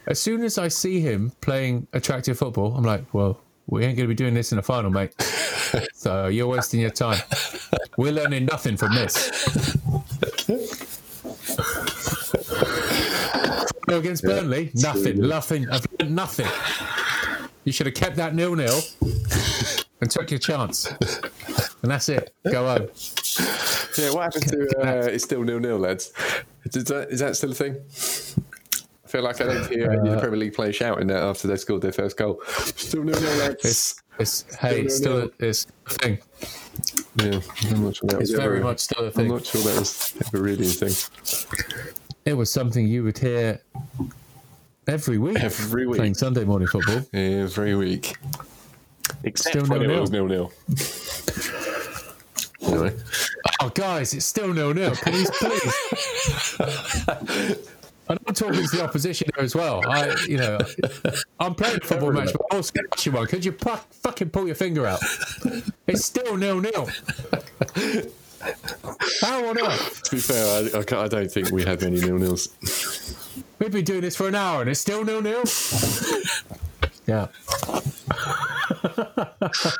as 0.07 0.19
soon 0.19 0.43
as 0.43 0.57
I 0.57 0.67
see 0.67 0.99
him 0.99 1.31
playing 1.41 1.87
attractive 1.93 2.37
football, 2.37 2.75
I'm 2.75 2.83
like, 2.83 3.13
well, 3.13 3.39
we 3.67 3.83
ain't 3.83 3.97
going 3.97 4.07
to 4.07 4.13
be 4.13 4.15
doing 4.15 4.33
this 4.33 4.51
in 4.51 4.57
a 4.57 4.63
final, 4.63 4.89
mate. 4.89 5.13
so 5.93 6.27
you're 6.27 6.47
wasting 6.47 6.79
your 6.79 6.89
time. 6.89 7.21
We're 7.97 8.13
learning 8.13 8.45
nothing 8.45 8.77
from 8.77 8.95
this. 8.95 9.75
Go 13.87 13.99
against 13.99 14.23
Burnley, 14.23 14.71
nothing, 14.75 15.21
nothing. 15.21 15.69
I've 15.69 15.85
learned 15.99 16.15
nothing. 16.15 16.47
You 17.63 17.71
should 17.71 17.85
have 17.85 17.95
kept 17.95 18.17
that 18.17 18.35
nil 18.35 18.55
nil 18.55 18.79
and 20.01 20.11
took 20.11 20.29
your 20.31 20.39
chance. 20.39 20.89
And 21.83 21.91
that's 21.91 22.09
it. 22.09 22.33
Go 22.51 22.65
home. 22.67 22.89
Yeah, 23.97 24.11
what 24.11 24.23
happened 24.25 24.47
to 24.51 24.79
uh, 24.79 25.07
it's 25.11 25.23
still 25.23 25.41
nil 25.41 25.59
nil, 25.59 25.79
lads? 25.79 26.11
Is 26.65 26.83
that, 26.85 27.09
is 27.09 27.19
that 27.19 27.35
still 27.35 27.51
a 27.51 27.55
thing? 27.55 27.75
I 29.03 29.07
feel 29.07 29.23
like 29.23 29.41
I 29.41 29.45
don't 29.45 29.67
hear 29.71 29.89
any 29.89 30.07
of 30.09 30.15
the 30.15 30.19
Premier 30.19 30.37
League 30.37 30.53
players 30.53 30.75
shouting 30.75 31.07
that 31.07 31.23
after 31.23 31.47
they 31.47 31.55
scored 31.55 31.81
their 31.81 31.91
first 31.91 32.15
goal. 32.15 32.39
Still 32.75 33.03
nil 33.03 33.19
nil, 33.19 33.35
lads. 33.37 33.65
It's 33.65 34.03
it's 34.19 34.55
hey, 34.57 34.81
it's 34.81 34.97
Still 34.97 35.23
a, 35.23 35.29
it's 35.39 35.65
a 35.87 35.93
thing. 35.95 36.17
yeah, 37.15 37.39
I'm 37.71 37.83
not 37.85 37.95
sure 37.95 38.07
that 38.09 38.19
It's 38.21 38.29
was 38.31 38.39
very 38.39 38.57
ever, 38.57 38.65
much 38.65 38.79
still 38.81 39.05
a 39.05 39.09
thing. 39.09 39.25
I'm 39.25 39.31
not 39.31 39.45
sure 39.47 39.61
that 39.63 39.79
was 39.79 40.13
ever 40.27 40.43
really 40.43 40.65
a 40.67 40.69
thing. 40.69 42.03
It 42.25 42.33
was 42.33 42.51
something 42.51 42.87
you 42.87 43.03
would 43.03 43.17
hear 43.17 43.59
every 44.87 45.17
week 45.17 45.39
Every 45.39 45.87
week. 45.87 45.97
playing 45.97 46.13
Sunday 46.13 46.43
morning 46.43 46.67
football. 46.67 47.01
Every 47.13 47.73
week. 47.75 48.15
Except 49.23 49.55
Still 49.65 49.65
nil-nil. 49.79 50.01
was 50.01 50.11
nil 50.11 50.27
nil. 50.27 50.51
Anyway. 52.61 52.95
Oh, 53.61 53.69
guys, 53.69 54.13
it's 54.13 54.25
still 54.25 54.53
nil 54.53 54.73
nil. 54.73 54.91
Please, 54.95 55.29
please. 55.31 55.73
And 58.09 58.17
I'm 58.25 58.33
talking 58.33 58.65
to 58.65 58.77
the 58.77 58.83
opposition 58.83 59.27
here 59.35 59.43
as 59.43 59.53
well. 59.53 59.81
I, 59.85 60.15
you 60.29 60.37
know, 60.37 60.57
I'm 61.41 61.53
playing 61.55 61.77
a 61.77 61.85
football 61.85 62.13
match, 62.13 62.31
but 62.31 62.41
also 62.55 62.71
watching 62.89 63.11
one. 63.13 63.27
Could 63.27 63.43
you 63.43 63.51
pu- 63.51 63.75
fucking 63.91 64.29
pull 64.29 64.45
your 64.45 64.55
finger 64.55 64.87
out? 64.87 65.01
It's 65.87 66.05
still 66.05 66.37
nil 66.37 66.61
nil. 66.61 66.87
How 69.21 69.45
on 69.49 69.59
earth? 69.59 70.03
To 70.03 70.11
be 70.11 70.19
fair, 70.21 70.71
I, 70.73 70.77
I, 70.77 71.03
I 71.03 71.07
don't 71.09 71.29
think 71.29 71.51
we 71.51 71.63
have 71.65 71.83
any 71.83 71.99
nil 71.99 72.17
nils. 72.17 72.47
We've 73.59 73.71
been 73.71 73.83
doing 73.83 74.01
this 74.01 74.15
for 74.15 74.29
an 74.29 74.35
hour 74.35 74.61
and 74.61 74.69
it's 74.69 74.79
still 74.79 75.03
nil 75.03 75.21
nil. 75.21 75.43
Yeah, 77.07 77.27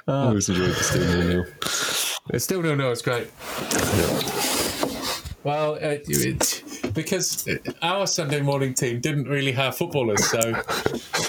I 0.08 0.12
always 0.28 0.50
enjoyed 0.50 0.72
the 0.72 0.84
still 0.84 1.06
nil 1.06 1.28
nil. 1.28 1.46
It's 2.30 2.44
still 2.44 2.62
nil 2.62 2.76
nil. 2.76 2.92
It's 2.92 3.02
great. 3.02 3.30
Well, 5.44 5.76
uh, 5.76 6.00
it, 6.06 6.94
because 6.94 7.48
our 7.82 8.06
Sunday 8.06 8.42
morning 8.42 8.74
team 8.74 9.00
didn't 9.00 9.30
really 9.30 9.54
have 9.54 9.78
footballers, 9.78 10.26
so 10.30 10.54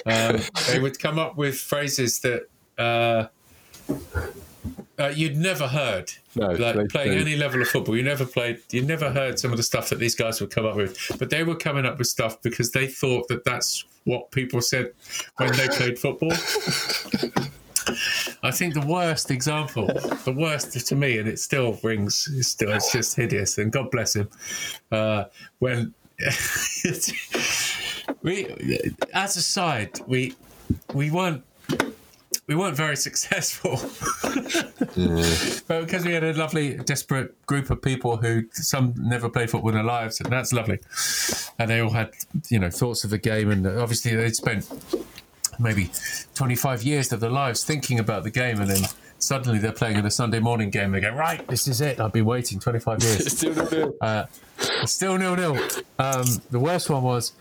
um, 0.07 0.41
they 0.67 0.81
would 0.81 0.99
come 0.99 1.19
up 1.19 1.37
with 1.37 1.57
phrases 1.57 2.19
that 2.21 2.49
uh, 2.79 3.27
uh, 4.99 5.13
you'd 5.15 5.37
never 5.37 5.69
heard. 5.69 6.11
No, 6.35 6.49
like 6.51 6.89
playing 6.89 7.13
any 7.13 7.37
level 7.37 7.63
of 7.63 7.69
football, 7.69 7.97
you 7.97 8.03
never 8.03 8.27
played. 8.27 8.61
You 8.71 8.83
never 8.83 9.11
heard 9.11 9.39
some 9.39 9.53
of 9.53 9.57
the 9.57 9.63
stuff 9.63 9.89
that 9.91 10.01
these 10.01 10.17
guys 10.17 10.41
would 10.41 10.51
come 10.51 10.67
up 10.67 10.75
with, 10.75 10.99
but 11.19 11.31
they 11.31 11.45
were 11.45 11.57
coming 11.57 11.87
up 11.87 11.99
with 11.99 12.09
stuff 12.09 12.43
because 12.43 12.73
they 12.73 12.89
thought 12.89 13.29
that 13.29 13.45
that's 13.45 13.85
what 14.05 14.31
people 14.33 14.61
said 14.61 14.93
when 15.37 15.53
they 15.57 15.69
played 15.69 15.99
football. 15.99 16.33
I 18.49 18.51
think 18.51 18.73
the 18.73 18.87
worst 18.87 19.31
example, 19.31 19.87
the 20.25 20.35
worst 20.35 20.87
to 20.87 20.97
me, 20.97 21.19
and 21.19 21.29
it 21.29 21.39
still 21.39 21.79
rings, 21.83 22.29
it's 22.35 22.49
still, 22.49 22.73
it's 22.73 22.91
just 22.91 23.15
hideous. 23.15 23.59
And 23.59 23.71
God 23.71 23.91
bless 23.91 24.17
him. 24.17 24.31
Uh, 24.91 25.25
when 25.59 25.93
we, 28.23 28.95
as 29.13 29.37
a 29.37 29.43
side, 29.43 30.01
we 30.07 30.35
we 30.95 31.11
weren't 31.11 31.45
we 32.47 32.55
weren't 32.55 32.77
very 32.77 32.97
successful. 32.97 33.77
but 35.69 35.81
because 35.83 36.07
we 36.07 36.15
had 36.15 36.25
a 36.25 36.33
lovely, 36.33 36.79
desperate 36.79 37.35
group 37.45 37.69
of 37.69 37.83
people 37.83 38.17
who 38.17 38.45
some 38.53 38.95
never 38.97 39.29
played 39.29 39.51
football 39.51 39.69
in 39.69 39.75
their 39.75 39.85
lives, 39.85 40.21
and 40.21 40.33
that's 40.33 40.55
lovely. 40.55 40.79
And 41.59 41.71
they 41.71 41.81
all 41.81 41.91
had, 41.91 42.13
you 42.49 42.59
know, 42.59 42.71
thoughts 42.71 43.05
of 43.05 43.11
the 43.11 43.19
game, 43.19 43.51
and 43.51 43.67
obviously 43.67 44.17
they'd 44.17 44.35
spent 44.35 44.67
maybe 45.59 45.91
25 46.35 46.83
years 46.83 47.13
of 47.13 47.21
their 47.21 47.31
lives 47.31 47.65
thinking 47.65 47.99
about 47.99 48.25
the 48.25 48.31
game, 48.31 48.61
and 48.61 48.71
then 48.71 48.83
suddenly 49.19 49.59
they're 49.59 49.73
playing 49.73 49.97
in 49.97 50.07
a 50.07 50.11
Sunday 50.11 50.41
morning 50.41 50.71
game. 50.71 50.93
They 50.93 51.01
go, 51.01 51.11
right, 51.11 51.47
this 51.49 51.67
is 51.69 51.81
it. 51.81 52.01
I've 52.01 52.13
been 52.13 52.25
waiting 52.25 52.61
25 52.61 53.03
years. 53.03 53.33
Still 53.39 53.55
nil 53.55 53.71
nil. 53.71 53.95
It's 54.59 54.93
Still 54.93 55.19
nil 55.19 55.37
nil. 55.37 55.57
Um, 55.99 56.27
the 56.51 56.59
worst 56.59 56.91
one 56.91 57.03
was, 57.03 57.33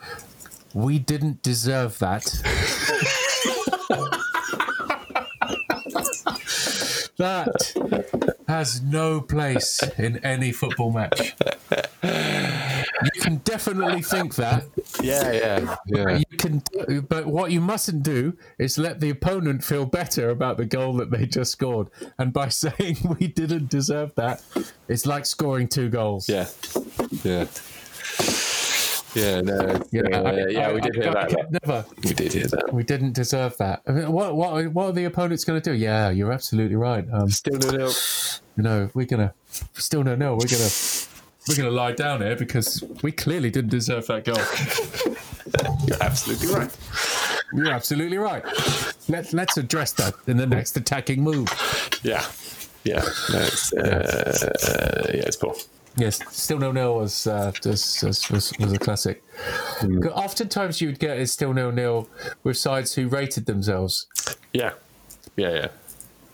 we 0.74 1.00
didn't 1.00 1.42
deserve 1.42 1.98
that. 2.00 2.24
that 7.18 7.74
has 8.48 8.82
no 8.82 9.22
place 9.22 9.82
in 9.98 10.18
any 10.24 10.52
football 10.52 10.92
match. 10.92 11.36
You 13.04 13.22
can 13.22 13.38
definitely 13.38 14.02
think 14.02 14.36
that. 14.36 14.66
Yeah, 15.02 15.32
yeah, 15.32 15.76
yeah. 15.88 16.18
You 16.18 16.38
can 16.38 16.62
can 16.62 17.02
but 17.02 17.28
what 17.28 17.52
you 17.52 17.62
mustn't 17.62 18.04
do 18.04 18.38
is 18.58 18.78
let 18.78 19.00
the 19.00 19.10
opponent 19.10 19.64
feel 19.64 19.86
better 19.86 20.30
about 20.30 20.58
the 20.58 20.66
goal 20.66 20.94
that 20.98 21.12
they 21.12 21.26
just 21.26 21.52
scored. 21.52 21.90
And 22.18 22.32
by 22.34 22.50
saying 22.64 22.98
we 23.20 23.28
didn't 23.28 23.70
deserve 23.70 24.16
that, 24.16 24.42
it's 24.88 25.06
like 25.06 25.26
scoring 25.26 25.68
two 25.68 25.90
goals. 25.90 26.28
Yeah, 26.30 26.48
yeah, 27.24 27.46
yeah. 29.16 29.42
No, 29.42 29.84
Yeah, 29.92 30.02
yeah, 30.10 30.22
I- 30.22 30.48
yeah, 30.50 30.68
I- 30.70 30.74
we 30.74 30.82
did 30.82 30.98
I- 30.98 31.02
hear 31.04 31.14
that. 31.14 31.52
Never. 31.64 31.86
We 32.04 32.14
did 32.14 32.34
hear 32.34 32.48
that. 32.48 32.74
We 32.74 32.84
didn't 32.84 33.14
deserve 33.14 33.58
that. 33.58 33.82
I 33.88 33.92
mean, 33.92 34.12
what 34.12 34.36
what 34.36 34.68
what 34.74 34.86
are 34.86 34.92
the 34.92 35.06
opponents 35.06 35.44
going 35.44 35.62
to 35.62 35.70
do? 35.72 35.76
Yeah, 35.76 36.10
you're 36.10 36.32
absolutely 36.32 36.76
right. 36.76 37.06
Um, 37.12 37.30
Still 37.30 37.58
nil 37.60 37.72
nil. 37.78 37.92
you 38.58 38.64
know, 38.64 38.90
we're 38.94 39.06
gonna 39.06 39.34
still 39.74 40.04
no 40.04 40.16
no. 40.16 40.34
We're 40.34 40.48
gonna 40.48 40.70
we're 41.48 41.56
gonna 41.56 41.72
lie 41.72 41.94
down 41.94 42.22
here 42.22 42.36
because 42.36 42.84
we 43.04 43.12
clearly 43.12 43.50
didn't 43.50 43.72
deserve 43.72 44.08
that 44.08 44.26
goal. 44.26 44.38
You're 45.88 46.04
absolutely 46.04 46.48
right. 46.48 46.78
You're 47.54 47.72
absolutely 47.72 48.18
right. 48.18 48.44
Let 49.08 49.32
let's 49.34 49.58
address 49.58 49.94
that 49.94 50.14
in 50.28 50.38
the 50.38 50.48
next 50.48 50.76
attacking 50.76 51.22
move. 51.22 51.48
Yeah, 52.04 52.26
yeah. 52.84 53.02
No, 53.32 53.40
it's, 53.40 53.74
uh, 53.74 55.12
yeah, 55.14 55.22
it's 55.22 55.38
poor. 55.38 55.56
Yes, 55.98 56.20
still 56.30 56.60
no 56.60 56.72
nil 56.72 56.96
was, 56.96 57.26
uh, 57.26 57.52
was, 57.66 58.04
was 58.04 58.54
was 58.60 58.72
a 58.72 58.78
classic. 58.78 59.24
Oftentimes 60.14 60.80
you 60.80 60.90
would 60.90 61.00
get 61.00 61.18
is 61.18 61.32
still 61.32 61.54
no 61.54 61.72
nil 61.72 62.08
with 62.44 62.58
sides 62.58 62.94
who 62.94 63.08
rated 63.08 63.48
themselves. 63.48 64.06
Yeah, 64.54 64.74
yeah, 65.36 65.70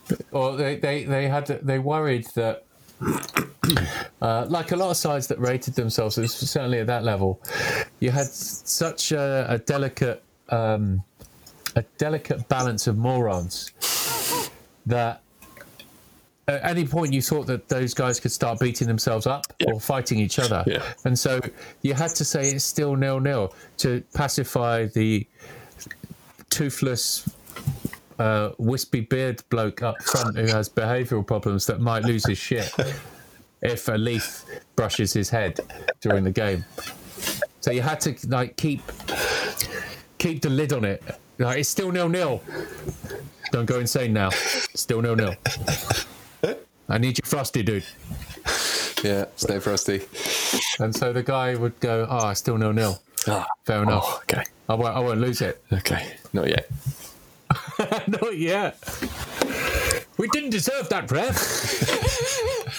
yeah. 0.09 0.16
or 0.32 0.57
they, 0.57 0.76
they, 0.76 1.05
they 1.05 1.30
had 1.30 1.47
they 1.47 1.80
worried 1.80 2.28
that 2.36 2.66
uh, 4.22 4.45
like 4.49 4.72
a 4.72 4.76
lot 4.76 4.89
of 4.89 4.97
sides 4.97 5.28
that 5.28 5.39
rated 5.39 5.76
themselves 5.76 6.16
certainly 6.32 6.80
at 6.80 6.88
that 6.88 7.04
level. 7.04 7.41
You 7.99 8.12
had 8.12 8.28
such 8.28 9.12
a, 9.12 9.45
a 9.49 9.58
delicate 9.58 10.24
um, 10.49 11.04
a 11.76 11.84
delicate 11.97 12.47
balance 12.49 12.88
of 12.88 12.97
morons 12.97 13.72
that 14.86 15.22
at 16.47 16.64
any 16.64 16.86
point 16.86 17.14
you 17.14 17.22
thought 17.22 17.47
that 17.47 17.70
those 17.70 17.93
guys 17.93 18.20
could 18.20 18.32
start 18.32 18.60
beating 18.60 18.88
themselves 18.88 19.26
up 19.26 19.45
or 19.66 19.80
fighting 19.80 20.20
each 20.20 20.39
other. 20.39 20.64
Yeah. 20.68 20.84
and 21.06 21.18
so 21.18 21.39
you 21.82 21.93
had 21.93 22.12
to 22.12 22.26
say 22.26 22.51
it's 22.51 22.66
still 22.66 22.95
nil 22.95 23.20
nil 23.20 23.56
to 23.78 24.04
pacify 24.14 24.86
the 24.86 25.26
toothless 26.49 27.30
uh, 28.20 28.51
wispy 28.57 29.01
beard 29.01 29.41
bloke 29.49 29.82
up 29.82 30.01
front 30.03 30.38
who 30.38 30.45
has 30.47 30.70
behavioural 30.70 31.26
problems 31.26 31.66
that 31.68 31.80
might 31.80 32.03
lose 32.03 32.26
his 32.26 32.38
shit 32.38 32.72
if 33.61 33.88
a 33.88 33.93
leaf 33.93 34.43
brushes 34.76 35.14
his 35.14 35.30
head 35.30 35.59
during 36.01 36.24
the 36.24 36.32
game. 36.32 36.66
So 37.61 37.72
you 37.72 37.82
had 37.82 37.99
to 38.01 38.16
like 38.28 38.55
keep 38.57 38.82
keep 40.18 40.41
the 40.41 40.49
lid 40.49 40.74
on 40.74 40.84
it. 40.86 41.01
Like 41.39 41.59
it's 41.59 41.70
still 41.70 41.91
nil 41.91 42.09
nil. 42.09 42.41
Don't 43.51 43.66
go 43.66 43.80
insane 43.80 44.14
now. 44.14 44.30
Still 44.76 45.01
nil 45.01 45.16
nil. 45.16 45.36
I 46.89 46.97
need 46.97 47.18
you 47.18 47.24
frosty, 47.26 47.64
dude. 47.64 47.86
Yeah, 49.03 49.26
stay 49.36 49.59
frosty. 49.59 50.01
And 50.80 50.95
so 50.95 51.11
the 51.14 51.24
guy 51.24 51.55
would 51.55 51.80
go, 51.80 52.07
"Ah, 52.09 52.30
oh, 52.30 52.34
still 52.34 52.57
nil 52.57 52.74
nil. 52.74 52.99
Ah, 53.28 53.45
Fair 53.66 53.84
enough. 53.84 54.03
oh, 54.05 54.20
okay, 54.24 54.43
I 54.68 54.76
won't. 54.76 54.95
I 54.95 54.99
won't 54.99 55.20
lose 55.22 55.41
it. 55.41 55.64
okay. 55.72 56.14
Not 56.34 56.47
yet. 56.49 56.70
Not 58.08 58.38
yet. 58.38 58.78
We 60.18 60.28
didn't 60.30 60.52
deserve 60.52 60.90
that, 60.90 61.08
breath. 61.08 61.40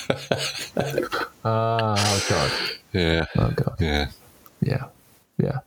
Ah, 1.47 1.95
oh 1.99 2.27
god. 2.29 2.51
Yeah, 2.93 3.25
Oh 3.37 3.51
god. 3.51 3.77
yeah. 3.81 4.09
Yeah, 4.63 4.85
yeah. 5.37 5.59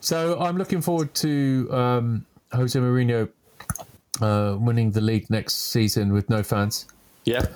So 0.00 0.38
I'm 0.40 0.56
looking 0.58 0.80
forward 0.82 1.14
to 1.16 1.68
um, 1.70 2.26
Jose 2.52 2.76
Mourinho 2.78 3.28
uh, 4.20 4.56
winning 4.58 4.90
the 4.90 5.00
league 5.00 5.30
next 5.30 5.70
season 5.70 6.12
with 6.12 6.28
no 6.28 6.42
fans. 6.42 6.86
Yeah, 7.24 7.46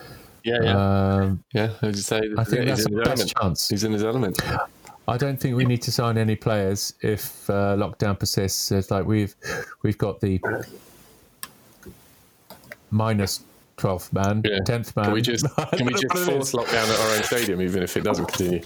yeah, 0.44 0.62
yeah. 0.62 0.76
Um, 1.16 1.44
yeah, 1.52 1.70
I 1.82 1.90
just 1.90 2.06
say, 2.06 2.20
I 2.38 2.44
think 2.44 2.58
yeah, 2.58 2.64
that's 2.66 2.84
the 2.84 2.90
best 2.90 3.08
element. 3.08 3.34
chance. 3.40 3.68
He's 3.68 3.82
in 3.82 3.92
his 3.92 4.04
element. 4.04 4.38
I 5.08 5.16
don't 5.16 5.38
think 5.40 5.56
we 5.56 5.64
need 5.64 5.82
to 5.82 5.92
sign 5.92 6.18
any 6.18 6.34
players 6.36 6.94
if 7.00 7.48
uh, 7.48 7.76
lockdown 7.76 8.18
persists. 8.18 8.72
It's 8.72 8.90
like 8.90 9.06
we've 9.06 9.34
we've 9.82 9.98
got 9.98 10.20
the 10.20 10.40
minus 12.90 13.40
twelfth 13.76 14.12
man, 14.12 14.42
Yeah. 14.44 14.58
tenth 14.64 14.96
man. 14.96 15.06
Can 15.06 15.14
we 15.14 15.22
just 15.22 15.44
can 15.72 15.86
we 15.86 15.92
just 15.92 16.04
know 16.14 16.20
what 16.20 16.28
it 16.28 16.32
force 16.32 16.52
lockdown 16.52 16.88
at 16.92 16.98
our 17.00 17.16
own 17.16 17.22
stadium, 17.22 17.60
even 17.62 17.82
if 17.82 17.96
it 17.96 18.04
doesn't 18.04 18.26
continue? 18.26 18.62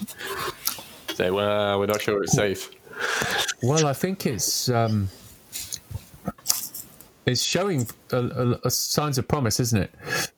Say, 1.15 1.31
well, 1.31 1.79
we're 1.79 1.87
not 1.87 2.01
sure 2.01 2.23
it's 2.23 2.33
safe. 2.33 2.71
Well, 3.63 3.87
I 3.87 3.93
think 3.93 4.25
it's 4.27 4.69
um, 4.71 5.09
it's 7.27 7.43
showing 7.43 7.87
a, 8.13 8.17
a, 8.19 8.61
a 8.65 8.71
signs 8.71 9.19
of 9.19 9.29
promise, 9.29 9.61
isn't 9.61 9.79
it? 9.83 9.91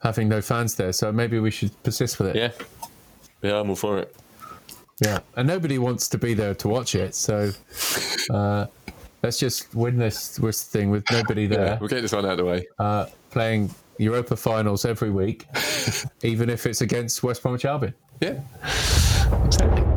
Having 0.02 0.28
no 0.28 0.40
fans 0.40 0.74
there, 0.74 0.92
so 0.92 1.12
maybe 1.12 1.38
we 1.38 1.50
should 1.50 1.80
persist 1.84 2.18
with 2.18 2.34
it. 2.34 2.36
Yeah, 2.36 2.50
yeah, 3.42 3.60
I'm 3.60 3.68
all 3.70 3.76
for 3.76 3.98
it. 3.98 4.16
Yeah, 5.00 5.18
and 5.36 5.48
nobody 5.48 5.78
wants 5.78 6.08
to 6.08 6.18
be 6.18 6.34
there 6.34 6.54
to 6.54 6.68
watch 6.68 6.94
it, 6.94 7.14
so 7.14 7.50
uh, 8.30 8.66
let's 9.22 9.38
just 9.38 9.74
win 9.74 9.96
this, 9.98 10.36
this 10.36 10.64
thing 10.64 10.90
with 10.90 11.04
nobody 11.10 11.42
Yeah, 11.42 11.48
there, 11.56 11.78
we'll 11.80 11.88
get 11.88 12.02
this 12.02 12.12
one 12.12 12.24
out 12.24 12.32
of 12.32 12.36
the 12.38 12.44
way. 12.44 12.66
uh, 12.78 13.06
playing 13.30 13.74
Europa 13.98 14.36
finals 14.36 14.84
every 14.84 15.10
week, 15.10 15.46
even 16.22 16.48
if 16.50 16.66
it's 16.66 16.82
against 16.82 17.22
West 17.22 17.42
Bromwich 17.42 17.64
Albion. 17.64 17.94
Yeah, 18.20 18.40
exactly. 19.44 19.91